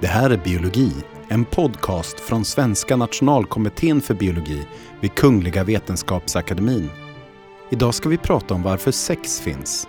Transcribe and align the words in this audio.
Det 0.00 0.06
här 0.06 0.30
är 0.30 0.36
Biologi, 0.36 0.92
en 1.28 1.44
podcast 1.44 2.20
från 2.20 2.44
Svenska 2.44 2.96
nationalkommittén 2.96 4.00
för 4.00 4.14
biologi 4.14 4.66
vid 5.00 5.14
Kungliga 5.14 5.64
Vetenskapsakademin. 5.64 6.90
Idag 7.70 7.94
ska 7.94 8.08
vi 8.08 8.16
prata 8.16 8.54
om 8.54 8.62
varför 8.62 8.90
sex 8.90 9.40
finns. 9.40 9.88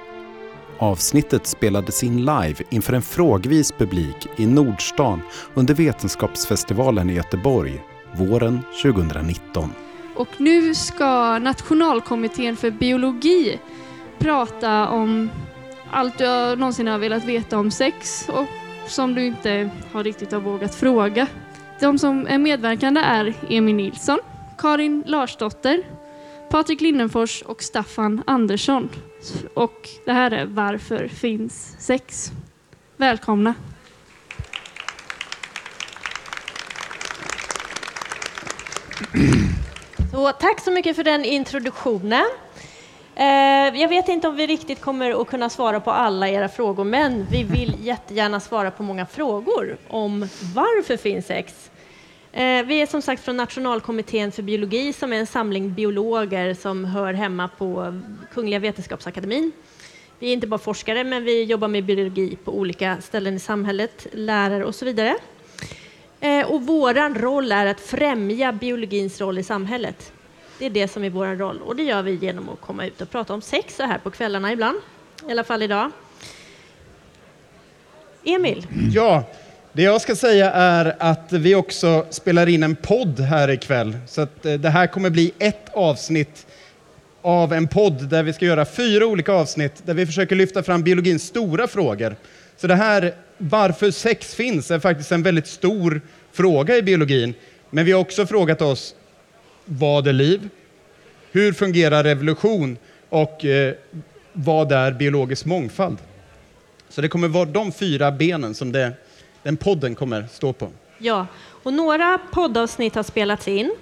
Avsnittet 0.78 1.48
spelades 1.48 2.04
in 2.04 2.18
live 2.18 2.56
inför 2.70 2.94
en 2.94 3.02
frågvis 3.02 3.72
publik 3.72 4.28
i 4.38 4.46
Nordstan 4.46 5.22
under 5.54 5.74
Vetenskapsfestivalen 5.74 7.10
i 7.10 7.14
Göteborg 7.14 7.82
våren 8.16 8.60
2019. 8.84 9.74
Och 10.16 10.30
nu 10.38 10.76
ska 10.76 11.40
Nationalkommittén 11.40 12.56
för 12.56 12.72
biologi 12.72 13.60
prata 14.20 14.88
om 14.88 15.30
allt 15.92 16.18
du 16.18 16.56
någonsin 16.56 16.88
har 16.88 16.98
velat 16.98 17.26
veta 17.26 17.60
om 17.60 17.72
sex 17.72 18.30
och 18.30 18.69
som 18.90 19.16
du 19.16 19.26
inte 19.26 19.70
har 19.92 20.04
riktigt 20.04 20.32
har 20.32 20.40
vågat 20.40 20.76
fråga. 20.76 21.28
De 21.80 22.00
som 22.00 22.28
är 22.28 22.38
medverkande 22.38 23.02
är 23.02 23.34
Emil 23.50 23.76
Nilsson, 23.76 24.20
Karin 24.58 25.04
Larsdotter, 25.08 25.84
Patrik 26.50 26.82
Lindenfors 26.82 27.42
och 27.42 27.64
Staffan 27.64 28.24
Andersson. 28.28 28.90
Och 29.54 29.90
det 30.06 30.14
här 30.14 30.32
är 30.32 30.46
Varför 30.46 31.08
finns 31.08 31.76
sex? 31.80 32.32
Välkomna! 32.98 33.54
Så, 40.12 40.32
tack 40.32 40.60
så 40.60 40.72
mycket 40.72 40.96
för 40.96 41.04
den 41.04 41.26
introduktionen. 41.26 42.26
Eh, 43.20 43.82
jag 43.82 43.90
vet 43.90 44.08
inte 44.08 44.28
om 44.28 44.36
vi 44.36 44.48
riktigt 44.48 44.82
kommer 44.82 45.22
att 45.22 45.28
kunna 45.28 45.50
svara 45.50 45.80
på 45.80 45.92
alla 45.92 46.30
era 46.30 46.50
frågor, 46.50 46.84
men 46.84 47.28
vi 47.32 47.44
vill 47.44 47.76
jättegärna 47.82 48.40
svara 48.40 48.72
på 48.72 48.84
många 48.84 49.06
frågor 49.06 49.78
om 49.88 50.20
varför 50.56 50.98
finns 50.98 51.26
sex? 51.26 51.72
Eh, 52.32 52.66
vi 52.66 52.82
är 52.82 52.86
som 52.86 53.02
sagt 53.02 53.24
från 53.24 53.38
Nationalkommittén 53.38 54.32
för 54.32 54.42
biologi 54.42 54.94
som 54.94 55.14
är 55.14 55.18
en 55.18 55.28
samling 55.28 55.74
biologer 55.74 56.54
som 56.54 56.86
hör 56.86 57.14
hemma 57.14 57.48
på 57.48 58.02
Kungliga 58.34 58.60
Vetenskapsakademin. 58.60 59.52
Vi 60.20 60.30
är 60.30 60.34
inte 60.34 60.48
bara 60.48 60.60
forskare, 60.60 61.04
men 61.04 61.24
vi 61.24 61.44
jobbar 61.44 61.68
med 61.68 61.86
biologi 61.86 62.38
på 62.44 62.58
olika 62.58 63.02
ställen 63.02 63.36
i 63.36 63.40
samhället, 63.40 64.08
lärare 64.12 64.66
och 64.66 64.76
så 64.76 64.86
vidare. 64.86 65.16
Eh, 66.20 66.52
och 66.52 66.62
vår 66.62 67.20
roll 67.20 67.52
är 67.52 67.66
att 67.66 67.80
främja 67.80 68.52
biologins 68.52 69.22
roll 69.22 69.38
i 69.38 69.44
samhället. 69.44 70.14
Det 70.60 70.66
är 70.66 70.70
det 70.70 70.88
som 70.88 71.04
är 71.04 71.10
vår 71.10 71.26
roll 71.26 71.62
och 71.62 71.76
det 71.76 71.84
gör 71.84 72.02
vi 72.02 72.16
genom 72.16 72.50
att 72.50 72.62
komma 72.62 72.86
ut 72.86 73.02
och 73.02 73.12
prata 73.12 73.34
om 73.34 73.42
sex 73.42 73.76
så 73.76 73.84
här 73.84 73.98
på 73.98 74.12
kvällarna 74.12 74.54
ibland, 74.54 74.78
i 75.28 75.32
alla 75.32 75.44
fall 75.44 75.64
idag. 75.64 75.92
Emil? 78.24 78.68
Ja, 78.92 79.24
det 79.74 79.84
jag 79.84 80.02
ska 80.02 80.16
säga 80.16 80.52
är 80.52 80.96
att 81.00 81.34
vi 81.34 81.56
också 81.56 82.06
spelar 82.10 82.50
in 82.50 82.64
en 82.64 82.76
podd 82.76 83.20
här 83.20 83.50
ikväll. 83.50 83.98
Så 84.08 84.22
att 84.22 84.46
eh, 84.46 84.54
det 84.54 84.70
här 84.70 84.88
kommer 84.88 85.10
bli 85.10 85.34
ett 85.40 85.70
avsnitt 85.74 86.48
av 87.22 87.54
en 87.54 87.68
podd 87.68 88.10
där 88.10 88.24
vi 88.24 88.34
ska 88.34 88.46
göra 88.46 88.66
fyra 88.66 89.06
olika 89.06 89.32
avsnitt 89.32 89.82
där 89.86 89.94
vi 89.94 90.06
försöker 90.06 90.36
lyfta 90.36 90.64
fram 90.64 90.84
biologins 90.84 91.24
stora 91.24 91.68
frågor. 91.68 92.16
Så 92.58 92.68
det 92.68 92.76
här, 92.76 93.14
varför 93.38 93.92
sex 93.92 94.36
finns, 94.36 94.72
är 94.72 94.80
faktiskt 94.80 95.12
en 95.12 95.24
väldigt 95.24 95.48
stor 95.48 96.02
fråga 96.32 96.78
i 96.78 96.82
biologin. 96.82 97.34
Men 97.70 97.86
vi 97.86 97.92
har 97.92 98.00
också 98.00 98.26
frågat 98.26 98.62
oss, 98.62 98.96
vad 99.72 100.08
är 100.08 100.14
liv? 100.14 100.50
Hur 101.32 101.54
fungerar 101.54 102.04
revolution? 102.04 102.78
Och 103.10 103.46
eh, 103.46 103.74
vad 104.34 104.72
är 104.72 104.92
biologisk 104.92 105.46
mångfald? 105.46 105.98
Så 106.90 107.02
det 107.02 107.08
kommer 107.10 107.28
vara 107.28 107.46
de 107.46 107.72
fyra 107.72 108.12
benen 108.12 108.56
som 108.56 108.72
det, 108.72 108.92
den 109.44 109.58
podden 109.58 109.96
kommer 109.96 110.28
stå 110.32 110.54
på. 110.54 110.72
Ja, 110.98 111.28
och 111.64 111.74
några 111.74 112.20
poddavsnitt 112.32 112.96
har 112.96 113.04
spelats 113.04 113.48
in. 113.48 113.76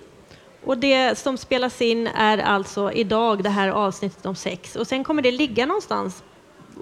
Och 0.64 0.78
det 0.78 1.18
som 1.18 1.38
spelas 1.38 1.82
in 1.82 2.08
är 2.08 2.38
alltså 2.38 2.92
idag 2.92 3.44
det 3.44 3.50
här 3.50 3.68
avsnittet 3.70 4.26
om 4.26 4.36
sex. 4.36 4.76
Och 4.76 4.88
sen 4.88 5.04
kommer 5.04 5.22
det 5.22 5.32
ligga 5.32 5.66
någonstans 5.66 6.24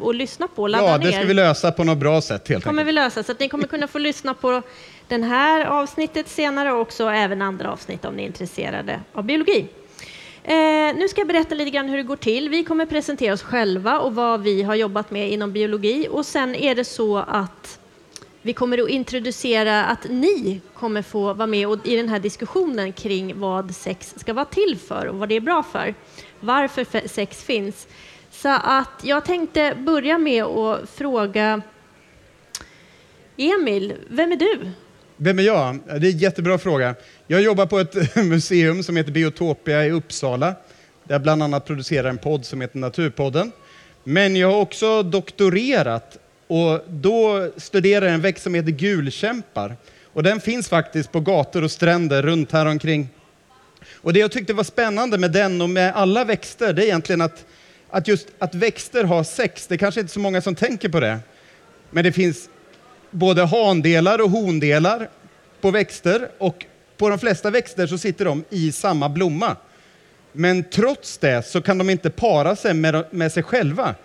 och 0.01 0.15
lyssna 0.15 0.47
på, 0.47 0.67
ladda 0.67 0.85
Ja, 0.87 0.97
ner. 0.97 1.05
det 1.05 1.11
ska 1.11 1.23
vi 1.25 1.33
lösa 1.33 1.71
på 1.71 1.83
något 1.83 1.97
bra 1.97 2.21
sätt 2.21 2.47
helt 2.47 2.63
kommer 2.63 2.81
enkelt. 2.81 2.87
vi 2.87 3.01
lösa, 3.01 3.23
så 3.23 3.31
att 3.31 3.39
ni 3.39 3.49
kommer 3.49 3.67
kunna 3.67 3.87
få 3.87 3.97
lyssna 3.99 4.33
på 4.33 4.61
den 5.07 5.23
här 5.23 5.65
avsnittet 5.65 6.29
senare 6.29 6.73
och 6.73 6.81
också 6.81 7.07
även 7.07 7.41
andra 7.41 7.71
avsnitt 7.71 8.05
om 8.05 8.15
ni 8.15 8.23
är 8.23 8.27
intresserade 8.27 9.01
av 9.13 9.23
biologi. 9.23 9.67
Eh, 10.43 10.95
nu 10.95 11.07
ska 11.09 11.21
jag 11.21 11.27
berätta 11.27 11.55
lite 11.55 11.71
grann 11.71 11.89
hur 11.89 11.97
det 11.97 12.03
går 12.03 12.15
till. 12.15 12.49
Vi 12.49 12.63
kommer 12.63 12.85
presentera 12.85 13.33
oss 13.33 13.41
själva 13.41 13.99
och 13.99 14.15
vad 14.15 14.41
vi 14.41 14.63
har 14.63 14.75
jobbat 14.75 15.11
med 15.11 15.31
inom 15.31 15.51
biologi 15.51 16.07
och 16.11 16.25
sen 16.25 16.55
är 16.55 16.75
det 16.75 16.85
så 16.85 17.17
att 17.17 17.79
vi 18.41 18.53
kommer 18.53 18.77
att 18.83 18.89
introducera 18.89 19.85
att 19.85 20.09
ni 20.09 20.61
kommer 20.73 21.01
få 21.01 21.33
vara 21.33 21.47
med 21.47 21.79
i 21.83 21.95
den 21.95 22.09
här 22.09 22.19
diskussionen 22.19 22.93
kring 22.93 23.39
vad 23.39 23.75
sex 23.75 24.13
ska 24.17 24.33
vara 24.33 24.45
till 24.45 24.77
för 24.87 25.05
och 25.05 25.15
vad 25.15 25.29
det 25.29 25.35
är 25.35 25.41
bra 25.41 25.63
för. 25.63 25.95
Varför 26.39 27.07
sex 27.07 27.43
finns. 27.43 27.87
Så 28.31 28.49
att 28.49 29.01
jag 29.03 29.25
tänkte 29.25 29.75
börja 29.77 30.17
med 30.17 30.43
att 30.43 30.89
fråga 30.89 31.61
Emil, 33.37 33.93
vem 34.07 34.31
är 34.31 34.35
du? 34.35 34.71
Vem 35.17 35.39
är 35.39 35.43
jag? 35.43 35.79
Det 35.85 35.91
är 35.91 36.11
en 36.11 36.17
jättebra 36.17 36.57
fråga. 36.57 36.95
Jag 37.27 37.41
jobbar 37.41 37.65
på 37.65 37.79
ett 37.79 38.15
museum 38.15 38.83
som 38.83 38.97
heter 38.97 39.11
Biotopia 39.11 39.85
i 39.85 39.91
Uppsala. 39.91 40.45
Där 41.03 41.15
jag 41.15 41.21
bland 41.21 41.43
annat 41.43 41.65
producerar 41.65 42.09
en 42.09 42.17
podd 42.17 42.45
som 42.45 42.61
heter 42.61 42.77
Naturpodden. 42.77 43.51
Men 44.03 44.35
jag 44.35 44.51
har 44.51 44.59
också 44.59 45.03
doktorerat 45.03 46.17
och 46.47 46.81
då 46.89 47.49
studerar 47.57 48.05
jag 48.05 48.13
en 48.13 48.21
växt 48.21 48.43
som 48.43 48.53
heter 48.53 48.71
gulkämpar. 48.71 49.75
Och 50.03 50.23
den 50.23 50.39
finns 50.39 50.69
faktiskt 50.69 51.11
på 51.11 51.19
gator 51.19 51.63
och 51.63 51.71
stränder 51.71 52.23
runt 52.23 52.51
här 52.51 52.65
omkring. 52.65 53.09
Och 53.93 54.13
det 54.13 54.19
jag 54.19 54.31
tyckte 54.31 54.53
var 54.53 54.63
spännande 54.63 55.17
med 55.17 55.31
den 55.31 55.61
och 55.61 55.69
med 55.69 55.93
alla 55.95 56.23
växter, 56.23 56.73
det 56.73 56.81
är 56.81 56.85
egentligen 56.85 57.21
att, 57.21 57.45
att 57.89 58.07
just 58.07 58.27
att 58.39 58.55
växter 58.55 59.03
har 59.03 59.23
sex. 59.23 59.67
Det 59.67 59.75
är 59.75 59.77
kanske 59.77 60.01
inte 60.01 60.13
så 60.13 60.19
många 60.19 60.41
som 60.41 60.55
tänker 60.55 60.89
på 60.89 60.99
det. 60.99 61.19
Men 61.89 62.03
det 62.03 62.11
finns 62.11 62.49
både 63.11 63.43
handelar 63.45 64.21
och 64.21 64.29
hondelar 64.29 65.09
på 65.61 65.71
växter 65.71 66.29
och 66.37 66.65
på 66.97 67.09
de 67.09 67.19
flesta 67.19 67.49
växter 67.49 67.87
så 67.87 67.97
sitter 67.97 68.25
de 68.25 68.43
i 68.49 68.71
samma 68.71 69.09
blomma. 69.09 69.55
Men 70.31 70.63
trots 70.63 71.17
det 71.17 71.45
så 71.45 71.61
kan 71.61 71.77
de 71.77 71.89
inte 71.89 72.09
para 72.09 72.55
sig 72.55 72.73
med, 72.73 73.05
med 73.11 73.31
sig 73.31 73.43
själva, 73.43 73.95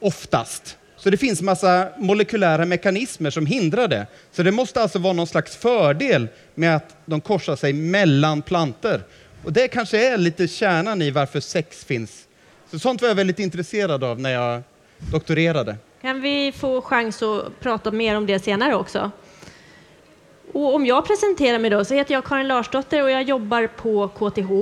oftast. 0.00 0.76
Så 0.96 1.10
det 1.10 1.16
finns 1.16 1.42
massa 1.42 1.88
molekylära 1.96 2.64
mekanismer 2.64 3.30
som 3.30 3.46
hindrar 3.46 3.88
det. 3.88 4.06
Så 4.32 4.42
det 4.42 4.52
måste 4.52 4.82
alltså 4.82 4.98
vara 4.98 5.12
någon 5.12 5.26
slags 5.26 5.56
fördel 5.56 6.28
med 6.54 6.76
att 6.76 6.96
de 7.06 7.20
korsar 7.20 7.56
sig 7.56 7.72
mellan 7.72 8.42
planter. 8.42 9.02
Och 9.44 9.52
det 9.52 9.68
kanske 9.68 10.12
är 10.12 10.16
lite 10.16 10.48
kärnan 10.48 11.02
i 11.02 11.10
varför 11.10 11.40
sex 11.40 11.84
finns. 11.84 12.26
Så 12.70 12.78
sånt 12.78 13.02
var 13.02 13.08
jag 13.08 13.14
väldigt 13.14 13.38
intresserad 13.38 14.04
av 14.04 14.20
när 14.20 14.30
jag 14.30 14.62
doktorerade. 15.12 15.76
Kan 16.02 16.20
vi 16.20 16.52
få 16.52 16.80
chans 16.82 17.22
att 17.22 17.60
prata 17.60 17.90
mer 17.90 18.16
om 18.16 18.26
det 18.26 18.38
senare 18.38 18.74
också? 18.74 19.10
Och 20.52 20.74
om 20.74 20.86
jag 20.86 21.06
presenterar 21.06 21.58
mig 21.58 21.70
då 21.70 21.84
så 21.84 21.94
heter 21.94 22.14
jag 22.14 22.24
Karin 22.24 22.48
Larsdotter 22.48 23.02
och 23.02 23.10
jag 23.10 23.22
jobbar 23.22 23.66
på 23.66 24.08
KTH. 24.08 24.52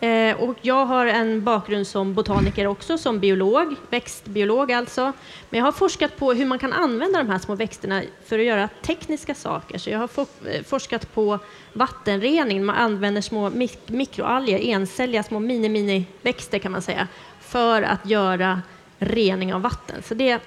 Eh, 0.00 0.36
och 0.36 0.56
jag 0.62 0.86
har 0.86 1.06
en 1.06 1.44
bakgrund 1.44 1.86
som 1.86 2.14
botaniker 2.14 2.66
också, 2.66 2.98
som 2.98 3.18
biolog, 3.20 3.74
växtbiolog 3.90 4.72
alltså. 4.72 5.12
Men 5.50 5.58
jag 5.58 5.64
har 5.64 5.72
forskat 5.72 6.16
på 6.16 6.32
hur 6.32 6.46
man 6.46 6.58
kan 6.58 6.72
använda 6.72 7.18
de 7.18 7.30
här 7.30 7.38
små 7.38 7.54
växterna 7.54 8.02
för 8.26 8.38
att 8.38 8.44
göra 8.44 8.68
tekniska 8.82 9.34
saker. 9.34 9.78
Så 9.78 9.90
jag 9.90 9.98
har 9.98 10.08
eh, 10.50 10.62
forskat 10.62 11.14
på 11.14 11.38
vattenrening. 11.72 12.64
Man 12.64 12.76
använder 12.76 13.20
små 13.20 13.50
mik- 13.50 13.78
mikroalger, 13.90 14.58
encelliga 14.58 15.22
små 15.22 15.38
mini-mini-växter 15.40 16.58
kan 16.58 16.72
man 16.72 16.82
säga, 16.82 17.08
för 17.40 17.82
att 17.82 18.06
göra 18.06 18.62
rening 18.98 19.54
av 19.54 19.60
vatten. 19.62 20.02
Så 20.02 20.14
det 20.14 20.40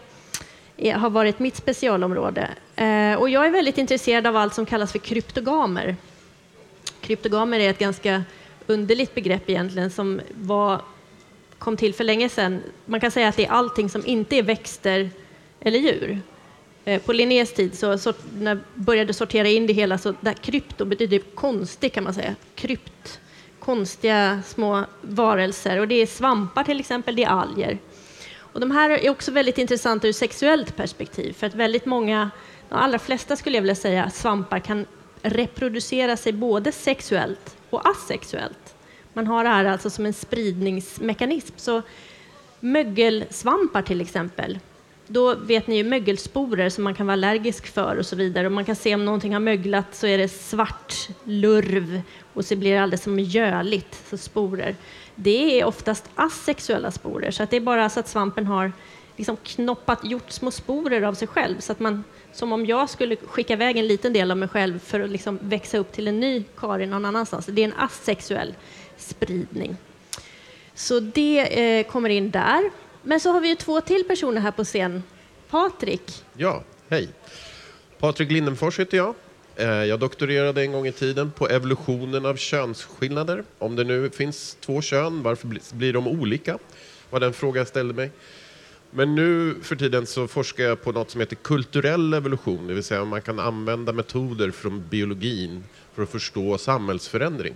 är- 0.78 0.94
har 0.94 1.10
varit 1.10 1.40
mitt 1.40 1.56
specialområde. 1.56 2.50
Eh, 2.76 3.14
och 3.16 3.30
jag 3.30 3.46
är 3.46 3.50
väldigt 3.52 3.78
intresserad 3.78 4.28
av 4.28 4.36
allt 4.38 4.54
som 4.54 4.66
kallas 4.66 4.92
för 4.92 5.00
kryptogamer. 5.00 5.96
Kryptogamer 7.02 7.60
är 7.60 7.70
ett 7.70 7.80
ganska 7.80 8.24
underligt 8.68 9.16
begrepp 9.16 9.50
egentligen 9.50 9.92
som 9.92 10.22
var, 10.34 10.82
kom 11.58 11.78
till 11.78 11.94
för 11.94 12.04
länge 12.04 12.30
sedan. 12.30 12.62
Man 12.86 13.00
kan 13.00 13.12
säga 13.12 13.28
att 13.28 13.36
det 13.38 13.46
är 13.46 13.52
allting 13.52 13.90
som 13.90 14.06
inte 14.06 14.36
är 14.36 14.44
växter 14.44 15.10
eller 15.60 15.80
djur. 15.80 16.20
Eh, 16.86 17.02
På 17.02 17.14
Linnés 17.14 17.54
tid 17.54 17.78
så, 17.78 17.98
så 17.98 18.14
när 18.38 18.52
jag 18.52 18.60
började 18.76 19.14
sortera 19.14 19.48
in 19.48 19.68
det 19.68 19.74
hela 19.74 19.98
så 19.98 20.14
där 20.22 20.34
krypto 20.34 20.86
betyder 20.86 21.18
typ 21.18 21.36
konstig 21.36 21.94
kan 21.94 22.04
man 22.04 22.14
säga. 22.14 22.36
Krypt, 22.56 23.20
konstiga 23.60 24.42
små 24.46 24.84
varelser 25.02 25.80
och 25.80 25.88
det 25.88 25.96
är 25.96 26.06
svampar 26.06 26.64
till 26.64 26.80
exempel, 26.80 27.16
det 27.16 27.24
är 27.24 27.28
alger. 27.30 27.78
Och 28.54 28.60
de 28.60 28.72
här 28.72 28.90
är 28.90 29.10
också 29.10 29.32
väldigt 29.32 29.58
intressanta 29.58 30.08
ur 30.08 30.12
sexuellt 30.12 30.76
perspektiv 30.76 31.34
för 31.34 31.48
att 31.48 31.56
väldigt 31.56 31.86
många, 31.86 32.32
de 32.70 32.76
allra 32.76 33.00
flesta 33.00 33.36
skulle 33.36 33.58
jag 33.58 33.62
vilja 33.62 33.76
säga, 33.76 34.10
svampar 34.10 34.60
kan 34.60 34.86
reproducera 35.22 36.18
sig 36.18 36.34
både 36.34 36.72
sexuellt 36.72 37.58
och 37.70 37.90
asexuellt. 37.90 38.76
Man 39.14 39.28
har 39.28 39.44
det 39.44 39.50
här 39.50 39.66
alltså 39.66 39.90
som 39.90 40.06
en 40.06 40.14
spridningsmekanism. 40.14 41.54
Så 41.58 41.82
mögelsvampar 42.60 43.82
till 43.82 44.02
exempel, 44.02 44.60
då 45.12 45.36
vet 45.36 45.68
ni 45.68 45.76
ju 45.76 45.84
mögelsporer 45.84 46.70
som 46.70 46.84
man 46.84 46.96
kan 46.96 47.08
vara 47.08 47.14
allergisk 47.14 47.68
för 47.68 47.96
och 47.96 48.06
så 48.06 48.16
vidare. 48.16 48.46
Och 48.46 48.52
man 48.52 48.66
kan 48.66 48.76
se 48.76 48.96
om 48.96 49.06
någonting 49.06 49.34
har 49.34 49.40
möglat 49.40 49.96
så 49.96 50.08
är 50.08 50.18
det 50.18 50.28
svart 50.28 51.10
lurv 51.24 52.02
och 52.34 52.46
så 52.46 52.56
blir 52.56 52.74
det 52.74 52.78
alldeles 52.78 53.04
som 53.04 53.16
mjöligt, 53.16 54.04
så 54.10 54.18
sporer. 54.18 54.76
Det 55.16 55.60
är 55.60 55.66
oftast 55.66 56.10
asexuella 56.16 56.92
sporer, 56.92 57.32
så 57.32 57.44
att 57.44 57.50
det 57.50 57.58
är 57.58 57.62
bara 57.62 57.90
så 57.90 58.00
att 58.00 58.08
svampen 58.08 58.46
har 58.46 58.72
liksom 59.18 59.38
knoppat, 59.44 60.06
gjort 60.06 60.32
små 60.32 60.52
sporer 60.52 61.02
av 61.02 61.14
sig 61.14 61.28
själv. 61.28 61.60
Så 61.60 61.72
att 61.72 61.80
man, 61.80 62.04
som 62.34 62.52
om 62.52 62.66
jag 62.66 62.90
skulle 62.90 63.16
skicka 63.16 63.54
iväg 63.54 63.78
en 63.78 63.88
liten 63.88 64.14
del 64.14 64.32
av 64.32 64.38
mig 64.38 64.50
själv 64.50 64.80
för 64.80 65.00
att 65.00 65.10
liksom 65.10 65.40
växa 65.42 65.78
upp 65.78 65.92
till 65.92 66.08
en 66.08 66.20
ny 66.20 66.44
Karin 66.58 66.90
någon 66.90 67.06
annanstans. 67.06 67.46
Det 67.46 67.62
är 67.62 67.66
en 67.66 67.74
asexuell 67.78 68.54
spridning. 68.98 69.78
Så 70.74 71.00
det 71.00 71.40
eh, 71.80 71.86
kommer 71.88 72.10
in 72.10 72.32
där. 72.32 72.72
Men 73.04 73.20
så 73.20 73.32
har 73.32 73.42
vi 73.42 73.48
ju 73.48 73.56
två 73.56 73.82
till 73.82 74.04
personer 74.04 74.42
här 74.42 74.52
på 74.52 74.64
scen. 74.64 75.04
Patrik. 75.50 76.24
Ja, 76.34 76.64
hej. 76.90 77.10
Patrik 78.00 78.32
Lindenfors 78.32 78.80
heter 78.80 78.98
jag. 78.98 79.16
Eh, 79.56 79.68
jag 79.68 80.00
doktorerade 80.00 80.62
en 80.62 80.72
gång 80.72 80.88
i 80.88 80.92
tiden 80.92 81.32
på 81.32 81.48
evolutionen 81.48 82.26
av 82.26 82.36
könsskillnader. 82.36 83.44
Om 83.60 83.76
det 83.76 83.84
nu 83.84 84.10
finns 84.10 84.58
två 84.60 84.82
kön, 84.82 85.24
varför 85.24 85.48
blir 85.76 85.94
de 85.94 86.08
olika? 86.08 86.58
var 87.12 87.20
den 87.20 87.34
fråga 87.34 87.60
jag 87.60 87.68
ställde 87.68 87.94
mig. 87.94 88.12
Men 88.92 89.16
nu 89.16 89.56
för 89.62 89.76
tiden 89.76 90.06
så 90.06 90.28
forskar 90.28 90.64
jag 90.64 90.82
på 90.82 90.92
något 90.92 91.12
som 91.12 91.22
heter 91.22 91.36
kulturell 91.36 92.14
evolution, 92.14 92.68
det 92.68 92.74
vill 92.74 92.84
säga 92.84 93.02
om 93.02 93.10
man 93.10 93.22
kan 93.22 93.40
använda 93.40 93.94
metoder 93.94 94.52
från 94.52 94.88
biologin 94.90 95.64
för 95.94 96.04
att 96.04 96.10
förstå 96.10 96.58
samhällsförändring. 96.58 97.56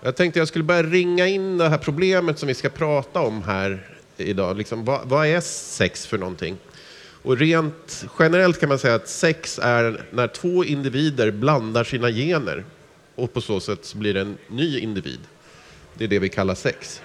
Jag 0.00 0.16
tänkte 0.16 0.38
jag 0.38 0.48
skulle 0.48 0.64
börja 0.64 0.82
ringa 0.82 1.26
in 1.26 1.58
det 1.58 1.68
här 1.68 1.78
problemet 1.78 2.38
som 2.38 2.46
vi 2.46 2.54
ska 2.54 2.68
prata 2.68 3.20
om 3.20 3.42
här 3.42 3.97
idag. 4.20 4.56
Liksom, 4.56 4.84
vad, 4.84 5.08
vad 5.08 5.26
är 5.26 5.40
sex 5.40 6.06
för 6.06 6.18
någonting? 6.18 6.56
Och 7.22 7.38
rent 7.38 8.04
generellt 8.18 8.60
kan 8.60 8.68
man 8.68 8.78
säga 8.78 8.94
att 8.94 9.08
sex 9.08 9.58
är 9.62 10.04
när 10.10 10.28
två 10.28 10.64
individer 10.64 11.30
blandar 11.30 11.84
sina 11.84 12.10
gener 12.10 12.64
och 13.14 13.32
på 13.32 13.40
så 13.40 13.60
sätt 13.60 13.94
blir 13.94 14.14
det 14.14 14.20
en 14.20 14.38
ny 14.48 14.78
individ. 14.78 15.20
Det 15.94 16.04
är 16.04 16.08
det 16.08 16.18
vi 16.18 16.28
kallar 16.28 16.54
sex. 16.54 17.02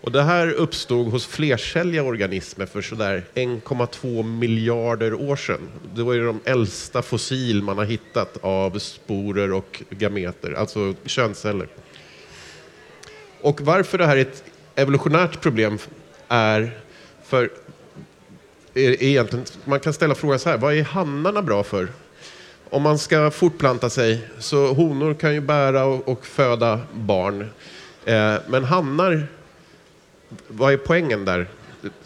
Och 0.00 0.12
det 0.12 0.22
här 0.22 0.52
uppstod 0.52 1.06
hos 1.08 1.26
flercelliga 1.26 2.02
organismer 2.02 2.66
för 2.66 2.82
sådär 2.82 3.24
1,2 3.34 4.22
miljarder 4.22 5.14
år 5.14 5.36
sedan. 5.36 5.68
Det 5.94 6.02
var 6.02 6.14
ju 6.14 6.26
de 6.26 6.40
äldsta 6.44 7.02
fossil 7.02 7.62
man 7.62 7.78
har 7.78 7.84
hittat 7.84 8.36
av 8.40 8.78
sporer 8.78 9.52
och 9.52 9.82
gameter, 9.90 10.52
alltså 10.52 10.94
könsceller. 11.04 11.68
Och 13.40 13.60
varför 13.60 13.98
det 13.98 14.06
här 14.06 14.16
är 14.16 14.20
ett 14.20 14.44
evolutionärt 14.74 15.40
problem 15.40 15.78
är 16.28 16.80
för 17.24 17.50
egentligen, 18.74 19.44
man 19.64 19.80
kan 19.80 19.92
ställa 19.92 20.14
frågan 20.14 20.38
så 20.38 20.48
här, 20.48 20.58
vad 20.58 20.74
är 20.74 20.82
hannarna 20.82 21.42
bra 21.42 21.62
för? 21.64 21.88
Om 22.70 22.82
man 22.82 22.98
ska 22.98 23.30
fortplanta 23.30 23.90
sig, 23.90 24.28
så 24.38 24.72
honor 24.72 25.14
kan 25.14 25.34
ju 25.34 25.40
bära 25.40 25.84
och, 25.84 26.08
och 26.08 26.26
föda 26.26 26.80
barn. 26.92 27.50
Eh, 28.04 28.34
men 28.48 28.64
hannar 28.64 29.26
vad 30.48 30.72
är 30.72 30.76
poängen 30.76 31.24
där? 31.24 31.46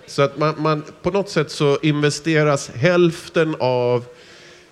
Så 0.06 0.22
att 0.22 0.38
man, 0.38 0.54
man, 0.58 0.84
på 1.02 1.10
något 1.10 1.28
sätt 1.28 1.50
så 1.50 1.78
investeras 1.82 2.70
hälften 2.70 3.56
av 3.58 4.04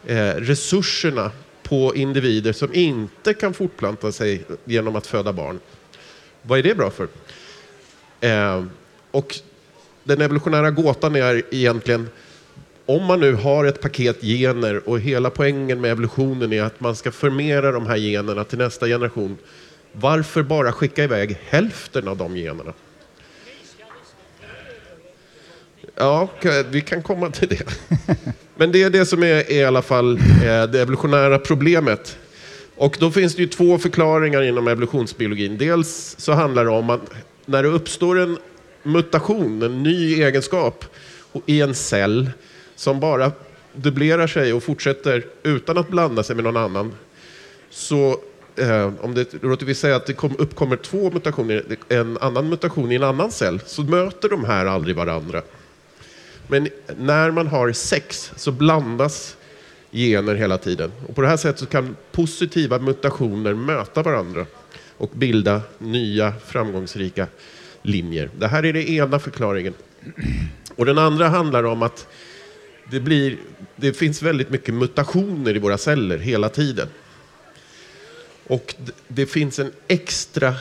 eh, 0.07 0.35
resurserna 0.35 1.31
på 1.63 1.95
individer 1.95 2.53
som 2.53 2.75
inte 2.75 3.35
kan 3.35 3.55
fortplanta 3.55 4.13
sig 4.13 4.45
genom 4.65 4.97
att 4.97 5.07
föda 5.07 5.33
barn. 5.33 5.61
Vad 6.43 6.59
är 6.59 6.63
det 6.63 6.75
bra 6.75 6.91
för? 6.91 7.09
Eh, 8.21 8.65
och 9.11 9.39
den 10.05 10.21
evolutionära 10.21 10.71
gåtan 10.71 11.17
är 11.17 11.43
egentligen 11.51 12.09
om 12.87 13.05
man 13.05 13.21
nu 13.21 13.35
har 13.35 13.65
ett 13.65 13.81
paket 13.81 14.21
gener 14.23 14.89
och 14.89 15.01
hela 15.01 15.31
poängen 15.31 15.81
med 15.81 15.91
evolutionen 15.91 16.53
är 16.53 16.63
att 16.63 16.81
man 16.81 16.97
ska 16.97 17.13
förmera 17.13 17.73
de 17.73 17.87
här 17.87 17.97
generna 17.97 18.45
till 18.45 18.59
nästa 18.59 18.87
generation. 18.87 19.39
Varför 19.93 20.43
bara 20.43 20.73
skicka 20.73 21.05
iväg 21.05 21.39
hälften 21.49 22.09
av 22.09 22.17
de 22.17 22.37
generna? 22.37 22.73
Ja, 25.97 26.29
vi 26.71 26.81
kan 26.81 27.03
komma 27.03 27.31
till 27.31 27.49
det. 27.49 27.65
Men 28.57 28.73
det 28.73 28.83
är 28.83 28.91
det 28.91 29.07
som 29.07 29.23
är, 29.23 29.53
i 29.53 29.65
alla 29.65 29.83
fall 29.83 30.19
eh, 30.19 30.63
det 30.63 30.81
evolutionära 30.81 31.39
problemet. 31.39 32.19
Och 32.77 32.97
då 33.01 33.11
finns 33.11 33.35
det 33.35 33.43
ju 33.43 33.49
två 33.49 33.79
förklaringar 33.79 34.43
inom 34.43 34.69
evolutionsbiologin. 34.69 35.59
Dels 35.59 36.15
så 36.19 36.33
handlar 36.33 36.65
det 36.65 36.71
om 36.71 36.91
att 36.91 37.11
när 37.47 37.63
det 37.63 37.69
uppstår 37.69 38.19
en 38.19 38.39
mutation, 38.83 39.63
en 39.63 39.83
ny 39.83 40.23
egenskap 40.23 40.85
i 41.47 41.61
en 41.61 41.75
cell 41.75 42.31
som 42.77 43.01
bara 43.01 43.33
dubblerar 43.73 44.27
sig 44.27 44.53
och 44.53 44.63
fortsätter 44.63 45.27
utan 45.43 45.79
att 45.79 45.89
blanda 45.89 46.23
sig 46.23 46.37
med 46.37 46.45
någon 46.45 46.57
annan. 46.57 46.95
Så 47.71 48.21
eh, 48.57 48.93
om 49.01 49.15
det, 49.15 49.43
låter 49.43 49.67
vi 49.67 49.75
säga 49.75 49.97
att 49.97 50.07
det 50.07 50.13
kom, 50.13 50.35
uppkommer 50.39 50.77
två 50.77 51.11
mutationer, 51.11 51.65
en 51.89 52.19
annan 52.19 52.49
mutation 52.49 52.93
i 52.93 52.95
en 52.95 53.03
annan 53.03 53.31
cell, 53.31 53.61
så 53.67 53.83
möter 53.83 54.29
de 54.29 54.45
här 54.45 54.67
aldrig 54.67 54.97
varandra. 54.97 55.43
Men 56.49 56.69
när 56.97 57.31
man 57.31 57.47
har 57.47 57.73
sex 57.73 58.33
så 58.37 58.53
blandas 58.53 59.37
gener 59.93 60.35
hela 60.35 60.59
tiden. 60.59 60.93
Och 61.09 61.15
på 61.15 61.23
det 61.23 61.29
här 61.29 61.37
sättet 61.37 61.71
kan 61.71 61.97
positiva 62.13 62.79
mutationer 62.79 63.55
möta 63.55 64.03
varandra 64.03 64.47
och 64.97 65.11
bilda 65.15 65.63
nya 65.79 66.33
framgångsrika 66.47 67.27
linjer. 67.83 68.31
Det 68.39 68.49
här 68.49 68.65
är 68.65 68.73
den 68.73 68.83
ena 68.83 69.19
förklaringen. 69.19 69.75
Och 70.77 70.87
den 70.87 70.99
andra 70.99 71.29
handlar 71.29 71.65
om 71.65 71.83
att 71.83 72.09
det, 72.91 73.01
blir, 73.01 73.37
det 73.77 73.93
finns 73.93 74.23
väldigt 74.23 74.51
mycket 74.51 74.75
mutationer 74.75 75.57
i 75.57 75.59
våra 75.59 75.79
celler 75.79 76.19
hela 76.19 76.49
tiden. 76.49 76.89
Och 78.47 78.75
det 79.09 79.27
finns 79.27 79.59
en 79.59 79.73
extra 79.89 80.55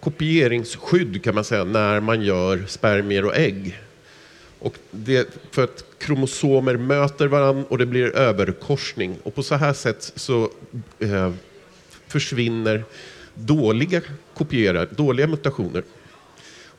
kopieringsskydd 0.00 1.24
kan 1.24 1.34
man 1.34 1.44
säga 1.44 1.64
när 1.64 2.00
man 2.00 2.22
gör 2.22 2.64
spermier 2.66 3.24
och 3.24 3.36
ägg. 3.36 3.80
Och 4.58 4.78
det, 4.90 5.28
för 5.50 5.64
att 5.64 5.84
kromosomer 5.98 6.76
möter 6.76 7.26
varandra 7.26 7.64
och 7.68 7.78
det 7.78 7.86
blir 7.86 8.16
överkorsning. 8.16 9.16
Och 9.22 9.34
på 9.34 9.42
så 9.42 9.54
här 9.54 9.72
sätt 9.72 10.12
så 10.16 10.50
eh, 10.98 11.32
försvinner 12.06 12.84
dåliga 13.34 14.00
kopierar, 14.34 14.88
dåliga 14.96 15.26
mutationer. 15.26 15.82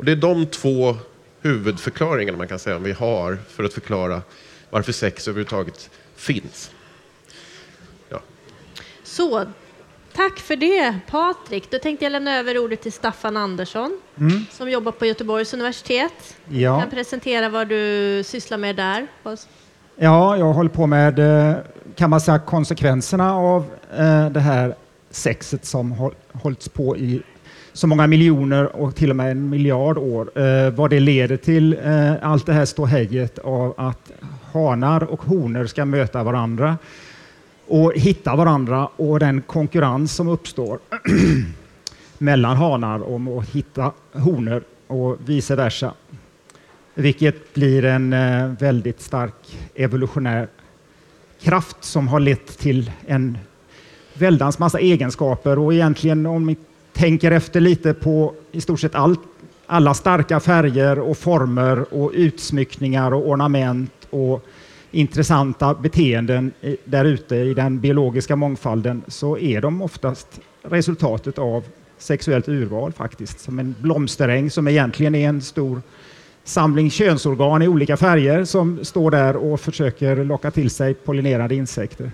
Och 0.04 0.06
det 0.06 0.12
är 0.12 0.16
de 0.16 0.46
två 0.46 0.96
huvudförklaringarna 1.42 2.38
man 2.38 2.48
kan 2.48 2.60
säga 2.60 2.78
vi 2.78 2.92
har 2.92 3.38
för 3.50 3.64
att 3.64 3.74
förklara 3.74 4.22
varför 4.70 4.92
sex 4.92 5.28
överhuvudtaget 5.28 5.90
finns. 6.16 6.72
Ja. 8.10 8.20
Så, 9.04 9.46
tack 10.14 10.40
för 10.40 10.56
det 10.56 11.00
Patrik. 11.08 11.72
Då 11.72 11.80
tänkte 11.80 12.06
jag 12.06 12.12
lämna 12.12 12.38
över 12.38 12.58
ordet 12.58 12.82
till 12.82 12.94
Staffan 12.94 13.38
Andersson 13.38 14.00
mm. 14.18 14.46
som 14.52 14.70
jobbar 14.70 14.92
på 14.92 15.06
Göteborgs 15.06 15.54
universitet. 15.54 16.38
Ja. 16.50 16.76
Du 16.76 16.82
kan 16.82 16.90
presentera 16.90 17.50
vad 17.50 17.68
du 17.68 18.24
sysslar 18.26 18.58
med 18.58 18.76
där. 18.76 19.08
Ja, 19.96 20.38
jag 20.38 20.54
håller 20.54 20.70
på 20.70 20.88
med, 20.88 21.20
eh, 21.20 21.56
kan 21.96 22.10
man 22.10 22.22
säga, 22.22 22.40
konsekvenserna 22.40 23.36
av 23.36 23.66
eh, 23.98 24.30
det 24.30 24.40
här 24.40 24.76
sexet 25.10 25.66
som 25.66 26.12
hållits 26.34 26.70
på 26.70 26.98
i 26.98 27.22
så 27.74 27.88
många 27.88 28.08
miljoner 28.08 28.76
och 28.76 28.96
till 28.96 29.10
och 29.10 29.16
med 29.16 29.32
en 29.32 29.50
miljard 29.50 29.98
år. 29.98 30.40
Eh, 30.40 30.70
vad 30.70 30.90
det 30.90 31.00
leder 31.00 31.38
till, 31.38 31.78
eh, 31.84 32.14
allt 32.22 32.46
det 32.46 32.54
här 32.54 32.66
ståhejet 32.66 33.40
av 33.40 33.74
att 33.78 34.12
hanar 34.54 35.04
och 35.04 35.22
honor 35.22 35.66
ska 35.66 35.86
möta 35.86 36.24
varandra 36.24 36.78
och 37.68 37.94
hitta 37.96 38.36
varandra 38.36 38.88
och 38.96 39.20
den 39.20 39.42
konkurrens 39.42 40.16
som 40.16 40.28
uppstår 40.28 40.80
mellan 42.18 42.58
hanar 42.58 43.10
om 43.10 43.38
att 43.38 43.50
hitta 43.50 43.92
honor 44.12 44.64
och 44.88 45.18
vice 45.26 45.56
versa. 45.56 45.94
Vilket 46.94 47.54
blir 47.54 47.86
en 47.86 48.14
eh, 48.14 48.48
väldigt 48.60 49.02
stark 49.02 49.58
evolutionär 49.76 50.48
kraft 51.42 51.78
som 51.80 52.08
har 52.08 52.20
lett 52.20 52.58
till 52.58 52.92
en 53.08 53.38
väldans 54.14 54.60
massa 54.60 54.80
egenskaper 54.80 55.60
och 55.60 55.74
egentligen 55.74 56.26
om 56.26 56.56
tänker 56.94 57.32
efter 57.32 57.60
lite 57.60 57.94
på 57.94 58.34
i 58.52 58.62
stort 58.62 58.80
sett 58.80 58.96
allt, 58.96 59.20
alla 59.66 59.94
starka 59.94 60.40
färger 60.40 61.00
och 61.00 61.18
former 61.18 61.94
och 61.94 62.12
utsmyckningar 62.14 63.14
och 63.14 63.30
ornament 63.30 64.08
och 64.10 64.46
intressanta 64.92 65.74
beteenden 65.74 66.52
där 66.84 67.06
ute 67.06 67.36
i 67.36 67.54
den 67.54 67.80
biologiska 67.80 68.36
mångfalden 68.36 69.02
så 69.08 69.38
är 69.38 69.62
de 69.62 69.82
oftast 69.82 70.40
resultatet 70.62 71.40
av 71.40 71.64
sexuellt 71.98 72.50
urval 72.50 72.92
faktiskt. 72.92 73.40
Som 73.40 73.60
en 73.60 73.76
blomsteräng 73.80 74.50
som 74.50 74.68
egentligen 74.68 75.16
är 75.16 75.30
en 75.30 75.42
stor 75.42 75.82
samling 76.44 76.90
könsorgan 76.90 77.62
i 77.62 77.68
olika 77.68 77.98
färger 77.98 78.46
som 78.46 78.86
står 78.86 79.12
där 79.12 79.36
och 79.36 79.60
försöker 79.60 80.24
locka 80.24 80.52
till 80.52 80.70
sig 80.70 80.94
pollinerande 80.94 81.56
insekter. 81.56 82.12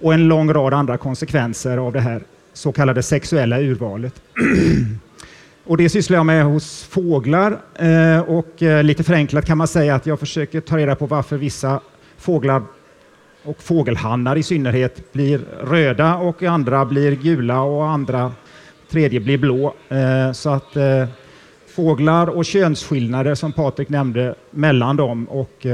Och 0.00 0.14
en 0.14 0.28
lång 0.28 0.52
rad 0.52 0.74
andra 0.74 0.96
konsekvenser 0.96 1.78
av 1.78 1.92
det 1.92 2.00
här 2.00 2.22
så 2.52 2.72
kallade 2.72 3.02
sexuella 3.02 3.60
urvalet. 3.60 4.22
Och 5.64 5.76
det 5.76 5.88
sysslar 5.88 6.16
jag 6.16 6.26
med 6.26 6.44
hos 6.44 6.82
fåglar. 6.82 7.58
Eh, 7.74 8.20
och 8.20 8.62
eh, 8.62 8.82
lite 8.84 9.04
förenklat 9.04 9.46
kan 9.46 9.58
man 9.58 9.68
säga 9.68 9.94
att 9.94 10.06
jag 10.06 10.20
försöker 10.20 10.60
ta 10.60 10.76
reda 10.76 10.94
på 10.94 11.06
varför 11.06 11.36
vissa 11.36 11.80
fåglar 12.18 12.62
och 13.42 13.62
fågelhannar 13.62 14.36
i 14.36 14.42
synnerhet 14.42 15.12
blir 15.12 15.40
röda 15.64 16.16
och 16.16 16.42
andra 16.42 16.84
blir 16.84 17.12
gula 17.12 17.62
och 17.62 17.88
andra 17.88 18.32
tredje 18.90 19.20
blir 19.20 19.38
blå. 19.38 19.74
Eh, 19.88 20.32
så 20.32 20.50
att 20.50 20.76
fåglar 21.74 22.26
och 22.26 22.44
könsskillnader 22.44 23.34
som 23.34 23.52
Patrik 23.52 23.88
nämnde 23.88 24.34
mellan 24.50 24.96
dem 24.96 25.24
och 25.24 25.66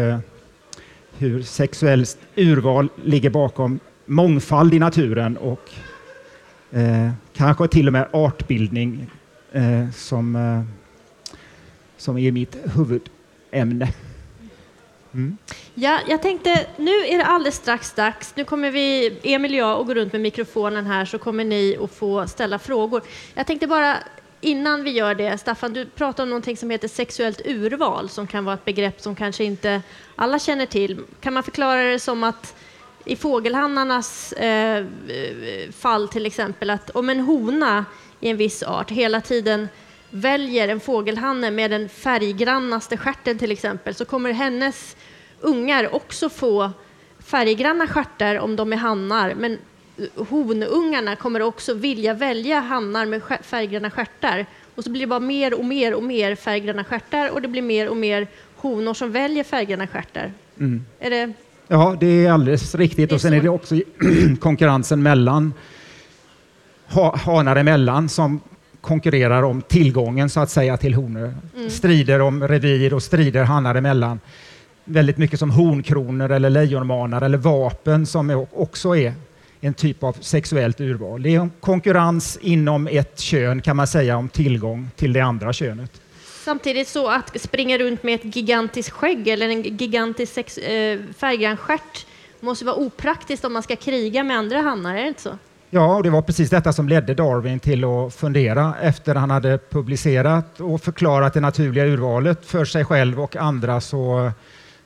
hur 1.18 1.42
sexuellt 1.42 2.18
urval 2.36 2.88
ligger 3.04 3.30
bakom 3.30 3.78
mångfald 4.06 4.74
i 4.74 4.78
naturen 4.78 5.36
och 5.36 5.70
eh, 6.76 7.10
kanske 7.32 7.68
till 7.68 7.86
och 7.86 7.92
med 7.92 8.08
artbildning 8.12 9.10
eh, 9.52 9.90
som, 9.90 10.36
eh, 10.36 10.62
som 11.96 12.18
är 12.18 12.32
mitt 12.32 12.56
huvudämne. 12.76 13.92
Mm. 15.14 15.36
Ja, 15.74 16.00
jag 16.08 16.22
tänkte, 16.22 16.66
nu 16.76 16.90
är 16.90 17.18
det 17.18 17.24
alldeles 17.24 17.54
strax 17.54 17.92
dags. 17.92 18.32
Nu 18.36 18.44
kommer 18.44 18.70
vi, 18.70 19.18
Emil 19.22 19.52
och 19.52 19.58
jag, 19.58 19.80
att 19.80 19.86
gå 19.86 19.94
runt 19.94 20.12
med 20.12 20.20
mikrofonen 20.20 20.86
här 20.86 21.04
så 21.04 21.18
kommer 21.18 21.44
ni 21.44 21.76
att 21.82 21.90
få 21.90 22.26
ställa 22.26 22.58
frågor. 22.58 23.02
Jag 23.34 23.46
tänkte 23.46 23.66
bara 23.66 23.96
innan 24.40 24.84
vi 24.84 24.90
gör 24.90 25.14
det, 25.14 25.38
Staffan, 25.38 25.72
du 25.72 25.86
pratar 25.86 26.22
om 26.22 26.28
någonting 26.28 26.56
som 26.56 26.70
heter 26.70 26.88
sexuellt 26.88 27.40
urval 27.44 28.08
som 28.08 28.26
kan 28.26 28.44
vara 28.44 28.54
ett 28.54 28.64
begrepp 28.64 29.00
som 29.00 29.16
kanske 29.16 29.44
inte 29.44 29.82
alla 30.16 30.38
känner 30.38 30.66
till. 30.66 31.00
Kan 31.20 31.34
man 31.34 31.42
förklara 31.42 31.82
det 31.82 31.98
som 31.98 32.24
att 32.24 32.54
i 33.06 33.16
fågelhannarnas 33.16 34.32
eh, 34.32 34.84
fall 35.72 36.08
till 36.08 36.26
exempel, 36.26 36.70
att 36.70 36.90
om 36.90 37.10
en 37.10 37.20
hona 37.20 37.84
i 38.20 38.28
en 38.28 38.36
viss 38.36 38.62
art 38.62 38.90
hela 38.90 39.20
tiden 39.20 39.68
väljer 40.10 40.68
en 40.68 40.80
fågelhanne 40.80 41.50
med 41.50 41.70
den 41.70 41.88
färggrannaste 41.88 42.96
skärten 42.96 43.38
till 43.38 43.52
exempel, 43.52 43.94
så 43.94 44.04
kommer 44.04 44.32
hennes 44.32 44.96
ungar 45.40 45.94
också 45.94 46.28
få 46.28 46.70
färggranna 47.18 47.86
stjärtar 47.86 48.36
om 48.36 48.56
de 48.56 48.72
är 48.72 48.76
hannar, 48.76 49.34
men 49.34 49.58
honungarna 50.16 51.16
kommer 51.16 51.42
också 51.42 51.74
vilja 51.74 52.14
välja 52.14 52.60
hannar 52.60 53.06
med 53.06 53.22
färggranna 53.42 53.90
stjärtar. 53.90 54.46
Och 54.74 54.84
så 54.84 54.90
blir 54.90 55.00
det 55.00 55.06
bara 55.06 55.20
mer 55.20 55.54
och 55.54 55.64
mer 55.64 55.94
och 55.94 56.02
mer 56.02 56.34
färggranna 56.34 56.84
stjärtar 56.84 57.30
och 57.30 57.42
det 57.42 57.48
blir 57.48 57.62
mer 57.62 57.88
och 57.88 57.96
mer 57.96 58.26
honor 58.56 58.94
som 58.94 59.12
väljer 59.12 59.44
färggranna 59.44 59.86
stjärtar. 59.86 60.32
Mm. 60.58 60.84
Är 60.98 61.10
det... 61.10 61.32
Ja, 61.68 61.96
det 62.00 62.26
är 62.26 62.32
alldeles 62.32 62.74
riktigt. 62.74 63.12
och 63.12 63.20
sen 63.20 63.32
är 63.32 63.42
det 63.42 63.48
också 63.48 63.74
konkurrensen 64.40 65.02
mellan 65.02 65.54
hanar 67.14 67.56
emellan 67.56 68.08
som 68.08 68.40
konkurrerar 68.80 69.42
om 69.42 69.62
tillgången 69.62 70.30
så 70.30 70.40
att 70.40 70.50
säga 70.50 70.76
till 70.76 70.94
honor. 70.94 71.34
Mm. 71.56 71.70
Strider 71.70 72.20
om 72.20 72.48
revir 72.48 72.94
och 72.94 73.02
strider 73.02 73.44
hannar 73.44 73.74
emellan. 73.74 74.20
Väldigt 74.84 75.18
mycket 75.18 75.38
som 75.38 75.50
hornkronor 75.50 76.30
eller 76.32 76.50
lejonmanar 76.50 77.22
eller 77.22 77.38
vapen 77.38 78.06
som 78.06 78.46
också 78.52 78.96
är 78.96 79.14
en 79.60 79.74
typ 79.74 80.02
av 80.02 80.16
sexuellt 80.20 80.80
urval. 80.80 81.22
Det 81.22 81.34
är 81.34 81.40
en 81.40 81.50
konkurrens 81.60 82.38
inom 82.42 82.86
ett 82.86 83.20
kön 83.20 83.62
kan 83.62 83.76
man 83.76 83.86
säga 83.86 84.16
om 84.16 84.28
tillgång 84.28 84.90
till 84.96 85.12
det 85.12 85.20
andra 85.20 85.52
könet. 85.52 86.00
Samtidigt 86.46 86.88
så 86.88 87.08
att 87.08 87.40
springa 87.40 87.78
runt 87.78 88.02
med 88.02 88.14
ett 88.14 88.36
gigantiskt 88.36 88.90
skägg 88.90 89.28
eller 89.28 89.48
en 89.48 89.62
gigantisk 89.62 90.32
sex, 90.32 90.58
eh, 90.58 91.00
färggrann 91.18 91.56
stjärt 91.56 92.06
måste 92.40 92.64
vara 92.64 92.76
opraktiskt 92.76 93.44
om 93.44 93.52
man 93.52 93.62
ska 93.62 93.76
kriga 93.76 94.24
med 94.24 94.38
andra 94.38 94.60
hannar, 94.60 94.96
är 94.96 95.02
det 95.02 95.08
inte 95.08 95.22
så? 95.22 95.38
Ja, 95.70 95.96
och 95.96 96.02
det 96.02 96.10
var 96.10 96.22
precis 96.22 96.50
detta 96.50 96.72
som 96.72 96.88
ledde 96.88 97.14
Darwin 97.14 97.60
till 97.60 97.84
att 97.84 98.14
fundera 98.14 98.74
efter 98.82 99.14
han 99.14 99.30
hade 99.30 99.58
publicerat 99.58 100.60
och 100.60 100.82
förklarat 100.82 101.34
det 101.34 101.40
naturliga 101.40 101.84
urvalet 101.84 102.46
för 102.46 102.64
sig 102.64 102.84
själv 102.84 103.20
och 103.20 103.36
andra 103.36 103.80
så, 103.80 104.30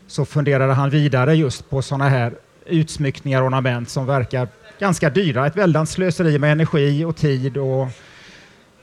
så 0.06 0.24
funderade 0.24 0.72
han 0.72 0.90
vidare 0.90 1.34
just 1.34 1.70
på 1.70 1.82
sådana 1.82 2.08
här 2.08 2.34
utsmyckningar 2.66 3.40
och 3.40 3.46
ornament 3.46 3.88
som 3.88 4.06
verkar 4.06 4.48
ganska 4.78 5.10
dyra. 5.10 5.46
Ett 5.46 5.56
väldans 5.56 5.90
slöseri 5.90 6.38
med 6.38 6.52
energi 6.52 7.04
och 7.04 7.16
tid. 7.16 7.56
Och 7.56 7.88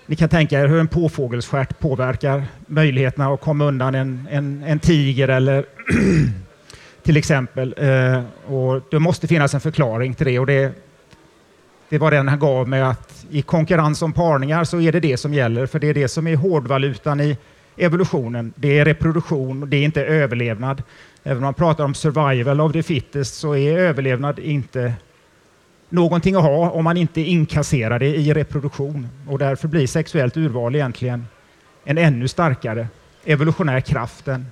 ni 0.07 0.15
kan 0.15 0.29
tänka 0.29 0.59
er 0.59 0.67
hur 0.67 0.79
en 0.79 0.87
påfågelsstjärt 0.87 1.79
påverkar 1.79 2.43
möjligheterna 2.67 3.33
att 3.33 3.41
komma 3.41 3.65
undan 3.65 3.95
en, 3.95 4.27
en, 4.31 4.63
en 4.63 4.79
tiger 4.79 5.27
eller 5.27 5.65
till 7.03 7.17
exempel. 7.17 7.75
Eh, 7.77 8.21
och 8.53 8.81
det 8.91 8.99
måste 8.99 9.27
finnas 9.27 9.53
en 9.53 9.61
förklaring 9.61 10.13
till 10.13 10.25
det. 10.25 10.39
Och 10.39 10.45
det, 10.45 10.71
det 11.89 11.97
var 11.97 12.11
den 12.11 12.27
han 12.27 12.39
gav 12.39 12.67
mig 12.67 12.81
att 12.81 13.25
i 13.29 13.41
konkurrens 13.41 14.01
om 14.01 14.13
parningar 14.13 14.63
så 14.63 14.81
är 14.81 14.91
det 14.91 14.99
det 14.99 15.17
som 15.17 15.33
gäller, 15.33 15.65
för 15.65 15.79
det 15.79 15.87
är 15.87 15.93
det 15.93 16.07
som 16.07 16.27
är 16.27 16.35
hårdvalutan 16.35 17.19
i 17.19 17.37
evolutionen. 17.77 18.53
Det 18.55 18.79
är 18.79 18.85
reproduktion, 18.85 19.69
det 19.69 19.77
är 19.77 19.83
inte 19.83 20.05
överlevnad. 20.05 20.83
Även 21.23 21.37
om 21.37 21.43
man 21.43 21.53
pratar 21.53 21.83
om 21.83 21.93
survival 21.93 22.61
of 22.61 22.71
the 22.71 22.83
fittest 22.83 23.35
så 23.35 23.55
är 23.55 23.77
överlevnad 23.77 24.39
inte 24.39 24.93
någonting 25.89 26.35
att 26.35 26.43
ha 26.43 26.69
om 26.69 26.83
man 26.83 26.97
inte 26.97 27.21
inkasserar 27.21 27.99
det 27.99 28.15
i 28.15 28.33
reproduktion. 28.33 29.09
Och 29.27 29.39
därför 29.39 29.67
blir 29.67 29.87
sexuellt 29.87 30.37
urval 30.37 30.75
egentligen 30.75 31.27
en 31.83 31.97
ännu 31.97 32.27
starkare 32.27 32.87
evolutionär 33.25 33.79
kraft 33.79 34.27
än 34.27 34.45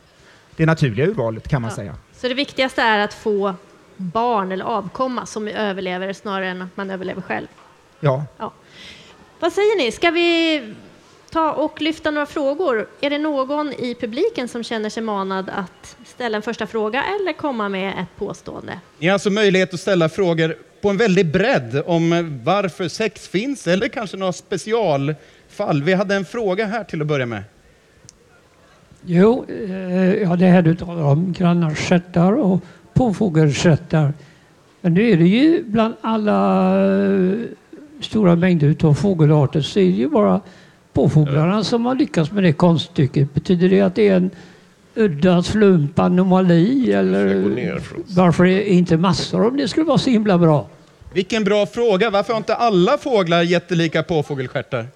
det 0.56 0.66
naturliga 0.66 1.08
urvalet 1.08 1.48
kan 1.48 1.62
man 1.62 1.70
ja. 1.72 1.76
säga. 1.76 1.96
Så 2.14 2.28
det 2.28 2.34
viktigaste 2.34 2.82
är 2.82 3.00
att 3.00 3.14
få 3.14 3.54
barn 3.98 4.52
eller 4.52 4.66
avkomma 4.66 5.26
som 5.26 5.48
överlever 5.48 6.14
snarare 6.14 6.48
än 6.48 6.62
att 6.62 6.78
man 6.78 6.90
överlever 6.90 7.22
själv? 7.22 7.48
Ja. 8.00 8.26
ja. 8.38 8.54
Vad 9.40 9.54
säger 9.54 9.78
ni? 9.78 9.92
Ska 9.92 10.12
vi 10.12 10.62
ta 11.36 11.52
och 11.52 11.82
lyfta 11.82 12.12
några 12.12 12.26
frågor? 12.26 12.88
Är 13.02 13.10
det 13.10 13.18
någon 13.18 13.74
i 13.74 13.96
publiken 14.00 14.48
som 14.48 14.64
känner 14.64 14.90
sig 14.90 15.04
manad 15.04 15.50
att 15.50 15.98
ställa 16.06 16.38
en 16.38 16.42
första 16.42 16.68
fråga 16.68 17.04
eller 17.04 17.34
komma 17.34 17.70
med 17.70 17.90
ett 17.90 18.18
påstående? 18.18 18.80
Ni 19.00 19.08
har 19.08 19.14
alltså 19.14 19.30
möjlighet 19.30 19.74
att 19.74 19.80
ställa 19.80 20.10
frågor 20.10 20.56
på 20.82 20.90
en 20.90 20.98
väldig 20.98 21.32
bredd 21.32 21.84
om 21.86 22.40
varför 22.44 22.88
sex 22.88 23.28
finns 23.28 23.68
eller 23.68 23.88
kanske 23.88 24.18
några 24.18 24.34
specialfall. 24.34 25.84
Vi 25.84 25.94
hade 25.94 26.16
en 26.16 26.26
fråga 26.26 26.66
här 26.66 26.84
till 26.84 27.02
att 27.02 27.08
börja 27.08 27.26
med. 27.26 27.44
Jo, 29.06 29.46
eh, 29.50 30.14
ja, 30.14 30.36
det 30.36 30.46
här 30.46 30.62
du 30.62 30.76
talar 30.76 31.04
om, 31.04 31.34
grannarstjärtar 31.34 32.34
och 32.34 32.60
påfågelstjärtar. 32.94 34.14
Men 34.82 34.94
nu 34.94 35.12
är 35.12 35.18
det 35.18 35.28
ju 35.28 35.64
bland 35.64 35.94
alla 36.02 36.70
eh, 36.86 37.34
stora 38.02 38.36
mängder 38.36 38.86
av 38.86 38.94
fågelarter 38.94 39.62
så 39.62 39.80
är 39.80 39.84
det 39.84 39.90
ju 39.90 40.10
bara 40.10 40.42
påfåglarna 40.96 41.64
som 41.64 41.86
har 41.86 41.96
lyckats 41.96 42.32
med 42.32 42.44
det 42.44 42.54
konststycket. 42.54 43.34
Betyder 43.34 43.70
det 43.70 43.82
att 43.82 43.96
det 43.96 44.08
är 44.08 44.16
en 44.16 44.30
udda 44.96 45.44
slump, 45.44 46.00
anomali 46.00 46.92
eller 46.92 47.82
varför 48.16 48.46
är 48.46 48.62
inte 48.62 48.98
massor 48.98 49.48
om 49.48 49.58
det 49.58 49.68
skulle 49.68 49.86
vara 49.86 49.98
så 49.98 50.10
himla 50.10 50.38
bra? 50.38 50.68
Vilken 51.14 51.44
bra 51.44 51.66
fråga. 51.66 52.10
Varför 52.10 52.34
har 52.34 52.38
inte 52.38 52.56
alla 52.56 52.98
fåglar 52.98 53.42
jättelika 53.42 54.04
påfågelstjärtar? 54.04 54.88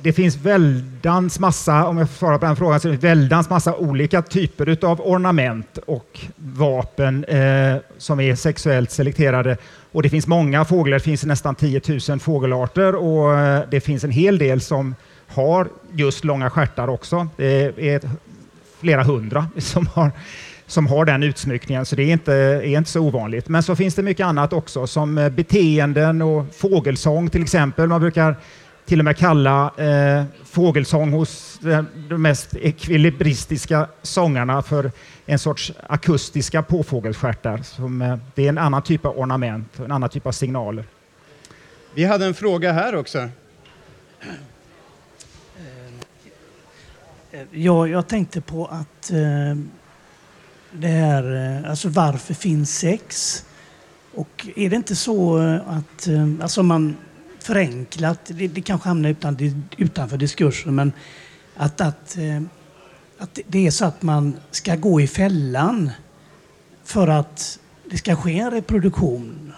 Det 0.00 0.12
finns 0.12 0.36
väldans 0.36 1.38
massa, 1.38 1.86
om 1.86 1.98
jag 1.98 2.10
får 2.10 2.16
svara 2.16 2.38
på 2.38 2.46
den 2.46 2.56
frågan, 2.56 2.80
så 2.80 2.88
det 2.88 2.96
väldans 2.96 3.50
massa 3.50 3.76
olika 3.76 4.22
typer 4.22 4.84
av 4.84 5.00
ornament 5.00 5.78
och 5.86 6.20
vapen 6.36 7.24
eh, 7.24 7.76
som 7.98 8.20
är 8.20 8.34
sexuellt 8.34 8.90
selekterade. 8.90 9.56
Och 9.92 10.02
det 10.02 10.08
finns 10.08 10.26
många 10.26 10.64
fåglar, 10.64 10.98
det 10.98 11.04
finns 11.04 11.24
nästan 11.24 11.54
10 11.54 11.80
000 12.08 12.20
fågelarter 12.20 12.94
och 12.94 13.38
eh, 13.38 13.62
det 13.70 13.80
finns 13.80 14.04
en 14.04 14.10
hel 14.10 14.38
del 14.38 14.60
som 14.60 14.94
har 15.26 15.68
just 15.92 16.24
långa 16.24 16.50
stjärtar 16.50 16.88
också. 16.88 17.28
Det 17.36 17.88
är 17.88 18.00
flera 18.80 19.02
hundra 19.02 19.46
som 19.58 19.86
har 19.86 20.10
som 20.68 20.86
har 20.86 21.04
den 21.04 21.22
utsmyckningen, 21.22 21.86
så 21.86 21.96
det 21.96 22.02
är 22.02 22.12
inte, 22.12 22.32
är 22.32 22.78
inte 22.78 22.90
så 22.90 23.00
ovanligt. 23.00 23.48
Men 23.48 23.62
så 23.62 23.76
finns 23.76 23.94
det 23.94 24.02
mycket 24.02 24.26
annat 24.26 24.52
också, 24.52 24.86
som 24.86 25.18
eh, 25.18 25.28
beteenden 25.28 26.22
och 26.22 26.54
fågelsång 26.54 27.30
till 27.30 27.42
exempel. 27.42 27.88
Man 27.88 28.00
brukar 28.00 28.36
till 28.86 28.98
och 28.98 29.04
med 29.04 29.16
kalla 29.16 29.72
eh, 29.76 30.24
fågelsång 30.44 31.12
hos 31.12 31.60
eh, 31.64 31.84
de 32.08 32.22
mest 32.22 32.56
ekvilibristiska 32.56 33.86
sångarna 34.02 34.62
för 34.62 34.92
en 35.30 35.38
sorts 35.38 35.72
akustiska 35.86 36.62
påfågelstjärtar. 36.62 37.58
Som, 37.62 38.02
eh, 38.02 38.18
det 38.34 38.44
är 38.44 38.48
en 38.48 38.58
annan 38.58 38.82
typ 38.82 39.04
av 39.04 39.18
ornament, 39.18 39.78
en 39.78 39.92
annan 39.92 40.08
typ 40.08 40.26
av 40.26 40.32
signaler. 40.32 40.84
Vi 41.94 42.04
hade 42.04 42.26
en 42.26 42.34
fråga 42.34 42.72
här 42.72 42.94
också. 42.96 43.18
Eh, 47.32 47.40
ja, 47.50 47.86
jag 47.86 48.08
tänkte 48.08 48.40
på 48.40 48.66
att 48.66 49.10
eh, 49.10 49.56
det 50.72 50.88
här, 50.88 51.56
eh, 51.64 51.70
alltså 51.70 51.88
varför 51.88 52.34
finns 52.34 52.78
sex? 52.78 53.44
Och 54.14 54.46
är 54.56 54.70
det 54.70 54.76
inte 54.76 54.96
så 54.96 55.42
eh, 55.42 55.68
att, 55.68 56.06
eh, 56.06 56.28
alltså 56.42 56.62
man 56.62 56.96
förenklat, 57.38 58.20
det, 58.24 58.48
det 58.48 58.60
kanske 58.60 58.88
hamnar 58.88 59.10
utan, 59.10 59.64
utanför 59.76 60.16
diskursen, 60.16 60.74
men 60.74 60.92
att, 61.56 61.80
att, 61.80 62.18
att 63.18 63.38
det 63.46 63.66
är 63.66 63.70
så 63.70 63.84
att 63.84 64.02
man 64.02 64.36
ska 64.50 64.76
gå 64.76 65.00
i 65.00 65.06
fällan 65.06 65.90
för 66.84 67.08
att 67.08 67.58
det 67.90 67.98
ska 67.98 68.16
ske 68.16 68.38
en 68.38 68.50
reproduktion. 68.50 69.52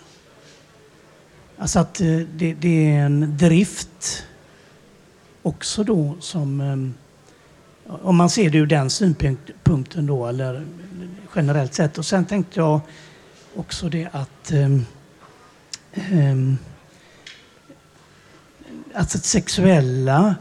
Alltså 1.59 1.79
att 1.79 2.01
eh, 2.01 2.19
det, 2.37 2.55
det 2.55 2.91
är 2.91 3.05
en 3.05 3.37
drift 3.37 4.27
också 5.43 5.85
då 5.85 6.17
som, 6.21 6.61
ehm, 6.61 6.95
om 7.87 8.17
man 8.17 8.31
ser 8.31 8.51
det 8.51 8.59
ur 8.59 8.67
den 8.67 8.91
synpunkten 8.91 10.07
då, 10.07 10.27
eller 10.27 10.67
generellt 11.37 11.75
sett. 11.75 11.99
Och 11.99 12.07
sen 12.07 12.25
tänkte 12.25 12.61
jag 12.61 12.81
också 13.57 13.89
det 13.89 14.09
att 14.13 14.53
eh, 14.53 14.69
alltså 18.95 19.19
sexuella, 19.19 20.35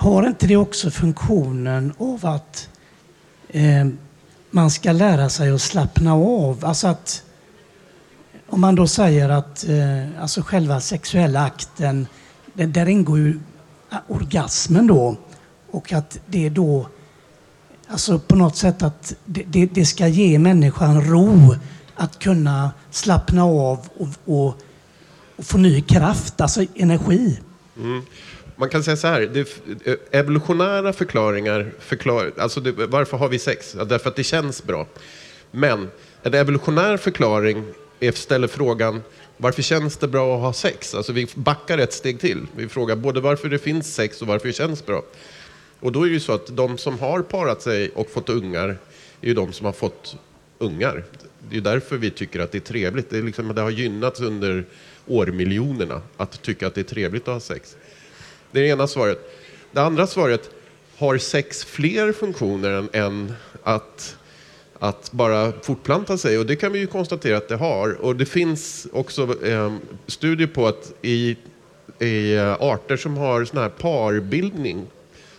har 0.00 0.26
inte 0.26 0.46
det 0.46 0.56
också 0.56 0.90
funktionen 0.90 1.92
av 1.98 2.26
att 2.26 2.68
eh, 3.48 3.88
man 4.50 4.70
ska 4.70 4.92
lära 4.92 5.28
sig 5.28 5.50
att 5.50 5.60
slappna 5.60 6.14
av? 6.14 6.64
Alltså 6.64 6.88
att 6.88 7.22
om 8.48 8.60
man 8.60 8.74
då 8.74 8.86
säger 8.86 9.28
att 9.28 9.68
eh, 9.68 10.22
alltså 10.22 10.42
själva 10.42 10.80
sexuella 10.80 11.40
akten, 11.44 12.06
där, 12.54 12.66
där 12.66 12.88
ingår 12.88 13.18
ju 13.18 13.40
orgasmen 14.08 14.86
då 14.86 15.16
och 15.70 15.92
att 15.92 16.20
det 16.26 16.48
då 16.48 16.86
Alltså 17.88 18.18
på 18.18 18.36
något 18.36 18.56
sätt 18.56 18.82
att 18.82 19.14
det, 19.24 19.42
det, 19.42 19.66
det, 19.66 19.86
ska 19.86 20.08
ge 20.08 20.38
människan 20.38 21.04
ro 21.04 21.54
att 21.94 22.18
kunna 22.18 22.70
slappna 22.90 23.44
av 23.44 23.88
och, 23.96 24.08
och, 24.24 24.54
och 25.36 25.44
få 25.44 25.58
ny 25.58 25.80
kraft, 25.80 26.40
alltså 26.40 26.64
energi. 26.74 27.40
Mm. 27.76 28.02
Man 28.60 28.68
kan 28.68 28.82
säga 28.82 28.96
så 28.96 29.06
här, 29.06 29.20
det, 29.20 29.40
eh, 29.84 29.94
evolutionära 30.10 30.92
förklaringar, 30.92 31.72
förklar, 31.78 32.32
alltså 32.38 32.60
det, 32.60 32.72
varför 32.86 33.16
har 33.16 33.28
vi 33.28 33.38
sex? 33.38 33.74
Ja, 33.78 33.84
därför 33.84 34.10
att 34.10 34.16
det 34.16 34.24
känns 34.24 34.64
bra. 34.64 34.86
Men 35.50 35.90
en 36.22 36.34
evolutionär 36.34 36.96
förklaring 36.96 37.64
ställer 38.14 38.48
frågan, 38.48 39.02
varför 39.36 39.62
känns 39.62 39.96
det 39.96 40.08
bra 40.08 40.34
att 40.34 40.40
ha 40.40 40.52
sex? 40.52 40.94
Alltså 40.94 41.12
vi 41.12 41.26
backar 41.34 41.78
ett 41.78 41.92
steg 41.92 42.20
till. 42.20 42.46
Vi 42.56 42.68
frågar 42.68 42.96
både 42.96 43.20
varför 43.20 43.48
det 43.48 43.58
finns 43.58 43.94
sex 43.94 44.22
och 44.22 44.28
varför 44.28 44.46
det 44.46 44.52
känns 44.52 44.86
bra. 44.86 45.02
Och 45.80 45.92
då 45.92 46.02
är 46.02 46.06
det 46.06 46.12
ju 46.12 46.20
så 46.20 46.32
att 46.32 46.56
de 46.56 46.78
som 46.78 46.98
har 46.98 47.22
parat 47.22 47.62
sig 47.62 47.90
och 47.94 48.10
fått 48.10 48.28
ungar 48.28 48.68
är 49.20 49.26
ju 49.28 49.34
de 49.34 49.52
som 49.52 49.66
har 49.66 49.72
fått 49.72 50.16
ungar. 50.58 51.04
Det 51.50 51.56
är 51.56 51.60
därför 51.60 51.96
vi 51.96 52.10
tycker 52.10 52.40
att 52.40 52.52
det 52.52 52.58
är 52.58 52.60
trevligt. 52.60 53.10
Det, 53.10 53.18
är 53.18 53.22
liksom, 53.22 53.54
det 53.54 53.60
har 53.60 53.70
gynnats 53.70 54.20
under 54.20 54.64
årmiljonerna 55.06 56.02
att 56.16 56.42
tycka 56.42 56.66
att 56.66 56.74
det 56.74 56.80
är 56.80 56.94
trevligt 56.94 57.28
att 57.28 57.34
ha 57.34 57.40
sex. 57.40 57.76
Det 58.52 58.58
är 58.58 58.62
det 58.62 58.68
ena 58.68 58.86
svaret. 58.86 59.36
Det 59.72 59.80
andra 59.80 60.06
svaret, 60.06 60.50
har 60.96 61.18
sex 61.18 61.64
fler 61.64 62.12
funktioner 62.12 62.70
än, 62.70 62.88
än 62.92 63.32
att, 63.62 64.16
att 64.78 65.12
bara 65.12 65.52
fortplanta 65.62 66.18
sig? 66.18 66.38
Och 66.38 66.46
det 66.46 66.56
kan 66.56 66.72
vi 66.72 66.78
ju 66.78 66.86
konstatera 66.86 67.36
att 67.36 67.48
det 67.48 67.56
har. 67.56 67.92
Och 67.92 68.16
det 68.16 68.26
finns 68.26 68.86
också 68.92 69.46
eh, 69.46 69.74
studier 70.06 70.46
på 70.46 70.66
att 70.66 70.92
i, 71.02 71.36
i 71.98 72.34
eh, 72.34 72.52
arter 72.52 72.96
som 72.96 73.16
har 73.16 73.44
sån 73.44 73.58
här 73.58 73.68
parbildning, 73.68 74.86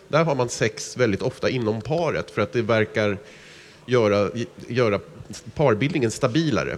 där 0.08 0.24
har 0.24 0.36
man 0.36 0.50
sex 0.50 0.98
väldigt 0.98 1.22
ofta 1.22 1.50
inom 1.50 1.82
paret 1.82 2.32
för 2.32 2.42
att 2.42 2.54
det 2.54 2.62
verkar 2.62 3.18
göra, 3.86 4.30
göra 4.68 5.00
parbildningen 5.56 6.12
stabilare. 6.12 6.78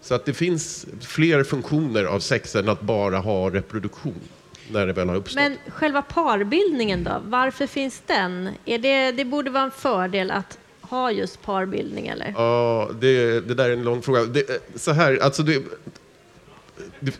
Så 0.00 0.14
att 0.14 0.24
det 0.24 0.34
finns 0.34 0.86
fler 1.00 1.44
funktioner 1.44 2.04
av 2.04 2.20
sex 2.20 2.56
än 2.56 2.68
att 2.68 2.80
bara 2.80 3.18
ha 3.18 3.50
reproduktion 3.50 4.20
när 4.70 4.86
det 4.86 4.92
väl 4.92 5.08
har 5.08 5.16
uppstått. 5.16 5.42
Men 5.42 5.56
själva 5.68 6.02
parbildningen 6.02 7.04
då, 7.04 7.22
varför 7.24 7.66
finns 7.66 8.02
den? 8.06 8.48
Är 8.64 8.78
det, 8.78 9.12
det 9.12 9.24
borde 9.24 9.50
vara 9.50 9.64
en 9.64 9.70
fördel 9.70 10.30
att 10.30 10.58
ha 10.80 11.12
just 11.12 11.42
parbildning 11.42 12.06
eller? 12.06 12.34
Ja, 12.36 12.90
det, 13.00 13.40
det 13.40 13.54
där 13.54 13.68
är 13.68 13.72
en 13.72 13.82
lång 13.82 14.02
fråga. 14.02 14.24
Det, 14.24 14.62
så 14.74 14.92
här, 14.92 15.18
alltså 15.22 15.42
det, 15.42 15.62
det, 17.00 17.14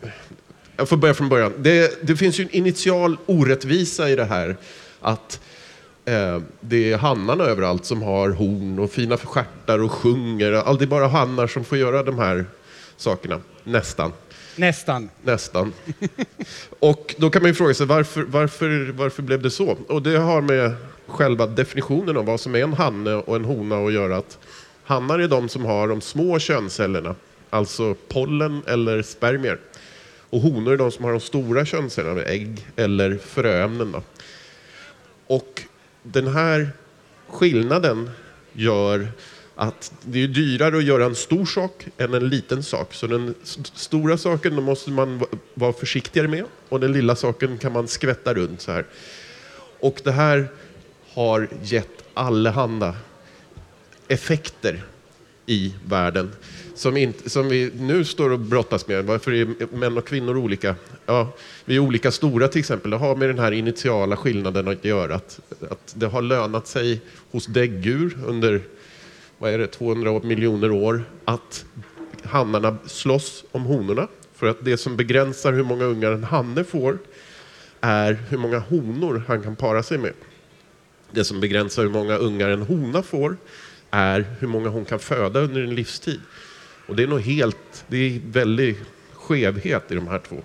jag 0.76 0.88
får 0.88 0.96
börja 0.96 1.14
från 1.14 1.28
början. 1.28 1.52
Det, 1.58 2.06
det 2.06 2.16
finns 2.16 2.40
ju 2.40 2.44
en 2.44 2.50
initial 2.50 3.16
orättvisa 3.26 4.10
i 4.10 4.16
det 4.16 4.24
här 4.24 4.56
att 5.00 5.40
eh, 6.04 6.40
det 6.60 6.92
är 6.92 6.98
hannarna 6.98 7.44
överallt 7.44 7.84
som 7.84 8.02
har 8.02 8.30
horn 8.30 8.78
och 8.78 8.90
fina 8.90 9.16
stjärtar 9.16 9.78
och 9.78 9.92
sjunger. 9.92 10.50
Det 10.78 10.84
är 10.84 10.86
bara 10.86 11.08
hannar 11.08 11.46
som 11.46 11.64
får 11.64 11.78
göra 11.78 12.02
de 12.02 12.18
här 12.18 12.44
sakerna, 12.96 13.40
nästan. 13.64 14.12
Nästan. 14.58 15.10
Nästan. 15.22 15.72
Och 16.78 17.14
då 17.18 17.30
kan 17.30 17.42
man 17.42 17.50
ju 17.50 17.54
fråga 17.54 17.74
sig 17.74 17.86
varför, 17.86 18.22
varför, 18.22 18.92
varför 18.92 19.22
blev 19.22 19.42
det 19.42 19.50
så? 19.50 19.76
Och 19.88 20.02
det 20.02 20.18
har 20.18 20.40
med 20.40 20.74
själva 21.06 21.46
definitionen 21.46 22.16
av 22.16 22.24
vad 22.24 22.40
som 22.40 22.54
är 22.54 22.62
en 22.62 22.72
hanne 22.72 23.14
och 23.14 23.36
en 23.36 23.44
hona 23.44 23.86
att 23.86 23.92
göra. 23.92 24.16
Att 24.16 24.38
hannar 24.84 25.18
är 25.18 25.28
de 25.28 25.48
som 25.48 25.64
har 25.64 25.88
de 25.88 26.00
små 26.00 26.38
könscellerna, 26.38 27.14
alltså 27.50 27.94
pollen 28.08 28.62
eller 28.66 29.02
spermier. 29.02 29.58
Och 30.30 30.40
honor 30.40 30.72
är 30.72 30.76
de 30.76 30.90
som 30.90 31.04
har 31.04 31.12
de 31.12 31.20
stora 31.20 31.64
könscellerna, 31.64 32.22
ägg 32.22 32.66
eller 32.76 33.18
fröämnen. 33.18 33.92
Då. 33.92 34.02
Och 35.26 35.62
den 36.02 36.26
här 36.26 36.68
skillnaden 37.28 38.10
gör 38.52 39.08
att 39.60 39.92
det 40.02 40.22
är 40.22 40.28
dyrare 40.28 40.78
att 40.78 40.84
göra 40.84 41.04
en 41.04 41.14
stor 41.14 41.46
sak 41.46 41.86
än 41.96 42.14
en 42.14 42.28
liten 42.28 42.62
sak. 42.62 42.94
Så 42.94 43.06
den 43.06 43.34
stora 43.74 44.18
saken 44.18 44.56
då 44.56 44.62
måste 44.62 44.90
man 44.90 45.22
vara 45.54 45.72
försiktigare 45.72 46.28
med 46.28 46.44
och 46.68 46.80
den 46.80 46.92
lilla 46.92 47.16
saken 47.16 47.58
kan 47.58 47.72
man 47.72 47.88
skvätta 47.88 48.34
runt 48.34 48.60
så 48.60 48.72
här. 48.72 48.86
Och 49.80 50.00
det 50.04 50.12
här 50.12 50.48
har 51.14 51.48
gett 51.62 52.04
allehanda 52.14 52.94
effekter 54.08 54.82
i 55.46 55.74
världen 55.84 56.32
som, 56.74 56.96
inte, 56.96 57.30
som 57.30 57.48
vi 57.48 57.70
nu 57.78 58.04
står 58.04 58.30
och 58.30 58.38
brottas 58.38 58.86
med. 58.88 59.04
Varför 59.04 59.32
är 59.32 59.76
män 59.76 59.98
och 59.98 60.06
kvinnor 60.06 60.36
olika? 60.36 60.74
Ja, 61.06 61.32
vi 61.64 61.76
är 61.76 61.78
olika 61.78 62.10
stora 62.10 62.48
till 62.48 62.60
exempel. 62.60 62.90
Det 62.90 62.96
har 62.96 63.16
med 63.16 63.28
den 63.28 63.38
här 63.38 63.52
initiala 63.52 64.16
skillnaden 64.16 64.68
att 64.68 64.84
göra. 64.84 65.14
Att, 65.14 65.40
att 65.70 65.94
det 65.94 66.06
har 66.06 66.22
lönat 66.22 66.66
sig 66.66 67.00
hos 67.30 67.46
däggdjur 67.46 68.18
under 68.26 68.62
vad 69.38 69.52
är 69.52 69.58
det, 69.58 69.66
200 69.66 70.20
miljoner 70.24 70.70
år 70.70 71.02
att 71.24 71.64
hannarna 72.24 72.76
slåss 72.86 73.44
om 73.52 73.62
honorna. 73.62 74.08
För 74.34 74.46
att 74.46 74.64
det 74.64 74.76
som 74.76 74.96
begränsar 74.96 75.52
hur 75.52 75.64
många 75.64 75.84
ungar 75.84 76.12
en 76.12 76.24
hanne 76.24 76.64
får 76.64 76.98
är 77.80 78.18
hur 78.28 78.38
många 78.38 78.58
honor 78.58 79.22
han 79.26 79.42
kan 79.42 79.56
para 79.56 79.82
sig 79.82 79.98
med. 79.98 80.12
Det 81.10 81.24
som 81.24 81.40
begränsar 81.40 81.82
hur 81.82 81.90
många 81.90 82.16
ungar 82.16 82.48
en 82.48 82.62
hona 82.62 83.02
får 83.02 83.36
är 83.90 84.26
hur 84.40 84.48
många 84.48 84.68
hon 84.68 84.84
kan 84.84 84.98
föda 84.98 85.40
under 85.40 85.62
en 85.62 85.74
livstid. 85.74 86.20
Och 86.86 86.96
det 86.96 87.02
är 87.02 87.06
nog 87.06 87.20
helt, 87.20 87.84
det 87.88 87.96
är 87.96 88.20
väldigt 88.24 88.78
skevhet 89.14 89.92
i 89.92 89.94
de 89.94 90.08
här 90.08 90.18
två. 90.18 90.36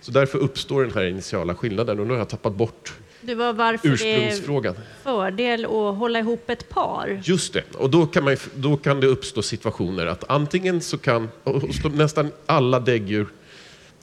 Så 0.00 0.10
därför 0.10 0.38
uppstår 0.38 0.82
den 0.82 0.92
här 0.92 1.04
initiala 1.04 1.54
skillnaden 1.54 2.00
och 2.00 2.06
nu 2.06 2.12
har 2.12 2.18
jag 2.18 2.28
tappat 2.28 2.54
bort 2.54 2.92
det 3.26 3.34
var 3.34 3.52
varför 3.52 3.88
ursprungsfrågan. 3.88 4.74
det 4.74 4.80
är 4.80 5.02
fördel 5.02 5.64
att 5.64 5.96
hålla 5.96 6.18
ihop 6.18 6.50
ett 6.50 6.68
par. 6.68 7.20
Just 7.24 7.52
det, 7.52 7.74
och 7.74 7.90
då 7.90 8.06
kan, 8.06 8.24
man, 8.24 8.36
då 8.54 8.76
kan 8.76 9.00
det 9.00 9.06
uppstå 9.06 9.42
situationer 9.42 10.06
att 10.06 10.24
antingen 10.30 10.80
så 10.80 10.98
kan 10.98 11.28
nästan 11.92 12.32
alla 12.46 12.80
däggdjur, 12.80 13.26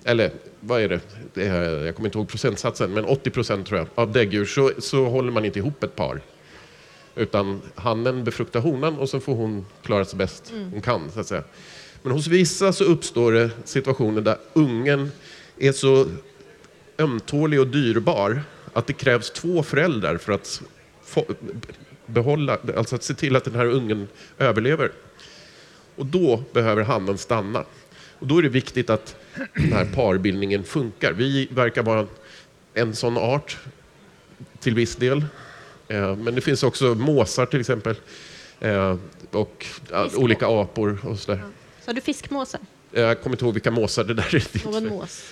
eller 0.03 0.31
vad 0.59 0.81
är 0.81 1.01
det, 1.33 1.45
jag 1.85 1.95
kommer 1.95 2.07
inte 2.07 2.17
ihåg 2.17 2.27
procentsatsen, 2.27 2.93
men 2.93 3.05
80 3.05 3.29
procent 3.29 3.67
tror 3.67 3.79
jag 3.79 3.87
av 3.95 4.11
däggdjur 4.11 4.45
så, 4.45 4.71
så 4.79 5.05
håller 5.05 5.31
man 5.31 5.45
inte 5.45 5.59
ihop 5.59 5.83
ett 5.83 5.95
par. 5.95 6.21
Utan 7.15 7.61
hannen 7.75 8.23
befruktar 8.23 8.59
honan 8.59 8.97
och 8.97 9.09
så 9.09 9.19
får 9.19 9.35
hon 9.35 9.65
klara 9.83 10.05
sig 10.05 10.17
bäst 10.17 10.51
mm. 10.51 10.71
hon 10.71 10.81
kan. 10.81 11.11
Så 11.11 11.19
att 11.19 11.27
säga. 11.27 11.43
Men 12.03 12.11
hos 12.11 12.27
vissa 12.27 12.73
så 12.73 12.83
uppstår 12.83 13.31
det 13.31 13.49
situationer 13.63 14.21
där 14.21 14.37
ungen 14.53 15.11
är 15.57 15.71
så 15.71 16.05
ömtålig 16.97 17.59
och 17.59 17.67
dyrbar 17.67 18.43
att 18.73 18.87
det 18.87 18.93
krävs 18.93 19.31
två 19.31 19.63
föräldrar 19.63 20.17
för 20.17 20.33
att 20.33 20.61
få, 21.03 21.25
behålla, 22.05 22.57
alltså 22.77 22.95
att 22.95 23.03
se 23.03 23.13
till 23.13 23.35
att 23.35 23.43
den 23.43 23.55
här 23.55 23.65
ungen 23.65 24.07
överlever. 24.37 24.91
Och 25.95 26.05
då 26.05 26.43
behöver 26.53 26.83
hannen 26.83 27.17
stanna. 27.17 27.65
Och 28.19 28.27
då 28.27 28.37
är 28.37 28.41
det 28.41 28.49
viktigt 28.49 28.89
att 28.89 29.15
den 29.55 29.73
här 29.73 29.85
parbildningen 29.85 30.63
funkar. 30.63 31.13
Vi 31.13 31.47
verkar 31.51 31.83
vara 31.83 32.07
en 32.73 32.95
sån 32.95 33.17
art 33.17 33.57
till 34.59 34.75
viss 34.75 34.95
del. 34.95 35.25
Eh, 35.87 36.15
men 36.15 36.35
det 36.35 36.41
finns 36.41 36.63
också 36.63 36.85
måsar 36.85 37.45
till 37.45 37.59
exempel. 37.59 37.95
Eh, 38.59 38.97
och 39.31 39.65
olika 40.15 40.47
apor 40.47 40.99
och 41.03 41.19
sådär. 41.19 41.43
Sa 41.85 41.93
du 41.93 42.01
fiskmåsar? 42.01 42.61
Jag 42.93 43.21
kommer 43.21 43.35
inte 43.35 43.45
ihåg 43.45 43.53
vilka 43.53 43.71
måsar 43.71 44.03
det 44.03 44.13
där 44.13 44.35
är. 44.35 44.71
Någon 44.71 44.87
mås? 44.87 45.23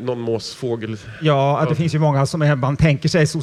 Någon 0.00 0.20
måsfågel. 0.20 0.96
Ja, 1.22 1.66
det 1.68 1.74
finns 1.74 1.94
ju 1.94 1.98
många 1.98 2.26
som 2.26 2.42
är, 2.42 2.56
man 2.56 2.76
tänker 2.76 3.08
sig 3.08 3.26
so 3.26 3.42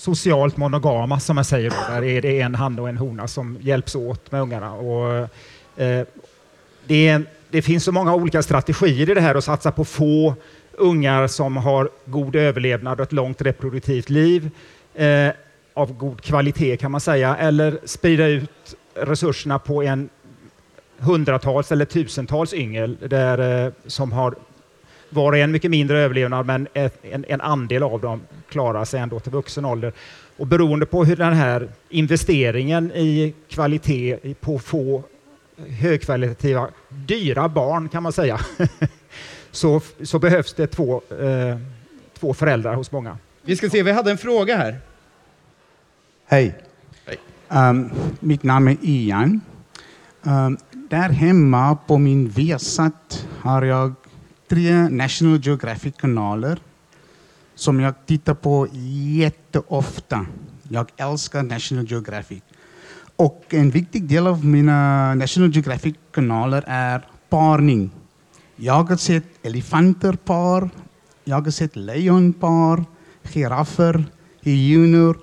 socialt 0.00 0.56
monogama 0.56 1.20
som 1.20 1.34
man 1.34 1.44
säger. 1.44 1.72
Där 1.88 2.04
är 2.04 2.22
det 2.22 2.40
en 2.40 2.54
hand 2.54 2.80
och 2.80 2.88
en 2.88 2.96
hona 2.96 3.28
som 3.28 3.58
hjälps 3.60 3.94
åt 3.94 4.32
med 4.32 4.40
ungarna. 4.42 4.72
Och, 4.72 5.28
eh, 5.82 6.06
det, 6.86 7.08
är, 7.08 7.22
det 7.50 7.62
finns 7.62 7.84
så 7.84 7.92
många 7.92 8.14
olika 8.14 8.42
strategier 8.42 9.10
i 9.10 9.14
det 9.14 9.20
här 9.20 9.34
att 9.34 9.44
satsa 9.44 9.72
på 9.72 9.84
få 9.84 10.34
ungar 10.72 11.26
som 11.26 11.56
har 11.56 11.90
god 12.04 12.36
överlevnad 12.36 13.00
och 13.00 13.06
ett 13.06 13.12
långt 13.12 13.42
reproduktivt 13.42 14.10
liv. 14.10 14.50
Eh, 14.94 15.30
av 15.74 15.92
god 15.92 16.20
kvalitet 16.20 16.76
kan 16.76 16.90
man 16.90 17.00
säga, 17.00 17.36
eller 17.36 17.78
sprida 17.84 18.26
ut 18.26 18.74
resurserna 18.94 19.58
på 19.58 19.82
en 19.82 20.08
hundratals 21.00 21.72
eller 21.72 21.84
tusentals 21.84 22.54
yngel 22.54 22.96
där, 23.08 23.66
eh, 23.66 23.72
som 23.86 24.12
har 24.12 24.34
var 25.12 25.32
och 25.32 25.38
en 25.38 25.52
mycket 25.52 25.70
mindre 25.70 25.98
överlevnad, 25.98 26.46
men 26.46 26.68
en, 26.72 26.90
en 27.28 27.40
andel 27.40 27.82
av 27.82 28.00
dem 28.00 28.20
klarar 28.48 28.84
sig 28.84 29.00
ändå 29.00 29.20
till 29.20 29.32
vuxen 29.32 29.64
ålder. 29.64 29.92
Och 30.36 30.46
beroende 30.46 30.86
på 30.86 31.04
hur 31.04 31.16
den 31.16 31.32
här 31.32 31.68
investeringen 31.88 32.92
i 32.92 33.34
kvalitet 33.48 34.18
i- 34.22 34.34
på 34.34 34.58
få 34.58 35.02
högkvalitativa, 35.68 36.68
dyra 36.88 37.48
barn 37.48 37.88
kan 37.88 38.02
man 38.02 38.12
säga, 38.12 38.40
så, 39.50 39.80
så 40.02 40.18
behövs 40.18 40.54
det 40.54 40.66
två, 40.66 41.02
eh, 41.20 41.56
två 42.18 42.34
föräldrar 42.34 42.74
hos 42.74 42.92
många. 42.92 43.18
Vi 43.42 43.56
ska 43.56 43.70
se, 43.70 43.82
vi 43.82 43.92
hade 43.92 44.10
en 44.10 44.18
fråga 44.18 44.56
här. 44.56 44.76
Hej. 46.26 46.54
Hej. 47.06 47.16
Um, 47.48 47.90
mitt 48.20 48.42
namn 48.42 48.68
är 48.68 48.76
Ian. 48.82 49.40
Um, 50.22 50.56
där 50.90 51.08
hemma 51.08 51.76
på 51.86 51.98
min 51.98 52.28
Viasat 52.28 53.26
har 53.40 53.62
jag 53.62 53.94
tre 54.48 54.88
National 54.88 55.40
Geographic-kanaler 55.46 56.58
som 57.54 57.80
jag 57.80 58.06
tittar 58.06 58.34
på 58.34 58.66
jätteofta. 59.16 60.26
Jag 60.68 60.90
älskar 60.96 61.42
National 61.42 61.90
Geographic. 61.90 62.42
Och 63.16 63.44
en 63.48 63.70
viktig 63.70 64.08
del 64.08 64.26
av 64.26 64.44
mina 64.44 65.14
National 65.14 65.50
Geographic-kanaler 65.50 66.64
är 66.66 67.06
parning. 67.28 67.90
Jag 68.56 68.82
har 68.82 68.96
sett 68.96 69.46
elefanterpar, 69.46 70.70
jag 71.24 71.40
har 71.40 71.50
sett 71.50 71.76
lejonpar, 71.76 72.84
giraffer, 73.22 74.04
hyenor, 74.40 75.18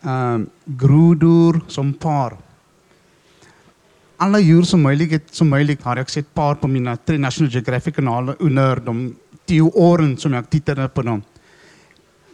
um, 0.00 0.10
ehm, 0.10 0.50
grodor 0.64 1.60
som 1.68 1.94
par. 1.94 2.36
Alla 4.22 4.38
djur 4.38 4.62
som 4.62 4.82
möjligt, 4.82 5.34
som 5.34 5.48
möjligt 5.48 5.82
har 5.82 5.96
jag 5.96 6.10
sett 6.10 6.34
par 6.34 6.54
på 6.54 6.68
mina 6.68 6.96
tre 6.96 7.18
National 7.18 7.52
Geographic-kanaler 7.52 8.36
under 8.38 8.76
de 8.76 9.16
tio 9.46 9.62
åren 9.62 10.16
som 10.16 10.32
jag 10.32 10.50
tittade 10.50 10.88
på 10.88 11.02
dem. 11.02 11.22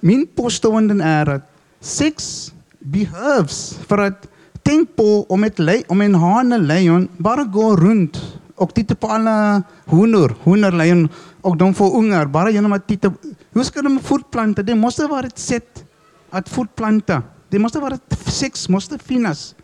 Min 0.00 0.26
påstående 0.26 1.04
är 1.04 1.28
att 1.28 1.52
sex 1.80 2.52
behövs 2.78 3.78
för 3.86 3.98
att 3.98 4.26
tänk 4.62 4.96
på 4.96 5.26
om, 5.28 5.44
ett 5.44 5.58
le- 5.58 5.82
om 5.88 6.00
en 6.00 6.14
hane 6.14 6.58
lejon 6.58 7.08
bara 7.16 7.44
går 7.44 7.76
runt 7.76 8.38
och 8.54 8.74
tittar 8.74 8.94
på 8.94 9.06
alla 9.06 9.62
honor, 9.84 10.34
honor, 10.42 10.72
lejon 10.72 11.08
och 11.40 11.56
de 11.56 11.74
får 11.74 11.96
ungar 11.96 12.26
bara 12.26 12.50
genom 12.50 12.72
att 12.72 12.88
titta. 12.88 13.12
Hur 13.52 13.62
ska 13.62 13.82
de 13.82 13.98
fortplanta? 13.98 14.62
Det 14.62 14.74
måste 14.74 15.06
vara 15.06 15.26
ett 15.26 15.38
sätt 15.38 15.84
att 16.30 16.48
fortplanta. 16.48 17.22
Det 17.48 17.58
måste 17.58 17.78
vara 17.80 17.98
sex 18.26 18.68
måste 18.68 18.98
finnas. 18.98 19.54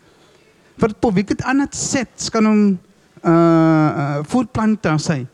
För 0.77 0.89
på 0.89 1.11
vilket 1.11 1.45
annat 1.45 1.73
sätt 1.73 2.11
ska 2.15 2.41
de 2.41 2.77
uh, 3.27 4.23
fortplanta 4.23 4.89
eh, 4.89 4.97
sig? 4.97 5.27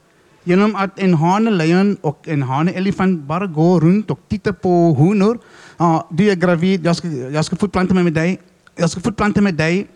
Genom 0.43 0.75
att 0.75 0.99
en 0.99 1.13
hanelejon 1.13 1.97
och 2.01 2.27
en 2.27 2.43
haneelefant 2.43 3.23
bara 3.23 3.47
går 3.47 3.81
runt 3.81 4.11
och 4.11 4.19
tittar 4.27 4.51
på 4.51 4.69
honor. 4.69 5.39
Ja, 5.77 5.85
ah, 5.85 6.07
du 6.11 6.31
är 6.31 6.35
gravid, 6.35 6.85
jag 6.85 6.95
ska, 6.95 7.07
jag 7.07 7.45
ska 7.45 7.55
fortplanta 7.55 7.93
mig 7.93 8.03
med 8.03 8.13
dig. 8.13 8.39
Jag 8.75 8.89
ska 8.89 9.01
fortplanta 9.01 9.41
med 9.41 9.55
dig. 9.55 9.87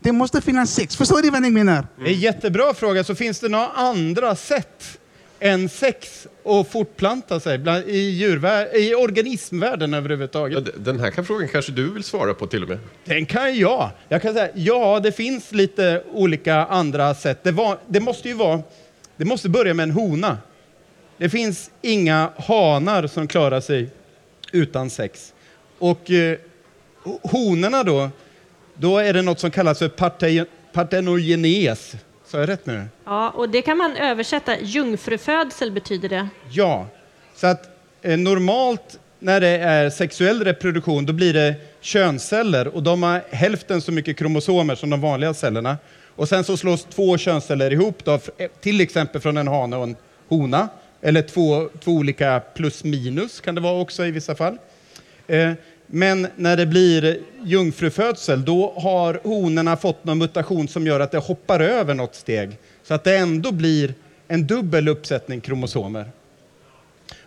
Det 0.00 0.12
måste 0.12 0.40
finnas 0.40 0.74
sex. 0.74 0.96
Förstår 0.96 1.22
du 1.22 1.30
vad 1.30 1.44
jag 1.44 1.52
menar? 1.52 1.86
Det 1.98 2.02
är 2.02 2.14
en 2.14 2.20
jättebra 2.20 2.74
fråga. 2.74 3.04
Så 3.04 3.14
finns 3.14 3.40
det 3.40 3.48
några 3.48 3.68
andra 3.68 4.36
sätt 4.36 4.98
än 5.42 5.68
sex 5.68 6.26
att 6.44 6.68
fortplanta 6.68 7.40
sig 7.40 7.58
bland, 7.58 7.84
i, 7.88 8.10
djurvär- 8.10 8.76
i 8.76 8.94
organismvärlden 8.94 9.94
överhuvudtaget? 9.94 10.64
Den 10.84 11.00
här 11.00 11.10
kan 11.10 11.24
frågan 11.24 11.48
kanske 11.48 11.72
du 11.72 11.90
vill 11.92 12.04
svara 12.04 12.34
på 12.34 12.46
till 12.46 12.62
och 12.62 12.68
med. 12.68 12.78
Den 13.04 13.26
kan 13.26 13.58
jag. 13.58 13.90
Jag 14.08 14.22
kan 14.22 14.34
säga, 14.34 14.48
ja, 14.54 15.00
det 15.00 15.12
finns 15.12 15.52
lite 15.52 16.02
olika 16.12 16.54
andra 16.56 17.14
sätt. 17.14 17.38
Det, 17.42 17.52
var, 17.52 17.78
det 17.86 18.00
måste 18.00 18.28
ju 18.28 18.34
vara, 18.34 18.62
det 19.16 19.24
måste 19.24 19.48
börja 19.48 19.74
med 19.74 19.82
en 19.84 19.90
hona. 19.90 20.38
Det 21.18 21.28
finns 21.28 21.70
inga 21.82 22.30
hanar 22.36 23.06
som 23.06 23.28
klarar 23.28 23.60
sig 23.60 23.88
utan 24.52 24.90
sex. 24.90 25.32
Och 25.78 26.10
eh, 26.10 26.38
ho- 27.04 27.18
honorna 27.22 27.82
då, 27.84 28.10
då 28.74 28.98
är 28.98 29.12
det 29.12 29.22
något 29.22 29.40
som 29.40 29.50
kallas 29.50 29.78
för 29.78 29.88
parte- 29.88 30.46
partenogenes. 30.72 31.92
Sa 32.32 32.38
jag 32.38 32.48
rätt 32.48 32.66
nu? 32.66 32.84
Ja, 33.04 33.30
och 33.30 33.48
det 33.48 33.62
kan 33.62 33.76
man 33.76 33.96
översätta. 33.96 34.60
Jungfrufödsel 34.60 35.72
betyder 35.72 36.08
det. 36.08 36.28
Ja, 36.50 36.86
så 37.34 37.46
att 37.46 37.68
eh, 38.02 38.18
normalt 38.18 38.98
när 39.18 39.40
det 39.40 39.48
är 39.48 39.90
sexuell 39.90 40.44
reproduktion 40.44 41.06
då 41.06 41.12
blir 41.12 41.32
det 41.32 41.54
könsceller 41.80 42.68
och 42.68 42.82
de 42.82 43.02
har 43.02 43.22
hälften 43.30 43.80
så 43.80 43.92
mycket 43.92 44.16
kromosomer 44.16 44.74
som 44.74 44.90
de 44.90 45.00
vanliga 45.00 45.34
cellerna. 45.34 45.76
Och 46.16 46.28
sen 46.28 46.44
så 46.44 46.56
slås 46.56 46.84
två 46.84 47.18
könsceller 47.18 47.72
ihop 47.72 48.04
då, 48.04 48.12
eh, 48.12 48.50
till 48.60 48.80
exempel 48.80 49.20
från 49.20 49.36
en 49.36 49.48
hane 49.48 49.76
och 49.76 49.82
en 49.82 49.96
hona. 50.28 50.68
Eller 51.00 51.22
två, 51.22 51.68
två 51.84 51.92
olika 51.92 52.42
plus 52.54 52.84
minus 52.84 53.40
kan 53.40 53.54
det 53.54 53.60
vara 53.60 53.80
också 53.80 54.06
i 54.06 54.10
vissa 54.10 54.34
fall. 54.34 54.58
Eh, 55.26 55.52
Men 55.94 56.26
när 56.36 56.56
det 56.56 56.66
blir 56.66 57.20
jungfrufödsel 57.44 58.44
då 58.44 58.74
har 58.76 59.20
honorna 59.24 59.76
fått 59.76 60.04
någon 60.04 60.18
mutation 60.18 60.68
som 60.68 60.86
gör 60.86 61.00
att 61.00 61.10
det 61.10 61.18
hoppar 61.18 61.60
över 61.60 61.94
något 61.94 62.14
steg. 62.14 62.58
Så 62.82 62.94
att 62.94 63.04
det 63.04 63.16
ändå 63.16 63.52
blir 63.52 63.94
en 64.28 64.46
dubbel 64.46 64.88
uppsättning 64.88 65.40
kromosomer. 65.40 66.10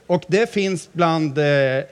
Och 0.07 0.23
det 0.27 0.53
finns 0.53 0.89
bland 0.91 1.37
eh, 1.37 1.45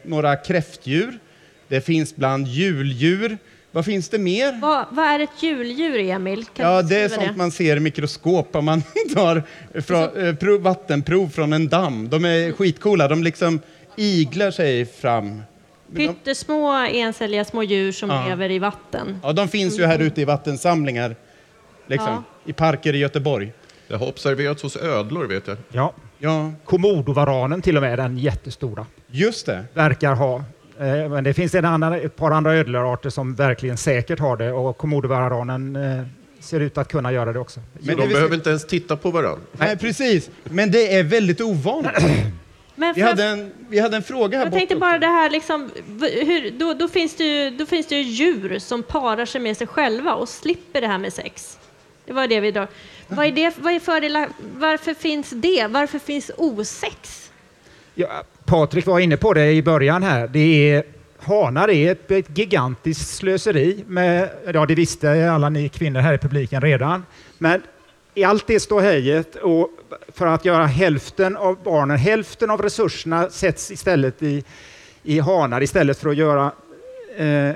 några 0.03 0.35
kräftdjur, 0.35 1.19
det 1.67 1.81
finns 1.81 2.15
bland 2.15 2.47
juldjur. 2.47 3.37
Vad 3.71 3.85
finns 3.85 4.09
det 4.09 4.19
mer? 4.19 4.59
Vad, 4.61 4.85
vad 4.91 5.05
är 5.05 5.19
ett 5.19 5.43
juldjur, 5.43 5.99
Emil? 5.99 6.45
Kan 6.45 6.65
Ja, 6.65 6.81
det 6.81 6.97
är 6.97 7.09
sånt 7.09 7.37
man 7.37 7.51
ser 7.51 7.77
i 7.77 7.79
mikroskop 7.79 8.55
om 8.55 8.65
man 8.65 8.83
tar 9.13 9.43
fra, 9.81 10.27
eh, 10.27 10.35
prov, 10.35 10.61
vattenprov 10.61 11.29
från 11.29 11.53
en 11.53 11.67
damm. 11.67 12.09
De 12.09 12.25
är 12.25 12.51
skitcoola, 12.51 13.07
de 13.07 13.23
liksom 13.23 13.59
iglar 13.95 14.51
sig 14.51 14.85
fram. 14.85 15.41
Pyttesmå 15.95 16.71
encelliga 16.91 17.45
små 17.45 17.63
djur 17.63 17.91
som 17.91 18.09
Ja. 18.09 18.25
lever 18.27 18.51
i 18.51 18.59
vatten. 18.59 19.19
ja, 19.23 19.33
de 19.33 19.47
finns 19.47 19.79
ju 19.79 19.85
här 19.85 19.99
ute 19.99 20.21
i 20.21 20.25
vattensamlingar, 20.25 21.15
liksom, 21.87 22.09
Ja. 22.09 22.23
i 22.45 22.53
parker 22.53 22.93
i 22.95 22.97
Göteborg. 22.97 23.53
Det 23.87 23.95
har 23.95 24.07
observerats 24.07 24.63
hos 24.63 24.75
ödlor 24.77 25.25
vet 25.25 25.47
jag. 25.47 25.57
Ja. 25.71 25.93
Ja, 26.19 26.51
Komodovaranen 26.65 27.61
till 27.61 27.75
och 27.77 27.81
med, 27.83 27.99
den 27.99 28.17
jättestora, 28.17 28.85
just 29.07 29.45
det. 29.45 29.63
verkar 29.73 30.13
ha. 30.15 30.35
Eh, 30.79 31.09
Men 31.09 31.23
det 31.23 31.33
finns 31.33 31.55
en 31.55 31.65
annan, 31.65 31.93
ett 31.93 32.15
par 32.15 32.31
andra 32.31 32.53
ödlearter 32.53 33.09
som 33.09 33.35
verkligen 33.35 33.77
säkert 33.77 34.19
har 34.19 34.37
det 34.37 34.51
och 34.51 34.77
komodovaranen 34.77 35.75
eh, 35.75 36.03
ser 36.39 36.59
ut 36.59 36.77
att 36.77 36.87
kunna 36.87 37.11
göra 37.11 37.33
det 37.33 37.39
också. 37.39 37.59
Så 37.79 37.85
Men 37.85 37.97
de 37.97 38.07
behöver 38.07 38.35
inte 38.35 38.49
ens 38.49 38.67
titta 38.67 38.95
på 38.97 39.11
varandra. 39.11 39.41
Nej, 39.51 39.77
precis. 39.77 40.29
Men 40.43 40.71
det 40.71 40.95
är 40.95 41.03
väldigt 41.03 41.41
ovanligt. 41.41 41.93
Men 42.75 42.93
Vi 42.93 43.01
hade 43.01 43.23
en, 43.23 43.51
vi 43.69 43.79
hade 43.79 43.97
en 43.97 44.03
fråga 44.03 44.37
här 44.37 44.45
jag 44.45 44.53
tänkte 44.53 44.75
bara 44.75 44.99
det 44.99 45.07
här, 45.07 45.29
liksom, 45.29 45.71
hur, 46.01 46.51
då, 46.51 46.73
då, 46.73 46.87
finns 46.87 47.15
det 47.15 47.23
ju, 47.23 47.49
då 47.49 47.65
finns 47.65 47.87
det 47.87 47.95
ju 47.95 48.01
djur 48.01 48.59
som 48.59 48.83
parar 48.83 49.25
sig 49.25 49.41
med 49.41 49.57
sig 49.57 49.67
själva 49.67 50.13
och 50.13 50.29
slipper 50.29 50.81
det 50.81 50.87
här 50.87 50.97
med 50.97 51.13
sex. 51.13 51.57
Det 52.05 52.13
var 52.13 52.27
det 52.27 52.39
vi 52.39 52.51
drar. 52.51 52.67
Vad 53.07 53.25
är, 53.25 53.31
det, 53.31 53.53
vad 53.57 53.73
är 53.73 53.79
fördelar, 53.79 54.29
varför 54.57 54.93
finns 54.93 55.29
det? 55.29 55.67
Varför 55.69 55.99
finns 55.99 56.31
osex? 56.37 57.31
Ja, 57.95 58.23
Patrik 58.45 58.85
var 58.85 58.99
inne 58.99 59.17
på 59.17 59.33
det 59.33 59.51
i 59.51 59.63
början 59.63 60.03
här. 60.03 60.27
Det 60.27 60.71
är, 60.71 60.83
hanar 61.19 61.69
är 61.69 61.91
ett, 61.91 62.11
ett 62.11 62.37
gigantiskt 62.37 63.15
slöseri. 63.15 63.83
Med, 63.87 64.29
ja, 64.53 64.65
det 64.65 64.75
visste 64.75 65.31
alla 65.31 65.49
ni 65.49 65.69
kvinnor 65.69 65.99
här 65.99 66.13
i 66.13 66.17
publiken 66.17 66.61
redan. 66.61 67.05
Men 67.37 67.61
i 68.15 68.23
allt 68.23 68.47
det 68.47 68.59
ståhejet 68.59 69.35
och 69.35 69.69
för 70.07 70.27
att 70.27 70.45
göra 70.45 70.65
hälften 70.65 71.37
av 71.37 71.57
barnen, 71.63 71.97
hälften 71.97 72.49
av 72.49 72.61
resurserna 72.61 73.29
sätts 73.29 73.71
istället 73.71 74.23
i, 74.23 74.43
i 75.03 75.19
hanar 75.19 75.63
istället 75.63 75.99
för 75.99 76.09
att 76.09 76.15
göra 76.15 76.51
eh, 77.17 77.51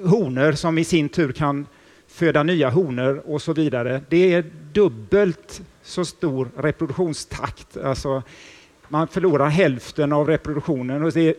honor 0.00 0.52
som 0.52 0.78
i 0.78 0.84
sin 0.84 1.08
tur 1.08 1.32
kan 1.32 1.66
föda 2.08 2.42
nya 2.42 2.70
honor 2.70 3.22
och 3.26 3.42
så 3.42 3.52
vidare. 3.52 4.02
Det 4.08 4.34
är 4.34 4.44
dubbelt 4.72 5.62
så 5.82 6.04
stor 6.04 6.48
reproduktionstakt. 6.56 7.76
Alltså, 7.76 8.22
man 8.88 9.08
förlorar 9.08 9.48
hälften 9.48 10.12
av 10.12 10.28
reproduktionen. 10.28 11.04
Och 11.04 11.12
det, 11.12 11.34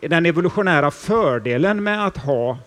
den 0.00 0.26
evolutionära 0.26 0.90
fördelen 0.90 1.82
med 1.82 2.06
att 2.06 2.16
ha 2.16 2.58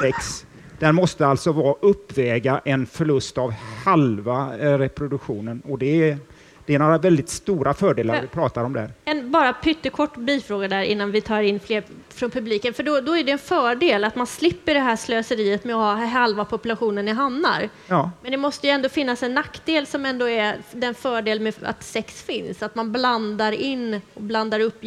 sex, 0.00 0.46
den 0.78 0.94
måste 0.94 1.26
alltså 1.26 1.52
vara 1.52 1.74
uppväga 1.80 2.60
en 2.64 2.86
förlust 2.86 3.38
av 3.38 3.54
halva 3.84 4.56
eh, 4.58 4.78
reproduktionen. 4.78 5.62
Och 5.68 5.78
det 5.78 6.10
är, 6.10 6.18
det 6.66 6.74
är 6.74 6.78
några 6.78 6.98
väldigt 6.98 7.28
stora 7.28 7.74
fördelar 7.74 8.20
vi 8.20 8.26
pratar 8.26 8.64
om 8.64 8.72
där. 8.72 8.90
En 9.04 9.30
bara 9.30 9.52
pyttekort 9.52 10.16
bifråga 10.16 10.68
där 10.68 10.82
innan 10.82 11.10
vi 11.10 11.20
tar 11.20 11.42
in 11.42 11.60
fler 11.60 11.84
från 12.08 12.30
publiken. 12.30 12.74
För 12.74 12.82
då, 12.82 13.00
då 13.00 13.16
är 13.16 13.24
det 13.24 13.32
en 13.32 13.38
fördel 13.38 14.04
att 14.04 14.16
man 14.16 14.26
slipper 14.26 14.74
det 14.74 14.80
här 14.80 14.96
slöseriet 14.96 15.64
med 15.64 15.76
att 15.76 15.98
ha 15.98 16.06
halva 16.06 16.44
populationen 16.44 17.08
i 17.08 17.12
hannar. 17.12 17.68
Ja, 17.86 18.10
Men 18.22 18.30
det 18.30 18.36
måste 18.36 18.66
ju 18.66 18.70
ändå 18.70 18.88
finnas 18.88 19.22
en 19.22 19.34
nackdel 19.34 19.86
som 19.86 20.06
ändå 20.06 20.28
är 20.28 20.56
den 20.72 20.94
fördel 20.94 21.40
med 21.40 21.54
att 21.62 21.82
sex 21.82 22.22
finns. 22.22 22.62
Att 22.62 22.74
man 22.74 22.92
blandar 22.92 23.52
in 23.52 24.00
och 24.14 24.22
blandar 24.22 24.60
upp 24.60 24.84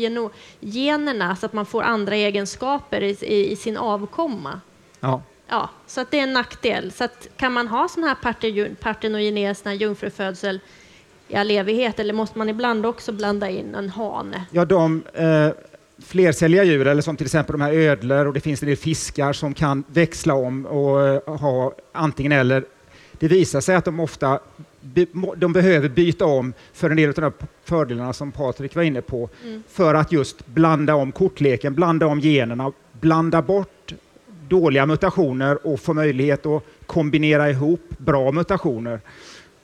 generna 0.59 1.35
så 1.35 1.45
att 1.45 1.53
man 1.53 1.65
får 1.65 1.83
andra 1.83 2.15
egenskaper 2.15 3.03
i, 3.03 3.17
i, 3.21 3.51
i 3.51 3.55
sin 3.55 3.77
avkomma. 3.77 4.61
ja. 4.99 5.21
Ja, 5.49 5.69
så 5.87 6.01
att 6.01 6.11
det 6.11 6.19
är 6.19 6.23
en 6.23 6.33
nackdel. 6.33 6.91
Så 6.91 7.03
att 7.03 7.27
kan 7.37 7.53
man 7.53 7.67
ha 7.67 7.87
sån 7.87 8.03
här 8.03 8.15
sån 9.53 9.69
här 9.69 9.77
jungfrufödsel 9.77 10.59
i 11.27 11.35
all 11.35 11.51
evighet? 11.51 11.99
Eller 11.99 12.13
måste 12.13 12.37
man 12.37 12.49
ibland 12.49 12.85
också 12.85 13.11
blanda 13.11 13.49
in 13.49 13.75
en 13.75 13.89
hane? 13.89 14.45
Ja, 14.51 14.65
de 14.65 15.03
eh, 15.13 15.49
flercelliga 16.05 16.63
djur, 16.63 16.87
eller 16.87 17.01
som 17.01 17.17
till 17.17 17.25
exempel 17.25 17.53
de 17.53 17.61
här 17.61 17.73
ödlor 17.73 18.25
och 18.25 18.33
det 18.33 18.39
finns 18.39 18.61
en 18.63 18.67
del 18.67 18.77
fiskar 18.77 19.33
som 19.33 19.53
kan 19.53 19.83
växla 19.87 20.33
om 20.33 20.65
och 20.65 21.07
eh, 21.07 21.37
ha 21.39 21.73
antingen 21.91 22.31
eller. 22.31 22.65
Det 23.19 23.27
visar 23.27 23.61
sig 23.61 23.75
att 23.75 23.85
de 23.85 23.99
ofta 23.99 24.39
be, 24.81 25.05
de 25.37 25.53
behöver 25.53 25.89
byta 25.89 26.25
om 26.25 26.53
för 26.73 26.89
en 26.89 26.95
del 26.97 27.09
av 27.09 27.15
de 27.15 27.31
fördelarna 27.63 28.13
som 28.13 28.31
Patrik 28.31 28.75
var 28.75 28.83
inne 28.83 29.01
på, 29.01 29.29
Mm. 29.43 29.63
för 29.69 29.93
att 29.95 30.11
just 30.11 30.47
blanda 30.47 30.95
om 30.95 31.11
kortleken, 31.11 31.75
blanda 31.75 32.05
om 32.05 32.19
generna, 32.19 32.71
blanda 32.91 33.41
bort 33.41 33.69
dåliga 34.47 34.85
mutationer 34.85 35.67
och 35.67 35.79
få 35.79 35.93
möjlighet 35.93 36.45
att 36.45 36.63
kombinera 36.85 37.49
ihop 37.49 37.81
bra 37.97 38.31
mutationer. 38.31 39.01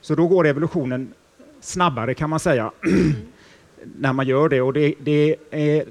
Så 0.01 0.15
då 0.15 0.27
går 0.27 0.47
evolutionen 0.47 1.13
snabbare 1.61 2.13
kan 2.13 2.29
man 2.29 2.39
säga 2.39 2.71
när 3.97 4.13
man 4.13 4.27
gör 4.27 4.49
det. 4.49 4.61
Och 4.61 4.73
det, 4.73 4.93
det 4.99 5.35
är 5.51 5.85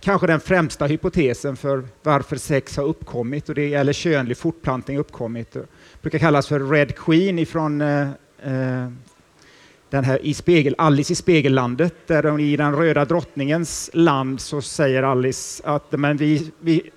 kanske 0.00 0.26
den 0.26 0.40
främsta 0.40 0.86
hypotesen 0.86 1.56
för 1.56 1.84
varför 2.02 2.36
sex 2.36 2.76
har 2.76 2.84
uppkommit 2.84 3.48
och 3.48 3.54
det 3.54 3.68
gäller 3.68 3.92
könlig 3.92 4.36
fortplantning 4.36 4.98
uppkommit. 4.98 5.52
Det 5.52 5.66
brukar 6.02 6.18
kallas 6.18 6.46
för 6.46 6.60
Red 6.60 6.96
Queen 6.96 7.38
ifrån 7.38 7.80
eh, 7.80 8.08
eh 8.42 8.88
den 9.90 10.04
här 10.04 10.26
i 10.26 10.34
spegel, 10.34 10.74
Alice 10.78 11.12
i 11.12 11.16
Spegellandet, 11.16 11.94
där 12.06 12.22
de 12.22 12.40
i 12.40 12.56
den 12.56 12.76
röda 12.76 13.04
drottningens 13.04 13.90
land 13.92 14.40
så 14.40 14.62
säger 14.62 15.02
Alice 15.02 15.62
att 15.66 15.92
men 15.92 16.16
vi, 16.16 16.50
vi, 16.60 16.90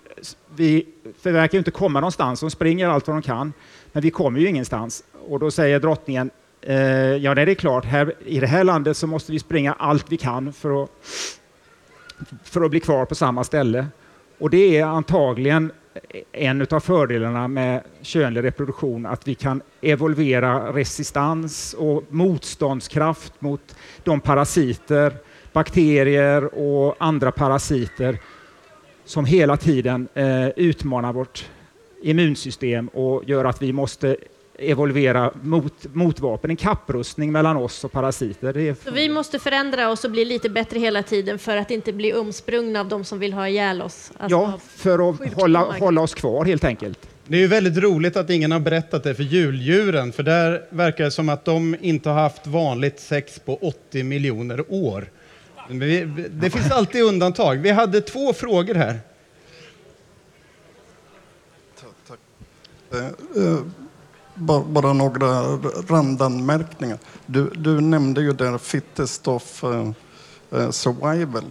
vi 0.56 0.86
verkar 1.24 1.58
inte 1.58 1.72
komma 1.72 2.00
någonstans, 2.00 2.40
de 2.40 2.52
springer 2.52 2.88
allt 2.88 3.08
vad 3.08 3.16
de 3.16 3.22
kan, 3.22 3.54
men 3.92 4.04
vi 4.04 4.12
kommer 4.12 4.40
ju 4.40 4.48
ingenstans. 4.48 5.04
Och 5.28 5.40
då 5.40 5.52
säger 5.52 5.80
drottningen, 5.80 6.30
eh, 6.62 6.78
ja 7.16 7.36
det 7.36 7.42
är 7.42 7.54
klart, 7.56 7.86
här, 7.86 8.14
i 8.26 8.40
det 8.40 8.48
här 8.48 8.64
landet 8.64 8.98
så 8.98 9.08
måste 9.08 9.32
vi 9.32 9.40
springa 9.40 9.74
allt 9.74 10.12
vi 10.12 10.18
kan 10.18 10.54
för 10.54 10.84
att, 10.84 10.90
för 12.44 12.62
att 12.62 12.72
bli 12.72 12.80
kvar 12.80 13.06
på 13.06 13.16
samma 13.16 13.44
ställe. 13.44 13.88
Och 14.40 14.50
det 14.50 14.78
är 14.78 14.86
antagligen 14.86 15.72
en 16.32 16.68
av 16.72 16.80
fördelarna 16.80 17.48
med 17.48 17.84
könlig 18.02 18.44
reproduktion, 18.44 19.06
att 19.06 19.28
vi 19.28 19.36
kan 19.36 19.62
evolvera 19.82 20.74
resistans 20.74 21.74
och 21.74 22.04
motståndskraft 22.10 23.42
mot 23.42 23.76
de 24.04 24.22
parasiter, 24.22 25.14
bakterier 25.54 26.44
och 26.60 26.96
andra 27.00 27.32
parasiter 27.32 28.20
som 29.08 29.26
hela 29.26 29.58
tiden 29.58 30.08
eh, 30.14 30.48
utmanar 30.48 31.14
vårt 31.14 31.46
immunsystem 32.02 32.88
och 32.88 33.24
gör 33.26 33.46
att 33.46 33.62
vi 33.62 33.74
måste 33.74 34.18
evolvera 34.60 35.32
mot, 35.42 35.74
motvapen, 35.94 36.50
en 36.50 36.56
kapprustning 36.56 37.32
mellan 37.32 37.58
oss 37.58 37.84
och 37.84 37.92
parasiter. 37.92 38.54
Det 38.54 38.62
är 38.62 38.76
Så 38.84 38.92
vi 38.92 39.10
måste 39.10 39.40
förändra 39.40 39.90
oss 39.90 40.04
och 40.04 40.12
bli 40.12 40.26
lite 40.26 40.50
bättre 40.50 40.80
hela 40.80 41.04
tiden 41.04 41.40
för 41.40 41.58
att 41.58 41.72
inte 41.72 41.94
bli 41.94 42.12
umsprungna 42.12 42.80
av 42.80 42.88
de 42.88 43.04
som 43.04 43.20
vill 43.20 43.34
ha 43.34 43.48
ihjäl 43.48 43.82
oss. 43.82 44.12
Alltså, 44.18 44.38
ja, 44.38 44.60
för 44.68 45.10
att 45.10 45.34
hålla, 45.34 45.60
hålla 45.60 46.02
oss 46.02 46.14
kvar 46.14 46.46
helt 46.46 46.64
enkelt. 46.64 47.00
Det 47.28 47.38
är 47.38 47.42
ju 47.42 47.48
väldigt 47.48 47.78
roligt 47.78 48.18
att 48.18 48.30
ingen 48.30 48.52
har 48.52 48.60
berättat 48.60 49.04
det 49.04 49.16
för 49.16 49.24
juldjuren, 49.24 50.12
för 50.12 50.24
där 50.24 50.62
verkar 50.70 51.04
det 51.04 51.12
som 51.12 51.30
att 51.30 51.46
de 51.46 51.76
inte 51.82 52.10
har 52.10 52.22
haft 52.22 52.48
vanligt 52.48 53.00
sex 53.00 53.40
på 53.40 53.58
80 53.62 54.04
miljoner 54.04 54.64
år. 54.70 55.08
Men 55.68 55.80
vi, 55.80 56.06
det 56.32 56.50
finns 56.50 56.72
alltid 56.72 57.04
undantag. 57.04 57.56
Vi 57.58 57.72
hade 57.72 58.02
två 58.02 58.34
frågor 58.34 58.76
här. 58.76 59.00
Eh, 62.94 63.06
eh, 63.44 63.60
bara, 64.36 64.64
bara 64.64 64.94
några 64.94 65.28
randanmärkningar. 65.90 66.98
Du, 67.26 67.50
du 67.50 67.82
nämnde 67.82 68.22
ju 68.22 68.34
där 68.34 68.58
fittest 68.58 69.28
eh, 69.28 69.92
eh, 70.52 70.72
survival. 70.72 71.44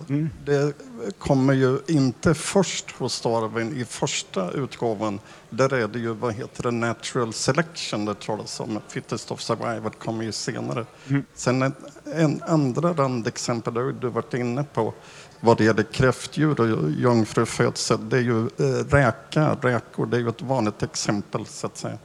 Det 0.44 0.72
kommer 1.18 1.52
ju 1.52 1.78
inte 1.86 2.34
först 2.34 2.90
hos 2.90 3.20
Darwin 3.20 3.80
i 3.80 3.84
första 3.84 4.50
utgåvan. 4.50 5.20
Där 5.50 5.74
är 5.74 5.88
det 5.88 5.98
ju, 5.98 6.14
vad 6.14 6.34
heter 6.34 6.62
det, 6.62 6.70
natural 6.70 7.32
selection 7.32 8.04
det 8.04 8.14
talas 8.14 8.60
om. 8.60 8.80
Fittest 8.88 9.30
of 9.30 9.40
survival 9.40 9.90
kommer 9.90 10.24
ju 10.24 10.32
senare. 10.32 10.86
Sen 11.34 11.62
en, 11.62 11.72
en 12.14 12.42
andra 12.46 12.92
randexempel, 12.92 13.74
det 13.74 13.80
har 13.80 13.92
du 13.92 14.08
varit 14.08 14.34
inne 14.34 14.64
på, 14.64 14.94
vad 15.40 15.58
det 15.58 15.64
gäller 15.64 15.82
kräftdjur 15.82 16.60
och 16.60 16.90
jungfrufödsel, 16.90 18.08
det 18.08 18.16
är 18.16 18.20
ju 18.20 18.40
eh, 18.40 18.84
räka, 18.88 19.56
räkor, 19.60 20.06
det 20.06 20.16
är 20.16 20.20
ju 20.20 20.28
ett 20.28 20.42
vanligt 20.42 20.82
exempel 20.82 21.46
så 21.46 21.66
att 21.66 21.76
säga. 21.76 21.98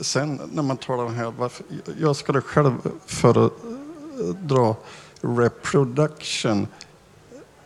Sen 0.00 0.40
när 0.52 0.62
man 0.62 0.76
talar 0.76 1.04
om 1.04 1.14
här, 1.14 1.32
varför, 1.38 1.66
jag 1.98 2.16
skulle 2.16 2.40
själv 2.40 2.72
föredra 3.06 4.74
reproduction 5.22 6.66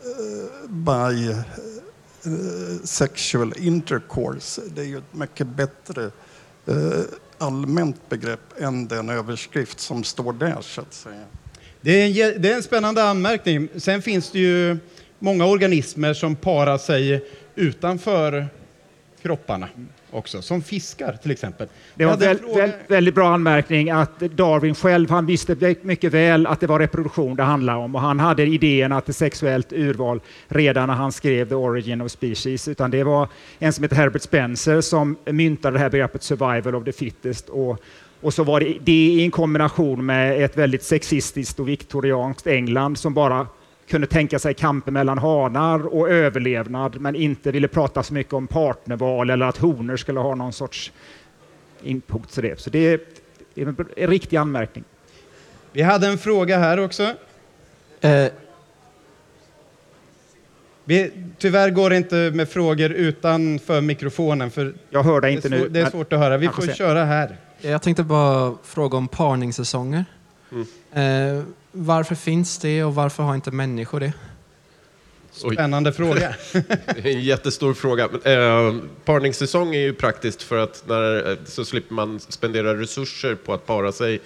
eh, 0.00 0.68
by 0.68 1.30
eh, 1.30 2.82
sexual 2.84 3.52
intercourse. 3.56 4.62
Det 4.74 4.80
är 4.80 4.86
ju 4.86 4.98
ett 4.98 5.14
mycket 5.14 5.46
bättre 5.46 6.10
eh, 6.66 7.00
allmänt 7.38 8.08
begrepp 8.08 8.60
än 8.60 8.88
den 8.88 9.08
överskrift 9.08 9.80
som 9.80 10.04
står 10.04 10.32
där 10.32 10.58
så 10.60 10.80
att 10.80 10.94
säga. 10.94 11.24
Det 11.80 11.90
är, 11.90 12.34
en, 12.34 12.42
det 12.42 12.52
är 12.52 12.56
en 12.56 12.62
spännande 12.62 13.04
anmärkning. 13.04 13.68
Sen 13.76 14.02
finns 14.02 14.30
det 14.30 14.38
ju 14.38 14.78
många 15.18 15.46
organismer 15.46 16.14
som 16.14 16.36
parar 16.36 16.78
sig 16.78 17.24
utanför 17.54 18.48
kropparna 19.22 19.68
också, 20.10 20.42
som 20.42 20.62
fiskar 20.62 21.12
till 21.22 21.30
exempel. 21.30 21.68
Det 21.94 22.04
var 22.04 22.12
en 22.12 22.18
väl, 22.18 22.38
väl, 22.54 22.70
väldigt 22.88 23.14
bra 23.14 23.34
anmärkning 23.34 23.90
att 23.90 24.18
Darwin 24.18 24.74
själv, 24.74 25.10
han 25.10 25.26
visste 25.26 25.76
mycket 25.82 26.12
väl 26.12 26.46
att 26.46 26.60
det 26.60 26.66
var 26.66 26.78
reproduktion 26.78 27.36
det 27.36 27.42
handlade 27.42 27.78
om. 27.78 27.94
Och 27.94 28.00
han 28.00 28.20
hade 28.20 28.42
idén 28.42 28.92
att 28.92 29.06
det 29.06 29.12
sexuellt 29.12 29.72
urval 29.72 30.20
redan 30.48 30.88
när 30.88 30.94
han 30.94 31.12
skrev 31.12 31.48
The 31.48 31.54
Origin 31.54 32.00
of 32.00 32.10
Species, 32.10 32.68
utan 32.68 32.90
det 32.90 33.04
var 33.04 33.28
en 33.58 33.72
som 33.72 33.82
heter 33.82 33.96
Herbert 33.96 34.22
Spencer 34.22 34.80
som 34.80 35.16
myntade 35.24 35.76
det 35.76 35.80
här 35.80 35.90
begreppet 35.90 36.22
survival 36.22 36.74
of 36.74 36.84
the 36.84 36.92
fittest. 36.92 37.48
Och, 37.48 37.82
och 38.20 38.34
så 38.34 38.44
var 38.44 38.60
det 38.60 38.76
det 38.84 39.06
i 39.06 39.24
en 39.24 39.30
kombination 39.30 40.06
med 40.06 40.44
ett 40.44 40.56
väldigt 40.56 40.82
sexistiskt 40.82 41.60
och 41.60 41.68
viktorianskt 41.68 42.46
England 42.46 42.98
som 42.98 43.14
bara 43.14 43.46
kunde 43.88 44.06
tänka 44.06 44.38
sig 44.38 44.54
kampen 44.54 44.94
mellan 44.94 45.18
hanar 45.18 45.86
och 45.86 46.08
överlevnad 46.10 47.00
men 47.00 47.14
inte 47.14 47.50
ville 47.50 47.68
prata 47.68 48.02
så 48.02 48.14
mycket 48.14 48.32
om 48.32 48.46
partnerval 48.46 49.30
eller 49.30 49.46
att 49.46 49.56
honor 49.56 49.96
skulle 49.96 50.20
ha 50.20 50.34
någon 50.34 50.52
sorts 50.52 50.92
input 51.82 52.28
till 52.28 52.42
det. 52.42 52.60
Så 52.60 52.70
det 52.70 52.78
är, 52.78 53.00
det 53.54 53.62
en 53.62 54.10
riktig 54.10 54.36
anmärkning. 54.36 54.84
Vi 55.72 55.82
hade 55.82 56.06
en 56.06 56.18
fråga 56.18 56.58
här 56.58 56.78
också. 56.80 57.12
Eh, 58.00 58.26
Vi, 60.88 61.12
tyvärr 61.38 61.70
går 61.70 61.90
det 61.90 61.96
inte 61.96 62.30
med 62.34 62.48
frågor 62.48 62.90
utanför 62.90 63.80
mikrofonen 63.80 64.50
för 64.50 64.74
Jag 64.90 65.02
hör 65.02 65.20
dig 65.20 65.30
det, 65.30 65.34
inte 65.36 65.48
är 65.48 65.50
svår, 65.50 65.58
nu. 65.58 65.68
det 65.68 65.80
är 65.80 65.90
svårt 65.90 66.12
att 66.12 66.18
höra. 66.18 66.36
Vi 66.36 66.48
får 66.48 66.62
sen. 66.62 66.74
köra 66.74 67.04
här. 67.04 67.36
jag 67.60 67.82
tänkte 67.82 68.02
bara 68.02 68.54
fråga 68.64 68.96
om 68.96 69.08
parningssäsonger. 69.08 70.04
Mm. 70.52 71.38
Eh, 71.38 71.44
varför 71.72 72.14
finns 72.14 72.58
det 72.58 72.84
och 72.84 72.94
varför 72.94 73.22
har 73.22 73.34
inte 73.34 73.50
människor 73.50 74.00
det? 74.00 74.12
Oj. 75.44 75.54
Spännande 75.54 75.92
fråga. 75.92 76.34
Det 76.52 76.64
är 76.86 77.06
en 77.06 77.22
jättestor 77.22 77.74
fråga. 77.74 78.04
Eh, 78.04 78.76
parningssäsong 79.04 79.74
är 79.74 79.80
ju 79.80 79.94
praktiskt 79.94 80.42
för 80.42 80.58
att 80.58 80.84
när, 80.86 81.30
eh, 81.30 81.36
så 81.44 81.64
slipper 81.64 81.94
man 81.94 82.20
spendera 82.20 82.80
resurser 82.80 83.34
på 83.34 83.54
att 83.54 83.66
para 83.66 83.92
sig 83.92 84.20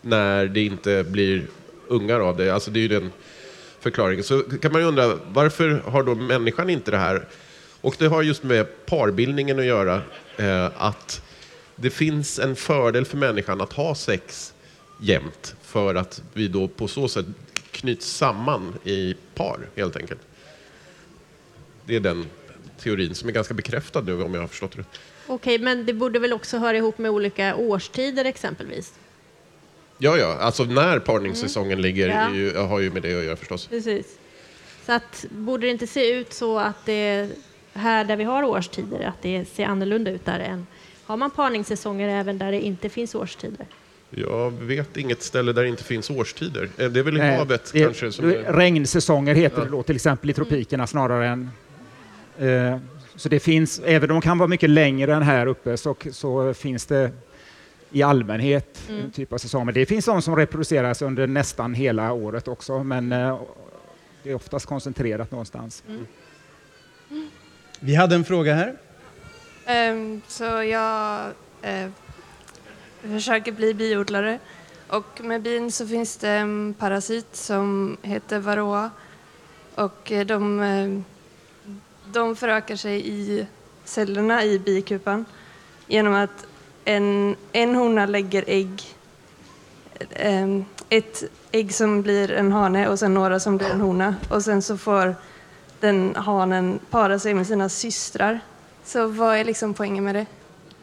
när 0.00 0.46
det 0.46 0.60
inte 0.60 1.04
blir 1.04 1.46
ungar 1.88 2.20
av 2.20 2.36
det. 2.36 2.50
Alltså 2.50 2.70
det 2.70 2.78
är 2.78 2.82
ju 2.82 2.88
den 2.88 3.12
förklaringen. 3.80 4.24
Så 4.24 4.40
kan 4.42 4.72
man 4.72 4.80
ju 4.80 4.86
undra, 4.86 5.18
varför 5.28 5.82
har 5.86 6.02
då 6.02 6.14
människan 6.14 6.70
inte 6.70 6.90
det 6.90 6.98
här? 6.98 7.28
Och 7.80 7.94
det 7.98 8.06
har 8.06 8.22
just 8.22 8.42
med 8.42 8.86
parbildningen 8.86 9.58
att 9.58 9.64
göra, 9.64 10.02
eh, 10.36 10.70
att 10.76 11.22
det 11.76 11.90
finns 11.90 12.38
en 12.38 12.56
fördel 12.56 13.04
för 13.04 13.16
människan 13.16 13.60
att 13.60 13.72
ha 13.72 13.94
sex 13.94 14.54
jämt 15.00 15.54
för 15.72 15.94
att 15.94 16.22
vi 16.32 16.48
då 16.48 16.68
på 16.68 16.88
så 16.88 17.08
sätt 17.08 17.26
knyts 17.70 18.06
samman 18.06 18.74
i 18.84 19.14
par, 19.34 19.60
helt 19.76 19.96
enkelt. 19.96 20.20
Det 21.86 21.96
är 21.96 22.00
den 22.00 22.26
teorin 22.78 23.14
som 23.14 23.28
är 23.28 23.32
ganska 23.32 23.54
bekräftad 23.54 24.00
nu 24.00 24.22
om 24.22 24.34
jag 24.34 24.40
har 24.40 24.48
förstått 24.48 24.76
det. 24.76 24.84
Okej, 25.26 25.58
men 25.58 25.86
det 25.86 25.92
borde 25.92 26.18
väl 26.18 26.32
också 26.32 26.58
höra 26.58 26.76
ihop 26.76 26.98
med 26.98 27.10
olika 27.10 27.56
årstider 27.56 28.24
exempelvis? 28.24 28.94
Ja, 29.98 30.16
ja, 30.18 30.36
alltså 30.40 30.64
när 30.64 30.98
parningssäsongen 30.98 31.82
ligger 31.82 32.08
Ja. 32.08 32.34
ju, 32.34 32.56
har 32.56 32.80
ju 32.80 32.90
med 32.90 33.02
det 33.02 33.18
att 33.18 33.24
göra 33.24 33.36
förstås. 33.36 33.66
Precis. 33.66 34.18
Så 34.86 34.92
att, 34.92 35.24
borde 35.30 35.66
det 35.66 35.70
inte 35.70 35.86
se 35.86 36.12
ut 36.12 36.32
så 36.32 36.58
att 36.58 36.86
det 36.86 37.28
här 37.72 38.04
där 38.04 38.16
vi 38.16 38.24
har 38.24 38.42
årstider, 38.42 39.00
att 39.06 39.22
det 39.22 39.44
ser 39.44 39.64
annorlunda 39.66 40.10
ut 40.10 40.24
där 40.24 40.40
än 40.40 40.66
har 41.04 41.16
man 41.16 41.30
parningssäsonger 41.30 42.08
även 42.08 42.38
där 42.38 42.52
det 42.52 42.60
inte 42.60 42.88
finns 42.88 43.14
årstider? 43.14 43.66
Jag 44.14 44.50
vet 44.50 44.96
inget 44.96 45.22
ställe 45.22 45.52
där 45.52 45.62
det 45.62 45.68
inte 45.68 45.84
finns 45.84 46.10
årstider. 46.10 46.68
Eh, 46.78 46.88
Det 46.88 47.00
är 47.00 47.04
väl 47.04 47.16
i 47.16 47.20
Nej, 47.20 47.36
havet 47.36 47.70
det- 47.72 47.80
kanske? 47.84 48.12
Som 48.12 48.30
är, 48.30 48.52
Regnsäsonger 48.52 49.34
heter 49.34 49.58
Ja. 49.58 49.64
det 49.64 49.70
då 49.70 49.82
till 49.82 49.94
exempel 49.96 50.30
i 50.30 50.32
tropikerna 50.32 50.86
snarare 50.86 51.28
än... 51.28 51.50
Eh, 52.38 52.78
så 53.16 53.28
det 53.28 53.40
finns, 53.40 53.80
även 53.84 54.10
om 54.10 54.14
de 54.14 54.20
kan 54.20 54.38
vara 54.38 54.48
mycket 54.48 54.70
längre 54.70 55.14
än 55.14 55.22
här 55.22 55.46
uppe 55.46 55.76
så, 55.76 55.96
så 56.10 56.54
finns 56.54 56.86
det 56.86 57.10
i 57.90 58.02
allmänhet. 58.02 58.82
Mm. 58.88 59.04
En 59.04 59.10
typ 59.10 59.32
av 59.32 59.38
säsong. 59.38 59.64
Men 59.66 59.74
det 59.74 59.86
finns 59.86 60.04
de 60.04 60.22
som 60.22 60.36
reproduceras 60.36 61.02
under 61.02 61.26
nästan 61.26 61.74
hela 61.74 62.12
året 62.12 62.48
också, 62.48 62.84
men 62.84 63.12
eh, 63.12 63.40
det 64.22 64.30
är 64.30 64.34
oftast 64.34 64.66
koncentrerat 64.66 65.30
någonstans. 65.30 65.82
Mm. 65.88 66.06
Vi 67.80 67.94
hade 67.94 68.14
en 68.14 68.24
fråga 68.24 68.54
här. 68.54 68.74
Ehm, 69.66 70.20
så 70.28 70.44
jag 70.44 71.20
eh, 71.62 71.88
försöker 73.02 73.52
bli 73.52 73.74
biodlare. 73.74 74.38
Och 74.88 75.20
med 75.24 75.42
bin 75.42 75.72
så 75.72 75.86
finns 75.86 76.16
det 76.16 76.28
en 76.28 76.74
parasit 76.78 77.36
som 77.36 77.96
heter 78.02 78.38
varroa. 78.38 78.90
Och 79.74 80.12
eh, 80.12 80.26
de, 80.26 80.60
eh, 80.60 81.00
de 82.12 82.36
förökar 82.36 82.76
sig 82.76 83.08
i 83.08 83.46
cellerna 83.84 84.44
i 84.44 84.58
bikupan 84.58 85.24
genom 85.86 86.14
att 86.14 86.46
en, 86.84 87.36
en 87.52 87.74
hona 87.74 88.06
lägger 88.06 88.44
ägg. 88.46 88.82
Eh, 90.10 90.60
ett 90.88 91.24
ägg 91.52 91.74
som 91.74 92.02
blir 92.02 92.30
en 92.30 92.52
hane 92.52 92.88
och 92.88 92.98
sen 92.98 93.14
några 93.14 93.40
som 93.40 93.56
blir 93.56 93.70
en 93.70 93.80
hona. 93.80 94.14
Och 94.30 94.44
sen 94.44 94.62
så 94.62 94.78
får 94.78 95.14
den 95.80 96.16
hanen 96.16 96.78
para 96.90 97.18
sig 97.18 97.34
med 97.34 97.46
sina 97.46 97.68
systrar. 97.68 98.40
Så 98.84 99.06
vad 99.06 99.36
är 99.36 99.44
liksom 99.44 99.74
poängen 99.74 100.04
med 100.04 100.14
det? 100.14 100.26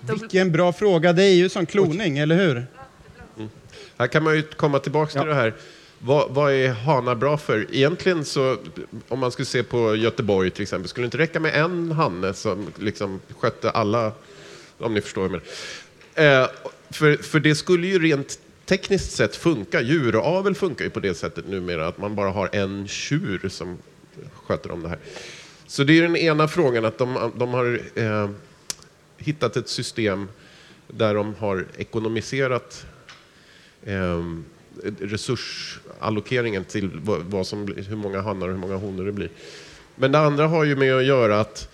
Vilken 0.01 0.51
bra 0.51 0.73
fråga. 0.73 1.13
Det 1.13 1.23
är 1.23 1.33
ju 1.33 1.49
som 1.49 1.65
kloning, 1.65 2.17
eller 2.17 2.35
hur? 2.35 2.65
Här 3.97 4.07
kan 4.07 4.23
man 4.23 4.35
ju 4.35 4.41
komma 4.41 4.79
tillbaka 4.79 5.12
till 5.12 5.29
det 5.29 5.35
här. 5.35 5.53
Vad, 5.99 6.29
vad 6.29 6.53
är 6.53 6.69
hanar 6.69 7.15
bra 7.15 7.38
för? 7.38 7.75
Egentligen 7.75 8.25
så, 8.25 8.57
om 9.07 9.19
man 9.19 9.31
skulle 9.31 9.45
se 9.45 9.63
på 9.63 9.95
Göteborg 9.95 10.51
till 10.51 10.62
exempel, 10.62 10.89
skulle 10.89 11.03
det 11.03 11.07
inte 11.07 11.17
räcka 11.17 11.39
med 11.39 11.55
en 11.55 11.91
hanne 11.91 12.33
som 12.33 12.67
liksom 12.77 13.19
skötte 13.38 13.69
alla, 13.69 14.12
om 14.77 14.93
ni 14.93 15.01
förstår 15.01 15.29
menar. 15.29 15.43
Eh, 16.13 16.49
för, 16.89 17.17
för 17.17 17.39
det 17.39 17.55
skulle 17.55 17.88
ju 17.88 17.99
rent 17.99 18.39
tekniskt 18.65 19.12
sett 19.12 19.35
funka. 19.35 19.81
Djuravel 19.81 20.55
funkar 20.55 20.85
ju 20.85 20.91
på 20.91 20.99
det 20.99 21.13
sättet 21.13 21.47
numera, 21.47 21.88
att 21.88 21.97
man 21.97 22.15
bara 22.15 22.29
har 22.29 22.49
en 22.51 22.88
tjur 22.88 23.49
som 23.49 23.77
sköter 24.33 24.71
om 24.71 24.83
det 24.83 24.89
här. 24.89 24.99
Så 25.67 25.83
det 25.83 25.97
är 25.97 26.01
den 26.01 26.15
ena 26.15 26.47
frågan, 26.47 26.85
att 26.85 26.97
de, 26.97 27.31
de 27.35 27.49
har 27.49 27.81
eh, 27.95 28.29
hittat 29.19 29.58
ett 29.58 29.69
system 29.69 30.27
där 30.88 31.15
de 31.15 31.36
har 31.36 31.65
ekonomiserat 31.77 32.86
eh, 33.84 34.23
resursallokeringen 34.99 36.63
till 36.65 36.89
vad, 36.93 37.21
vad 37.21 37.47
som, 37.47 37.65
blir- 37.65 37.84
hur 37.84 37.95
många 37.95 38.21
hannar 38.21 38.47
och 38.47 38.53
hur 38.53 38.60
många 38.60 38.75
honor 38.75 39.05
det 39.05 39.12
blir. 39.12 39.29
Men 39.95 40.12
det 40.12 40.19
andra 40.19 40.47
har 40.47 40.63
ju 40.63 40.75
med 40.75 40.95
att 40.95 41.05
göra 41.05 41.39
att 41.39 41.69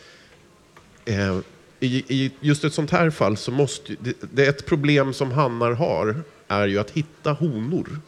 eh, 1.05 1.39
i, 1.79 2.03
i 2.07 2.31
just 2.39 2.63
ett 2.63 2.73
sånt 2.73 2.91
här 2.91 3.09
fall 3.09 3.37
så 3.37 3.51
måste 3.51 3.95
det, 3.99 4.13
det 4.33 4.45
är 4.45 4.49
ett 4.49 4.65
problem 4.65 5.13
som 5.13 5.31
hannar 5.31 5.71
har 5.71 6.23
är 6.47 6.67
ju 6.67 6.79
att 6.79 6.91
hitta 6.91 7.31
honor. 7.31 7.99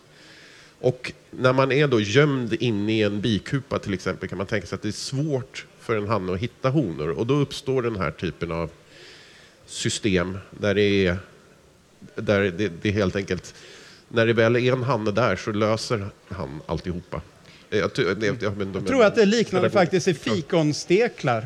Och 0.81 1.13
när 1.31 1.53
man 1.53 1.71
är 1.71 1.87
då 1.87 1.99
gömd 1.99 2.53
inne 2.53 2.93
i 2.97 3.03
en 3.03 3.21
bikupa 3.21 3.79
till 3.79 3.93
exempel 3.93 4.29
kan 4.29 4.37
man 4.37 4.47
tänka 4.47 4.67
sig 4.67 4.75
att 4.75 4.81
det 4.81 4.87
är 4.87 4.91
svårt 4.91 5.65
för 5.79 5.95
en 5.97 6.07
hanne 6.07 6.33
att 6.33 6.39
hitta 6.39 6.69
honor 6.69 7.09
och 7.09 7.27
då 7.27 7.33
uppstår 7.33 7.81
den 7.81 7.95
här 7.95 8.11
typen 8.11 8.51
av 8.51 8.69
system 9.67 10.37
där 10.51 10.73
det 10.75 10.81
är 11.07 11.17
där 12.15 12.41
det, 12.57 12.71
det 12.81 12.91
helt 12.91 13.15
enkelt 13.15 13.55
när 14.07 14.25
det 14.25 14.33
väl 14.33 14.55
är 14.55 14.73
en 14.73 14.83
hanne 14.83 15.11
där 15.11 15.35
så 15.35 15.51
löser 15.51 16.07
han 16.29 16.61
alltihopa. 16.65 17.21
Eh, 17.69 17.77
Jag, 17.79 17.91
jag, 17.95 18.23
jag, 18.23 18.37
jag, 18.43 18.75
Jag 18.75 18.87
tror 18.87 19.05
att 19.05 19.15
det 19.15 19.25
liknande 19.25 19.69
faktiskt 19.69 20.07
är 20.07 20.13
fikonsteklar. 20.13 21.45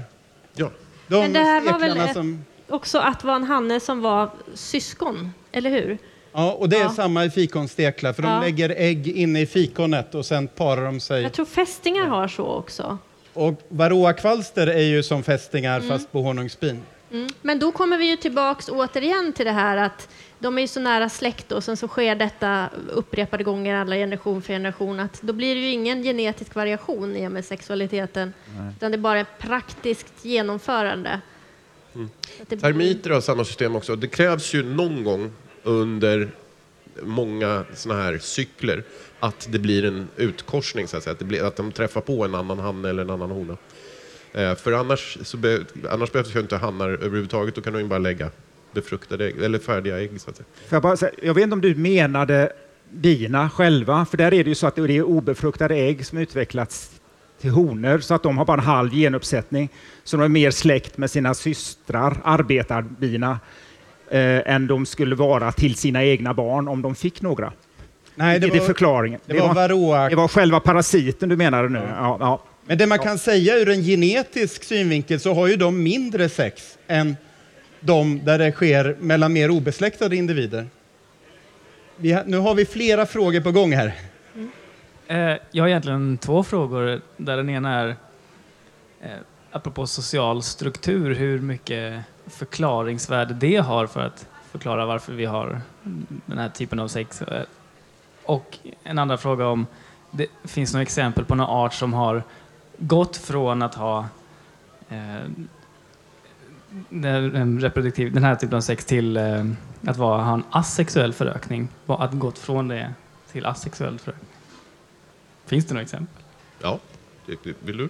Ja. 0.55 0.71
De 1.07 1.19
Men 1.21 1.34
det 1.34 1.39
här 1.39 1.62
var 1.62 1.79
väl 1.79 2.13
som... 2.13 2.45
också 2.69 2.97
att 2.99 3.23
vara 3.23 3.36
en 3.36 3.43
hanne 3.43 3.79
som 3.79 4.01
var 4.01 4.29
syskon, 4.53 5.31
eller 5.51 5.69
hur? 5.69 5.97
Ja, 6.34 6.51
och 6.51 6.69
det 6.69 6.75
är 6.77 6.81
Ja. 6.81 6.89
samma 6.89 7.25
i 7.25 7.29
fikonsteklar, 7.29 8.13
för 8.13 8.21
de 8.23 8.31
Ja. 8.31 8.41
lägger 8.41 8.69
ägg 8.77 9.07
inne 9.07 9.41
i 9.41 9.45
fikonet 9.45 10.15
och 10.15 10.25
sen 10.25 10.47
parar 10.47 10.86
de 10.86 10.99
sig. 10.99 11.21
Jag 11.21 11.34
tror 11.34 11.45
fästingar 11.45 12.05
har 12.05 12.27
så 12.27 12.45
också. 12.45 12.97
Och 13.34 13.62
varroakvalster 13.69 14.67
är 14.67 14.81
ju 14.84 15.03
som 15.03 15.23
fästingar 15.23 15.77
Mm. 15.77 15.89
fast 15.89 16.12
på 16.12 16.21
honungsbin. 16.21 16.81
Mm. 17.12 17.28
Men 17.41 17.60
då 17.60 17.71
kommer 17.71 17.97
vi 17.97 18.10
ju 18.10 18.15
tillbaks 18.15 18.69
återigen 18.69 19.34
till 19.34 19.45
det 19.45 19.52
här 19.52 19.78
att 19.78 20.10
de 20.39 20.58
är 20.58 20.62
ju 20.62 20.67
så 20.67 20.80
nära 20.80 21.10
släkt 21.10 21.52
och 21.52 21.63
sen 21.63 21.78
så 21.78 21.88
sker 21.88 22.15
detta 22.15 22.69
upprepade 22.89 23.43
gånger 23.43 23.76
alla 23.76 23.95
generation 23.95 24.41
för 24.41 24.54
generation 24.54 25.00
att 25.00 25.21
då 25.21 25.34
blir 25.34 25.56
det 25.56 25.62
ju 25.62 25.69
ingen 25.71 26.04
genetisk 26.04 26.56
variation 26.56 27.15
i 27.15 27.28
och 27.28 27.32
med 27.32 27.45
sexualiteten 27.45 28.34
Nej. 28.58 28.74
utan 28.78 28.91
det 28.91 28.95
är 28.95 29.00
bara 29.00 29.19
ett 29.19 29.38
praktiskt 29.39 30.26
genomförande. 30.26 31.21
Mm. 31.95 32.10
Blir- 32.47 32.60
Termiter 32.60 33.10
har 33.10 33.21
samma 33.21 33.45
system 33.45 33.76
också. 33.76 33.95
Det 33.95 34.08
krävs 34.08 34.54
ju 34.54 34.63
någon 34.63 35.04
gång 35.04 35.32
under 35.63 36.32
många 37.02 37.65
såna 37.74 37.95
här 37.95 38.17
cykler 38.17 38.84
att 39.19 39.47
det 39.52 39.60
blir 39.60 39.86
en 39.86 40.08
utkorsning, 40.15 40.88
så 40.88 40.97
att, 40.97 41.04
säga. 41.04 41.12
Att, 41.12 41.19
det 41.19 41.26
blir, 41.26 41.43
att 41.43 41.56
de 41.56 41.71
träffar 41.71 42.02
på 42.02 42.26
en 42.26 42.36
annan 42.36 42.60
hanne 42.60 42.89
eller 42.89 43.04
en 43.04 43.10
annan 43.10 43.32
hona. 43.32 43.58
Eh, 44.34 44.56
för 44.56 44.72
annars, 44.72 45.17
så 45.24 45.38
be, 45.38 45.60
annars 45.91 46.12
behövs 46.12 46.36
ju 46.36 46.39
inte 46.39 46.58
hannar 46.58 46.89
överhuvudtaget, 46.89 47.56
då 47.56 47.62
kan 47.62 47.74
de 47.74 47.80
ju 47.80 47.88
bara 47.88 48.00
lägga 48.00 48.30
befruktade 48.74 49.26
ägg, 49.28 49.44
eller 49.44 49.60
färdiga 49.60 50.00
ägg. 50.00 50.22
Så 50.22 50.30
att 50.30 50.36
säga. 50.36 50.46
Jag, 50.70 50.82
bara 50.82 50.98
säga, 50.98 51.12
jag 51.24 51.34
vet 51.34 51.44
inte 51.44 51.54
om 51.54 51.62
du 51.62 51.76
menade 51.76 52.54
bina 52.89 53.50
själva, 53.50 54.06
för 54.06 54.17
där 54.17 54.34
är 54.34 54.44
det 54.44 54.50
ju 54.50 54.56
så 54.56 54.67
att 54.67 54.76
det 54.76 54.82
är 54.98 55.04
obefruktade 55.04 55.76
ägg 55.76 56.06
som 56.06 56.17
utvecklats 56.17 56.91
till 57.41 57.50
honor, 57.50 58.00
så 58.00 58.13
att 58.13 58.24
de 58.24 58.38
har 58.38 58.46
bara 58.46 58.58
en 58.58 58.65
halv 58.65 58.91
genuppsättning. 58.94 59.70
Så 60.04 60.17
de 60.17 60.24
är 60.24 60.28
mer 60.30 60.52
släkt 60.52 60.98
med 60.98 61.12
sina 61.12 61.34
systrar, 61.34 62.17
arbetarbina, 62.24 63.39
eh, 64.10 64.54
än 64.54 64.67
de 64.67 64.86
skulle 64.86 65.15
vara 65.15 65.52
till 65.52 65.76
sina 65.76 66.04
egna 66.04 66.34
barn 66.34 66.67
om 66.67 66.82
de 66.82 66.96
fick 66.96 67.22
några. 67.22 67.54
Nej, 68.15 68.39
det 68.39 68.48
det 68.48 68.56
är 68.56 68.60
var- 68.60 68.67
förklaringen. 68.67 69.20
det 69.26 69.39
var 69.39 69.54
varroa- 69.54 70.10
det 70.10 70.15
var 70.15 70.28
själva 70.28 70.60
parasiten 70.60 71.30
du 71.30 71.38
menade 71.38 71.70
nu. 71.70 71.80
Ja. 71.98 72.17
Ja, 72.20 72.44
Men 72.65 72.78
det 72.78 72.88
man 72.88 73.00
kan 73.00 73.17
säga 73.17 73.58
ur 73.58 73.69
en 73.69 73.82
genetisk 73.84 74.63
synvinkel 74.63 75.19
så 75.19 75.34
har 75.34 75.47
ju 75.47 75.56
de 75.56 75.84
mindre 75.84 76.30
sex 76.30 76.78
än 76.88 77.17
de 77.80 78.26
där 78.26 78.38
det 78.38 78.52
sker 78.52 78.95
mellan 79.00 79.34
mer 79.34 79.50
obesläktade 79.52 80.15
individer. 80.15 80.67
Vi 81.97 82.13
ha, 82.13 82.24
nu 82.26 82.38
har 82.38 82.56
vi 82.56 82.65
flera 82.65 83.06
frågor 83.06 83.41
på 83.41 83.52
gång 83.52 83.74
här. 83.74 83.93
Eh, 85.08 85.38
jag 85.52 85.63
har 85.63 85.67
egentligen 85.67 86.17
två 86.17 86.43
frågor. 86.43 87.02
Där 87.17 87.38
den 87.38 87.50
ena 87.50 87.80
är, 87.80 87.88
eh, 89.02 89.10
apropå 89.52 89.88
social 89.88 90.43
struktur, 90.43 91.15
hur 91.15 91.39
mycket 91.39 92.04
förklaringsvärde 92.28 93.34
det 93.34 93.58
har 93.58 93.88
för 93.88 94.00
att 94.00 94.28
förklara 94.52 94.86
varför 94.86 95.13
vi 95.13 95.26
har 95.26 95.62
den 96.26 96.38
här 96.38 96.50
typen 96.50 96.80
av 96.80 96.88
sex. 96.88 97.21
Eh, 97.21 97.43
Och 98.26 98.58
en 98.84 99.00
andra 99.00 99.17
fråga 99.17 99.47
om 99.47 99.67
det 100.12 100.28
finns 100.43 100.74
några 100.74 100.82
exempel 100.82 101.26
på 101.26 101.36
någon 101.36 101.50
art 101.50 101.74
som 101.74 101.93
har 101.93 102.24
gått 102.82 103.17
från 103.17 103.62
att 103.62 103.76
ha 103.76 104.06
eh, 104.89 105.30
den, 106.89 107.36
en 107.36 107.60
reproduktiv, 107.60 108.13
den 108.13 108.24
här 108.24 108.36
typen 108.36 108.58
av 108.58 108.62
sex 108.62 108.86
till 108.86 109.17
eh, 109.17 109.46
att 109.88 109.98
vara, 109.98 110.24
ha 110.24 110.34
en 110.34 110.44
asexuell 110.50 111.13
förökning. 111.13 111.67
Vad- 111.86 112.02
Att 112.02 112.12
gått 112.13 112.38
från 112.39 112.67
det 112.67 112.94
till 113.32 113.46
asexuell 113.46 114.00
förökning. 114.00 114.28
Finns 115.46 115.65
det 115.65 115.74
några 115.74 115.84
exempel? 115.84 116.24
Ja, 116.62 116.80
vill 117.63 117.78
du? 117.78 117.89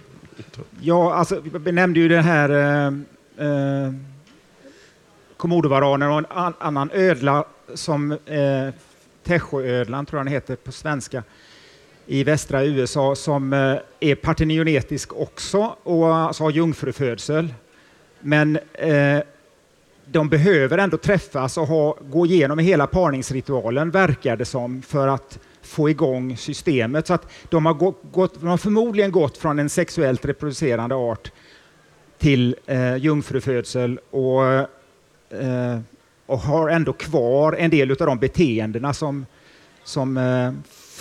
ta? 0.50 0.62
Ja, 0.80 1.14
alltså, 1.14 1.40
vi 1.40 1.72
nämnde 1.72 2.00
ju 2.00 2.08
den 2.08 2.24
här 2.24 2.48
eh, 2.50 2.86
eh, 3.46 3.92
komodovaranen 5.36 6.10
och 6.10 6.18
en 6.18 6.26
an, 6.30 6.54
annan 6.58 6.90
ödla 6.92 7.44
som 7.74 8.12
eh, 8.12 8.74
Tässjöödlan, 9.22 10.06
tror 10.06 10.18
jag 10.18 10.26
den 10.26 10.32
heter 10.32 10.56
på 10.56 10.72
svenska, 10.72 11.22
i 12.06 12.24
västra 12.24 12.64
USA 12.64 13.14
som 13.14 13.52
eh, 13.52 13.76
är 14.00 14.14
partenionetisk 14.14 15.12
också 15.12 15.76
och 15.82 16.16
alltså 16.16 16.42
har 16.42 16.50
jungfrufödsel. 16.50 17.54
Men 18.20 18.58
eh, 18.72 19.20
de 20.04 20.28
behöver 20.28 20.78
ändå 20.78 20.96
träffas 20.96 21.58
och 21.58 21.66
ha, 21.66 21.96
gå 22.10 22.26
igenom 22.26 22.58
hela 22.58 22.86
parningsritualen, 22.86 23.90
verkar 23.90 24.36
det 24.36 24.44
som, 24.44 24.82
för 24.82 25.08
att 25.08 25.38
få 25.62 25.90
igång 25.90 26.36
systemet. 26.36 27.06
Så 27.06 27.14
att 27.14 27.32
de 27.48 27.66
har, 27.66 27.74
gått, 28.12 28.40
de 28.40 28.46
har 28.46 28.56
förmodligen 28.56 29.12
gått 29.12 29.38
från 29.38 29.58
en 29.58 29.68
sexuellt 29.68 30.24
reproducerande 30.24 30.94
art 30.94 31.32
till 32.18 32.56
eh, 32.66 32.96
jungfrufödsel 32.96 34.00
och, 34.10 34.44
eh, 35.38 35.80
och 36.26 36.38
har 36.38 36.68
ändå 36.68 36.92
kvar 36.92 37.52
en 37.52 37.70
del 37.70 37.90
av 37.90 37.96
de 37.96 38.18
beteendena 38.18 38.94
som, 38.94 39.26
som 39.84 40.16
eh, 40.16 40.52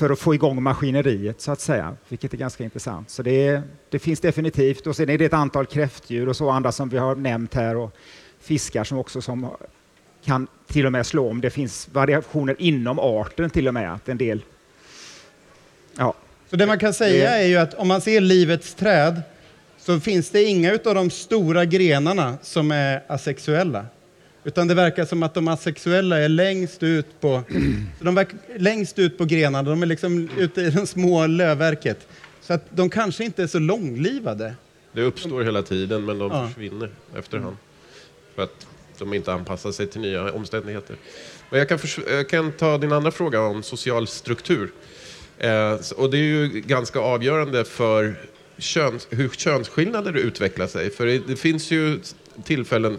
för 0.02 0.10
att 0.10 0.20
få 0.20 0.34
igång 0.34 0.64
maskineriet 0.64 1.42
så 1.42 1.52
att 1.52 1.60
säga, 1.60 1.96
vilket 2.10 2.34
är 2.34 2.38
ganska 2.38 2.64
intressant. 2.64 3.10
Så 3.10 3.24
det, 3.24 3.62
det 3.90 4.00
finns 4.00 4.20
definitivt 4.20 4.88
och 4.88 4.96
sen 4.96 5.10
är 5.10 5.18
det 5.18 5.26
ett 5.26 5.34
antal 5.34 5.66
kräftdjur 5.66 6.30
och 6.30 6.36
så 6.36 6.50
andra 6.50 6.72
som 6.72 6.90
vi 6.90 6.98
har 6.98 7.16
nämnt 7.16 7.54
här 7.54 7.76
och 7.76 7.96
fiskar 8.40 8.84
som 8.84 8.98
också 8.98 9.22
som 9.22 9.50
kan 10.26 10.48
till 10.68 10.86
och 10.86 10.92
med 10.92 11.06
slå 11.06 11.30
om. 11.30 11.42
Det 11.42 11.50
finns 11.50 11.90
variationer 11.92 12.56
inom 12.60 13.00
arten 13.00 13.50
till 13.50 13.68
och 13.68 13.74
med, 13.74 13.94
att 13.94 14.10
en 14.10 14.18
del 14.18 14.42
Ja. 15.98 16.14
Så 16.50 16.56
det 16.56 16.66
man 16.66 16.80
kan 16.80 16.94
säga 16.94 17.38
är 17.38 17.48
ju 17.48 17.58
att 17.58 17.74
om 17.74 17.88
man 17.88 18.02
ser 18.02 18.22
livets 18.22 18.74
träd 18.74 19.22
så 19.78 20.00
finns 20.00 20.30
det 20.30 20.44
inga 20.44 20.72
av 20.72 20.96
de 20.96 21.10
stora 21.10 21.66
grenarna 21.66 22.38
som 22.42 22.72
är 22.72 23.04
asexuella. 23.08 23.86
Utan 24.44 24.68
det 24.68 24.74
verkar 24.74 25.06
som 25.06 25.24
att 25.24 25.34
de 25.34 25.48
asexuella 25.48 26.18
är 26.20 26.30
längst 26.30 26.84
ut 26.84 27.22
på, 27.22 27.44
de 28.00 28.16
verkar, 28.16 28.40
längst 28.58 29.00
ut 29.00 29.18
på 29.18 29.26
grenarna. 29.26 29.70
De 29.70 29.82
är 29.82 29.86
liksom 29.86 30.30
ute 30.38 30.62
i 30.62 30.70
det 30.70 30.88
små 30.88 31.28
lövverket. 31.28 32.08
Så 32.42 32.54
att 32.54 32.66
de 32.70 32.90
kanske 32.90 33.24
inte 33.24 33.44
är 33.44 33.48
så 33.48 33.60
långlivade. 33.60 34.54
Det 34.94 35.02
uppstår 35.02 35.44
hela 35.44 35.62
tiden, 35.62 36.06
men 36.06 36.20
de 36.20 36.32
Ja. 36.32 36.48
försvinner 36.48 36.90
efterhand. 37.18 37.58
För 38.36 38.44
att 38.44 38.68
de 38.98 39.14
inte 39.14 39.34
anpassar 39.34 39.72
sig 39.72 39.88
till 39.88 40.02
nya 40.02 40.32
omständigheter. 40.32 40.96
Men 41.50 41.60
jag 41.60 41.70
kan, 41.70 41.80
jag 42.10 42.30
kan 42.30 42.52
ta 42.52 42.78
din 42.78 42.92
andra 42.92 43.12
fråga 43.12 43.42
om 43.42 43.64
social 43.64 44.08
struktur. 44.08 44.72
Eh, 45.38 45.78
och 45.98 46.12
det 46.12 46.18
är 46.18 46.22
ju 46.24 46.48
ganska 46.48 47.00
avgörande 47.00 47.64
för 47.66 48.16
köns, 48.58 49.08
hur 49.10 49.30
könsskillnader 49.30 50.14
utvecklar 50.18 50.68
sig. 50.68 50.90
För 50.90 51.06
det, 51.06 51.28
det 51.28 51.36
finns 51.36 51.72
ju 51.72 52.00
tillfällen, 52.44 52.98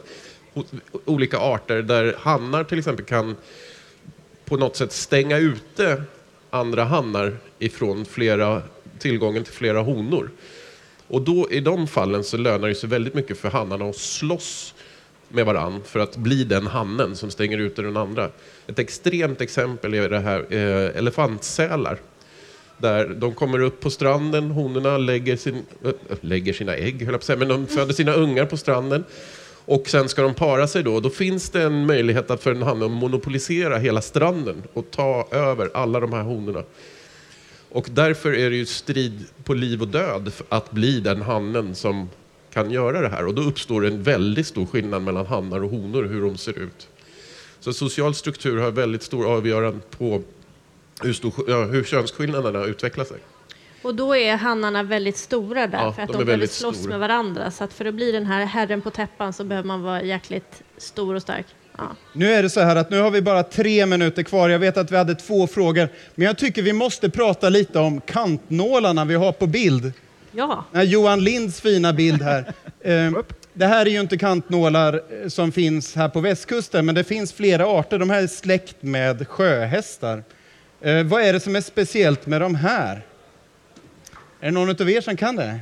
olika 1.05 1.39
arter, 1.39 1.83
där 1.83 2.17
hannar 2.19 2.65
till 2.65 2.79
exempel 2.79 3.05
kan 3.05 3.37
på 4.45 4.57
något 4.57 4.77
sätt 4.77 4.93
stänga 4.93 5.39
ute 5.39 6.03
andra 6.51 6.85
hannar 6.85 7.37
ifrån 7.59 8.05
flera, 8.05 8.63
tillgången 8.99 9.45
till 9.45 9.53
flera 9.53 9.81
honor. 9.81 10.31
Och 11.09 11.23
då 11.23 11.51
i 11.51 11.61
de 11.61 11.87
fallen 11.87 12.25
så 12.25 12.37
lönar 12.37 12.69
det 12.69 12.75
sig 12.75 12.89
väldigt 12.89 13.15
mycket 13.15 13.39
för 13.39 13.51
hannarna 13.51 13.85
att 13.85 13.97
slåss 13.97 14.75
med 15.29 15.47
varann 15.47 15.81
för 15.85 16.01
att 16.01 16.17
bli 16.17 16.45
den 16.45 16.67
hannen 16.67 17.17
som 17.17 17.31
stänger 17.31 17.59
ute 17.59 17.83
den 17.83 17.97
andra. 17.97 18.31
Ett 18.67 18.79
extremt 18.79 19.41
exempel 19.41 19.95
är 19.95 20.09
det 20.09 20.21
här 20.21 20.47
eh, 20.51 20.99
elefantsälar. 20.99 21.99
Där 22.79 23.09
de 23.09 23.35
kommer 23.35 23.59
upp 23.59 23.81
på 23.81 23.91
stranden, 23.91 24.51
honorna 24.51 24.99
lägger, 24.99 25.37
sin, 25.37 25.67
äh, 25.85 25.93
lägger 26.21 26.53
sina 26.53 26.75
ägg, 26.77 27.03
höll 27.03 27.13
jag 27.13 27.13
på 27.13 27.17
att 27.17 27.25
säga, 27.25 27.39
men 27.39 27.49
de 27.49 27.67
föder 27.67 27.95
sina 27.95 28.13
ungar 28.13 28.45
på 28.45 28.57
stranden. 28.57 29.05
Och 29.65 29.89
sen 29.89 30.09
ska 30.09 30.23
de 30.23 30.35
para 30.35 30.67
sig 30.67 30.83
då. 30.83 31.01
Då 31.01 31.11
finns 31.11 31.51
det 31.51 31.63
en 31.63 31.87
möjlighet 31.87 32.31
att 32.31 32.43
för 32.43 32.51
en 32.51 32.63
hanne 32.63 32.85
att 32.85 32.91
monopolisera 32.91 33.79
hela 33.79 34.01
stranden 34.01 34.63
och 34.73 34.91
ta 34.91 35.29
över 35.31 35.71
alla 35.75 36.01
de 36.01 36.13
här 36.13 36.23
honorna. 36.23 36.63
Och 37.69 37.89
därför 37.91 38.35
är 38.35 38.51
det 38.51 38.57
ju 38.57 38.67
strid 38.67 39.25
på 39.45 39.55
liv 39.55 39.83
och 39.83 39.89
död 39.89 40.33
att 40.49 40.71
bli 40.71 41.01
den 41.01 41.23
hannen 41.23 41.75
som 41.75 42.09
kan 42.53 42.71
göra 42.71 43.01
det 43.01 43.09
här. 43.09 43.27
Och 43.27 43.35
då 43.35 43.43
uppstår 43.43 43.87
en 43.87 44.03
väldigt 44.03 44.47
stor 44.47 44.67
skillnad 44.67 45.03
mellan 45.03 45.27
hannar 45.27 45.65
och 45.65 45.71
honor, 45.71 46.03
hur 46.05 46.23
de 46.23 46.37
ser 46.37 46.59
ut. 46.59 46.89
Så 47.61 47.73
social 47.73 48.15
struktur 48.15 48.61
har 48.61 48.71
väldigt 48.71 49.03
stor 49.03 49.33
avgörande 49.33 49.81
på 49.99 50.23
hur, 51.03 51.13
stor, 51.13 51.33
ja, 51.49 51.65
hur 51.65 51.85
könsskillnaderna 51.85 52.65
utvecklar 52.65 53.05
sig. 53.05 53.19
Och 53.83 53.95
då 53.95 54.17
är 54.17 54.37
hannarna 54.37 54.83
väldigt 54.83 55.17
stora 55.17 55.67
där 55.67 55.79
Ja, 55.79 55.93
för 55.93 56.03
att 56.03 56.09
de 56.09 56.13
de, 56.13 56.21
är 56.23 56.25
behöver 56.27 56.47
slåss 56.47 56.77
stora. 56.77 56.91
med 56.91 57.01
varandra. 57.01 57.51
Så 57.51 57.65
att 57.65 57.73
för 57.73 57.85
att 57.85 57.95
bli 57.95 58.13
den 58.13 58.27
här 58.27 58.45
herren 58.47 58.81
på 58.81 58.91
täppan 58.91 59.33
så 59.33 59.45
behöver 59.45 59.67
man 59.69 59.83
vara 59.83 60.03
jäkligt 60.03 60.63
stor 60.79 61.15
och 61.15 61.23
stark. 61.23 61.47
Ja. 61.79 61.85
Nu 62.13 62.33
är 62.33 62.43
det 62.43 62.51
så 62.51 62.61
här 62.61 62.77
att 62.77 62.91
nu 62.91 63.01
har 63.01 63.11
vi 63.11 63.23
bara 63.23 63.43
tre 63.43 63.87
minuter 63.87 64.23
kvar. 64.23 64.49
Jag 64.49 64.59
vet 64.59 64.77
att 64.77 64.91
vi 64.93 64.97
hade 64.97 65.15
två 65.15 65.47
frågor, 65.47 65.89
men 66.15 66.27
jag 66.27 66.39
tycker 66.39 66.63
vi 66.63 66.73
måste 66.73 67.11
prata 67.11 67.49
lite 67.49 67.79
om 67.79 68.01
kantnålarna 68.01 69.05
vi 69.05 69.15
har 69.15 69.33
på 69.33 69.47
bild. 69.47 69.93
ja. 70.33 70.65
Här 70.73 70.83
Johan 70.83 71.25
Linds 71.25 71.61
fina 71.61 71.93
bild 71.93 72.23
här. 72.23 72.53
Eh, 72.85 73.13
Det 73.55 73.67
här 73.67 73.87
är 73.87 73.91
ju 73.91 74.01
inte 74.01 74.19
kantnålar 74.19 74.95
eh, 75.23 75.29
som 75.29 75.53
finns 75.53 75.95
här 75.95 76.09
på 76.09 76.21
västkusten, 76.21 76.87
men 76.87 76.95
det 76.95 77.05
finns 77.05 77.33
flera 77.33 77.67
arter. 77.67 77.99
De 77.99 78.11
här 78.11 78.23
är 78.23 78.27
släkt 78.27 78.77
med 78.83 79.29
sjöhästar. 79.29 80.23
Eh, 80.81 81.03
vad 81.03 81.23
är 81.23 81.33
det 81.33 81.41
som 81.41 81.57
är 81.57 81.61
speciellt 81.61 82.27
med 82.27 82.41
de 82.41 82.55
här? 82.55 83.03
Är 84.43 84.47
det 84.47 84.53
någon 84.53 84.71
av 84.71 84.91
er 84.91 85.01
som 85.01 85.17
kan 85.17 85.37
det? 85.37 85.61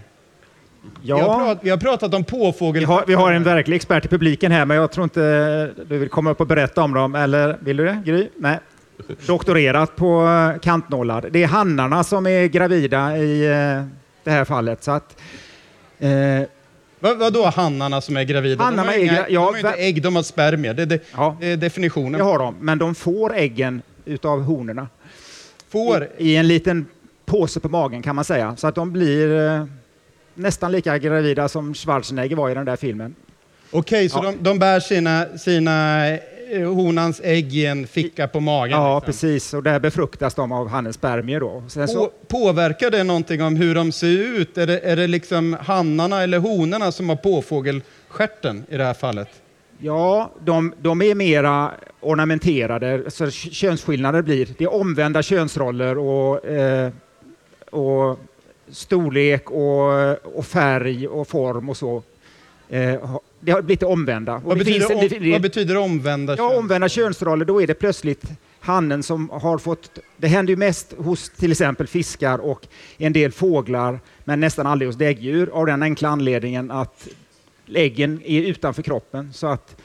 Vi, 1.02 1.10
har 1.12 1.18
Ja, 1.18 1.38
prat, 1.38 1.58
vi 1.62 1.70
har 1.70 1.76
pratat 1.76 2.14
om 2.14 2.24
påfågel... 2.24 2.80
vi 2.80 2.84
har, 2.84 3.04
vi 3.06 3.14
har 3.14 3.32
en 3.32 3.44
verklig 3.44 3.76
expert 3.76 4.04
i 4.04 4.08
publiken 4.08 4.52
här, 4.52 4.64
men 4.64 4.76
jag 4.76 4.92
tror 4.92 5.04
inte 5.04 5.20
du 5.88 5.98
vill 5.98 6.08
komma 6.08 6.30
upp 6.30 6.40
och 6.40 6.46
berätta 6.46 6.82
om 6.82 6.94
dem. 6.94 7.14
Eller 7.14 7.58
vill 7.60 7.76
du 7.76 7.84
det, 7.84 8.02
Gry? 8.04 8.28
Nej. 8.36 8.58
Doktorerat 9.26 9.96
på 9.96 10.22
eh, 10.26 10.60
kantnålar. 10.60 11.28
Det 11.30 11.42
är 11.42 11.46
hannarna 11.46 12.04
som 12.04 12.26
är 12.26 12.46
gravida 12.46 13.18
i 13.18 13.44
eh, 13.46 13.84
det 14.24 14.30
här 14.30 14.44
fallet. 14.44 14.84
Så 14.84 14.90
att, 14.90 15.20
eh, 15.98 16.10
Vad, 17.00 17.18
vadå 17.18 17.46
hannarna 17.46 18.00
som 18.00 18.16
är 18.16 18.24
gravida? 18.24 18.64
Hannarna 18.64 18.92
de 18.92 18.98
har, 18.98 18.98
är 18.98 19.04
inga, 19.04 19.28
ja, 19.28 19.40
de 19.40 19.40
har 19.40 19.56
inte 19.56 19.82
ägg, 19.82 20.02
de 20.02 20.16
har 20.16 20.22
spermier. 20.22 20.74
Det, 20.74 20.84
det, 20.86 21.00
ja, 21.16 21.36
det 21.40 21.46
är 21.46 21.56
definitionen. 21.56 22.12
det 22.18 22.24
har 22.24 22.38
de, 22.38 22.56
men 22.60 22.78
de 22.78 22.94
får 22.94 23.34
äggen 23.36 23.82
utav 24.04 24.42
honorna. 24.42 24.88
Får, 25.68 26.08
I, 26.18 26.32
I 26.32 26.36
en 26.36 26.48
liten 26.48 26.86
påse 27.30 27.60
på 27.60 27.68
magen 27.68 28.02
kan 28.02 28.16
man 28.16 28.24
säga. 28.24 28.56
Så 28.56 28.66
att 28.66 28.74
de 28.74 28.92
blir 28.92 29.46
eh, 29.48 29.64
nästan 30.34 30.72
lika 30.72 30.98
gravida 30.98 31.48
som 31.48 31.74
Schwarzenegger 31.74 32.36
var 32.36 32.50
i 32.50 32.54
den 32.54 32.64
där 32.64 32.76
filmen. 32.76 33.14
Okej, 33.70 34.08
så 34.08 34.18
Ja. 34.18 34.22
de, 34.30 34.36
de 34.42 34.58
bär 34.58 34.80
sina, 34.80 35.26
sina 35.38 36.08
eh, 36.08 36.74
honans 36.74 37.20
ägg 37.24 37.54
i 37.56 37.66
en 37.66 37.86
ficka 37.86 38.28
på 38.28 38.40
magen? 38.40 38.70
Ja, 38.82 38.94
liksom. 38.98 39.06
precis. 39.06 39.54
Och 39.54 39.62
där 39.62 39.80
befruktas 39.80 40.34
de 40.34 40.52
av 40.52 40.68
hannens 40.68 40.96
spermier 40.96 41.40
då. 41.40 41.62
Sen 41.68 41.88
så, 41.88 42.06
På, 42.06 42.10
påverkar 42.28 42.90
det 42.90 43.04
någonting 43.04 43.42
om 43.42 43.56
hur 43.56 43.74
de 43.74 43.92
ser 43.92 44.18
ut? 44.18 44.58
Är 44.58 44.66
det, 44.66 44.78
är 44.78 44.96
det 44.96 45.06
liksom 45.06 45.56
hannarna 45.60 46.22
eller 46.22 46.38
honorna 46.38 46.92
som 46.92 47.08
har 47.08 47.16
påfågelstjärten 47.16 48.64
i 48.68 48.76
det 48.76 48.84
här 48.84 48.94
fallet? 48.94 49.28
ja, 49.82 50.30
de, 50.44 50.74
de 50.80 51.02
är 51.02 51.14
mera 51.14 51.70
ornamenterade, 52.00 53.10
så 53.10 53.30
könsskillnader 53.30 54.22
blir. 54.22 54.48
Det 54.58 54.64
är 54.64 54.74
omvända 54.74 55.22
könsroller 55.22 55.98
och, 55.98 56.46
eh, 56.46 56.90
och 57.70 58.18
storlek 58.68 59.50
och, 59.50 60.36
och 60.36 60.46
färg 60.46 61.08
och 61.08 61.28
form 61.28 61.68
och 61.68 61.76
så. 61.76 62.02
Eh, 62.68 63.16
det 63.40 63.52
har 63.52 63.62
blivit 63.62 63.82
omvända. 63.82 64.40
Vad 64.44 64.58
det 64.58 64.64
betyder, 64.64 64.94
om, 64.94 65.00
det- 65.00 65.18
det- 65.18 65.32
vad 65.32 65.42
betyder 65.42 65.76
omvända 65.76 66.36
Ja, 66.36 66.56
omvända 66.58 66.88
könsroller, 66.88 67.44
då 67.44 67.62
är 67.62 67.66
det 67.66 67.74
plötsligt 67.74 68.22
hannen 68.60 69.02
som 69.02 69.30
har 69.30 69.58
fått... 69.58 69.98
Det 70.16 70.26
händer 70.28 70.50
ju 70.50 70.56
mest 70.56 70.92
hos 70.98 71.30
till 71.30 71.50
exempel 71.52 71.86
fiskar 71.86 72.38
och 72.38 72.66
en 72.98 73.12
del 73.12 73.32
fåglar, 73.32 74.00
men 74.24 74.40
nästan 74.40 74.66
aldrig 74.66 74.88
hos 74.88 74.96
däggdjur 74.96 75.50
av 75.52 75.66
den 75.66 75.82
enkla 75.82 76.08
anledningen 76.08 76.70
att 76.70 77.08
äggen 77.74 78.20
är 78.24 78.40
utanför 78.42 78.82
kroppen. 78.82 79.32
Så 79.32 79.46
att 79.46 79.76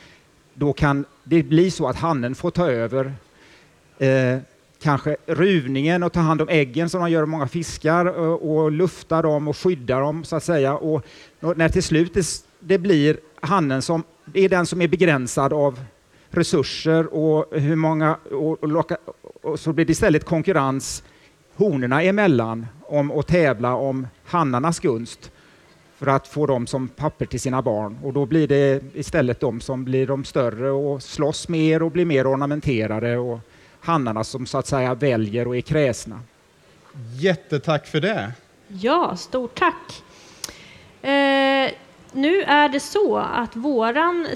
då 0.54 0.74
kan 0.74 1.06
det 1.24 1.44
bli 1.44 1.72
så 1.72 1.88
att 1.88 1.96
hannen 1.96 2.36
får 2.36 2.52
ta 2.52 2.72
över 2.72 3.14
eh, 3.98 4.38
kanske 4.86 5.18
ruvningen 5.26 6.04
och 6.04 6.14
ta 6.14 6.20
hand 6.20 6.42
om 6.42 6.50
äggen 6.50 6.90
som 6.90 7.02
de 7.02 7.12
gör 7.12 7.26
många 7.26 7.48
fiskar 7.48 8.06
och, 8.06 8.72
lufta 8.72 9.22
dem 9.22 9.48
och 9.48 9.58
skydda 9.58 10.00
dem 10.00 10.24
så 10.24 10.36
att 10.36 10.44
säga. 10.44 10.76
Och 10.76 11.06
när 11.40 11.70
till 11.70 11.84
slut 11.84 12.14
det, 12.14 12.26
det 12.60 12.78
blir 12.78 13.18
hannen 13.42 13.82
som 13.82 14.04
det 14.26 14.40
är 14.40 14.50
den 14.50 14.66
som 14.66 14.82
är 14.82 14.88
begränsad 14.88 15.54
av 15.54 15.80
resurser 16.30 17.14
och 17.14 17.60
hur 17.60 17.76
många 17.76 18.18
och, 18.32 18.64
och, 18.64 18.68
locka, 18.68 18.98
och 19.42 19.60
så 19.60 19.74
blir 19.74 19.86
det 19.86 19.92
istället 19.92 20.26
konkurrens 20.26 21.04
honorna 21.56 22.04
emellan 22.04 22.68
om 22.82 23.12
att 23.12 23.28
tävla 23.28 23.76
om 23.76 24.08
hannarnas 24.26 24.80
gunst 24.80 25.32
för 25.98 26.08
att 26.08 26.28
få 26.28 26.46
dem 26.46 26.68
som 26.68 26.88
papper 26.88 27.26
till 27.26 27.40
sina 27.40 27.62
barn. 27.62 27.98
Och 28.04 28.14
då 28.14 28.26
blir 28.26 28.48
det 28.48 28.84
istället 28.94 29.40
de 29.40 29.62
som 29.62 29.86
blir 29.86 30.08
de 30.08 30.24
större 30.24 30.72
och 30.72 31.04
slåss 31.04 31.50
mer 31.50 31.84
och 31.84 31.92
blir 31.92 32.06
mer 32.06 32.34
ornamenterade 32.34 33.18
och 33.18 33.40
hannarna 33.86 34.24
som 34.24 34.46
så 34.46 34.58
att 34.58 34.68
säga 34.68 34.94
väljer 34.94 35.48
och 35.48 35.58
är 35.58 35.62
kräsna. 35.62 36.20
Jättetack 37.20 37.88
för 37.88 38.02
det. 38.02 38.32
Ja, 38.68 39.16
stort 39.16 39.60
tack. 39.60 40.04
Eh, 41.02 41.72
nu 42.12 42.42
är 42.42 42.70
det 42.70 42.80
så 42.80 43.18
att 43.18 43.56
våran 43.56 44.28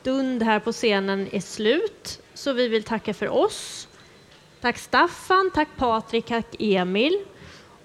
stund 0.00 0.42
här 0.42 0.58
på 0.58 0.72
scenen 0.72 1.28
är 1.32 1.40
slut, 1.40 2.20
så 2.34 2.52
vi 2.52 2.68
vill 2.68 2.82
tacka 2.82 3.14
för 3.14 3.28
oss. 3.28 3.88
Tack 4.60 4.78
Staffan, 4.78 5.50
tack 5.54 5.68
Patrik, 5.76 6.26
tack 6.26 6.56
Emil. 6.58 7.24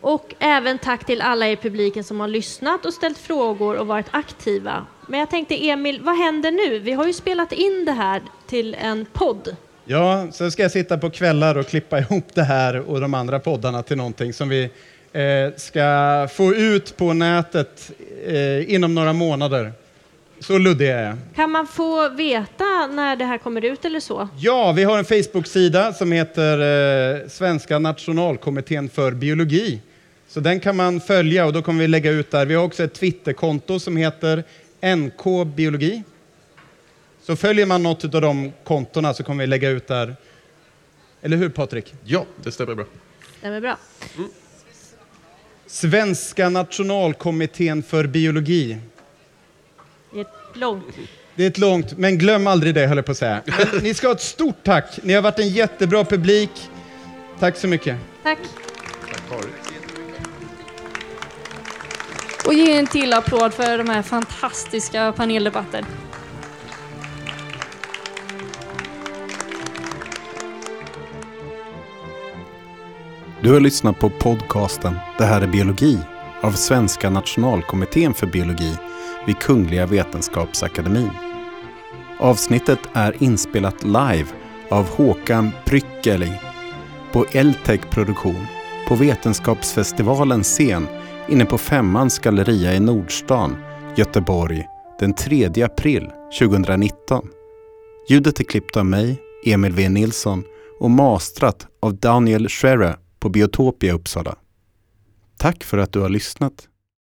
Och 0.02 0.36
även 0.40 0.78
tack 0.78 1.06
till 1.06 1.22
alla 1.22 1.50
i 1.50 1.56
publiken 1.56 2.04
som 2.04 2.20
har 2.20 2.28
lyssnat 2.28 2.86
och 2.86 2.94
ställt 2.94 3.18
frågor 3.18 3.78
och 3.78 3.88
varit 3.88 4.08
aktiva. 4.12 4.86
Men 5.08 5.20
jag 5.20 5.30
tänkte 5.30 5.70
Emil, 5.70 6.02
vad 6.02 6.18
händer 6.18 6.52
nu? 6.52 6.80
Vi 6.80 6.92
har 6.92 7.06
ju 7.06 7.14
spelat 7.14 7.52
in 7.52 7.86
det 7.86 7.92
här 7.92 8.22
till 8.48 8.76
en 8.80 9.06
podd. 9.06 9.56
Ja, 9.92 10.28
sen 10.32 10.52
ska 10.52 10.62
jag 10.62 10.72
sitta 10.72 10.98
på 10.98 11.10
kvällar 11.10 11.58
och 11.58 11.68
klippa 11.68 12.00
ihop 12.00 12.26
det 12.34 12.44
här 12.44 12.80
och 12.80 13.02
de 13.02 13.14
andra 13.14 13.40
poddarna 13.40 13.84
till 13.84 13.98
någonting 13.98 14.34
som 14.34 14.50
vi 14.50 14.70
eh, 15.14 15.56
ska 15.56 16.28
få 16.34 16.54
ut 16.54 16.98
på 16.98 17.14
nätet 17.14 17.92
eh, 18.26 18.74
inom 18.74 18.96
några 18.96 19.14
månader. 19.14 19.74
Så 20.40 20.58
luddig 20.58 20.90
är 20.90 21.04
jag. 21.04 21.18
Kan 21.36 21.52
man 21.52 21.68
få 21.68 22.10
veta 22.10 22.88
när 22.92 23.16
det 23.16 23.26
här 23.26 23.38
kommer 23.38 23.66
ut 23.66 23.86
eller 23.86 24.00
så? 24.00 24.30
Ja, 24.38 24.72
vi 24.72 24.84
har 24.84 24.98
en 24.98 25.06
Facebook-sida 25.06 25.94
som 25.94 26.12
heter 26.12 26.60
eh, 27.22 27.28
Svenska 27.28 27.80
nationalkommittén 27.80 28.90
för 28.90 29.12
biologi. 29.12 29.82
Så 30.28 30.40
den 30.40 30.60
kan 30.60 30.76
man 30.76 31.02
följa 31.02 31.46
och 31.46 31.54
då 31.54 31.62
kommer 31.62 31.82
vi 31.82 31.88
lägga 31.88 32.12
ut 32.12 32.32
där. 32.32 32.46
Vi 32.46 32.56
har 32.56 32.64
också 32.64 32.84
ett 32.84 32.94
Twitterkonto 32.94 33.80
som 33.80 33.98
heter 33.98 34.44
NK 34.96 35.56
biologi. 35.56 36.04
Så 37.30 37.36
följer 37.36 37.66
man 37.66 37.84
något 37.84 38.16
av 38.16 38.22
de 38.22 38.54
kontona 38.64 39.14
så 39.14 39.24
kommer 39.24 39.44
vi 39.44 39.48
lägga 39.48 39.70
ut 39.70 39.88
där. 39.88 40.16
Eller 41.22 41.38
hur 41.38 41.50
Patrik? 41.50 41.94
Ja, 42.04 42.26
det 42.44 42.52
stämmer 42.52 42.76
bra. 42.76 42.86
Stämmer 43.40 43.62
bra. 43.62 43.78
Svenska 45.68 46.50
nationalkommittén 46.50 47.84
för 47.84 48.08
biologi. 48.08 48.78
Det 50.14 50.20
är 50.20 50.22
ett 50.22 50.58
långt. 50.58 50.86
Det 51.36 51.44
är 51.44 51.48
ett 51.48 51.58
långt, 51.58 51.98
men 51.98 52.18
glöm 52.18 52.48
aldrig 52.48 52.76
det 52.76 52.88
höll 52.88 52.98
jag 52.98 53.06
på 53.06 53.12
att 53.12 53.18
säga. 53.18 53.42
Men 53.46 53.84
ni 53.84 53.94
ska 53.94 54.08
ha 54.08 54.14
ett 54.14 54.22
stort 54.22 54.64
tack. 54.64 55.00
Ni 55.04 55.14
har 55.14 55.22
varit 55.22 55.40
en 55.40 55.50
jättebra 55.50 56.06
publik. 56.06 56.70
Tack 57.40 57.58
så 57.58 57.68
mycket. 57.68 57.98
Tack. 58.24 58.40
Och 62.46 62.54
ge 62.54 62.78
en 62.78 62.88
till 62.88 63.14
applåd 63.14 63.54
för 63.54 63.78
de 63.78 63.90
här 63.90 64.02
fantastiska 64.02 65.14
paneldebatten. 65.18 65.86
Du 73.44 73.54
har 73.54 73.60
lyssnat 73.60 74.00
på 74.00 74.10
podcasten 74.10 74.96
Det 75.18 75.24
här 75.24 75.42
är 75.42 75.48
biologi 75.48 76.00
av 76.42 76.52
Svenska 76.52 77.10
nationalkommittén 77.10 78.14
för 78.14 78.28
biologi 78.28 78.78
vid 79.28 79.40
Kungliga 79.40 79.86
Vetenskapsakademien. 79.86 81.12
Avsnittet 82.20 82.80
är 82.94 83.24
inspelat 83.24 83.84
live 83.84 84.26
av 84.70 84.90
Håkan 84.90 85.52
Prykkeli 85.66 86.34
på 87.12 87.26
Eltech 87.32 87.90
Produktion 87.90 88.46
på 88.88 88.96
Vetenskapsfestivalens 88.96 90.48
scen 90.48 90.88
inne 91.30 91.46
på 91.46 91.58
Femmans 91.58 92.20
galleria 92.20 92.74
i 92.74 92.80
Nordstan, 92.80 93.58
Göteborg 93.96 94.66
den 95.00 95.14
3 95.14 95.64
april 95.64 96.12
2019. 96.40 97.28
Ljudet 98.10 98.40
är 98.40 98.44
klippt 98.44 98.78
av 98.78 98.86
mig, 98.86 99.22
Emil 99.46 99.74
V 99.74 99.90
Nilsson 99.90 100.44
och 100.80 100.92
mastrat 100.92 101.68
av 101.82 101.96
Daniel 101.96 102.50
Scherer 102.50 102.96
på 103.20 103.30
Biotopia 103.30 103.94
Uppsala. 103.94 104.36
Tack 105.38 105.64
för 105.64 105.78
att 105.78 105.94
du 105.94 106.00
har 106.00 106.10
lyssnat. 106.10 106.69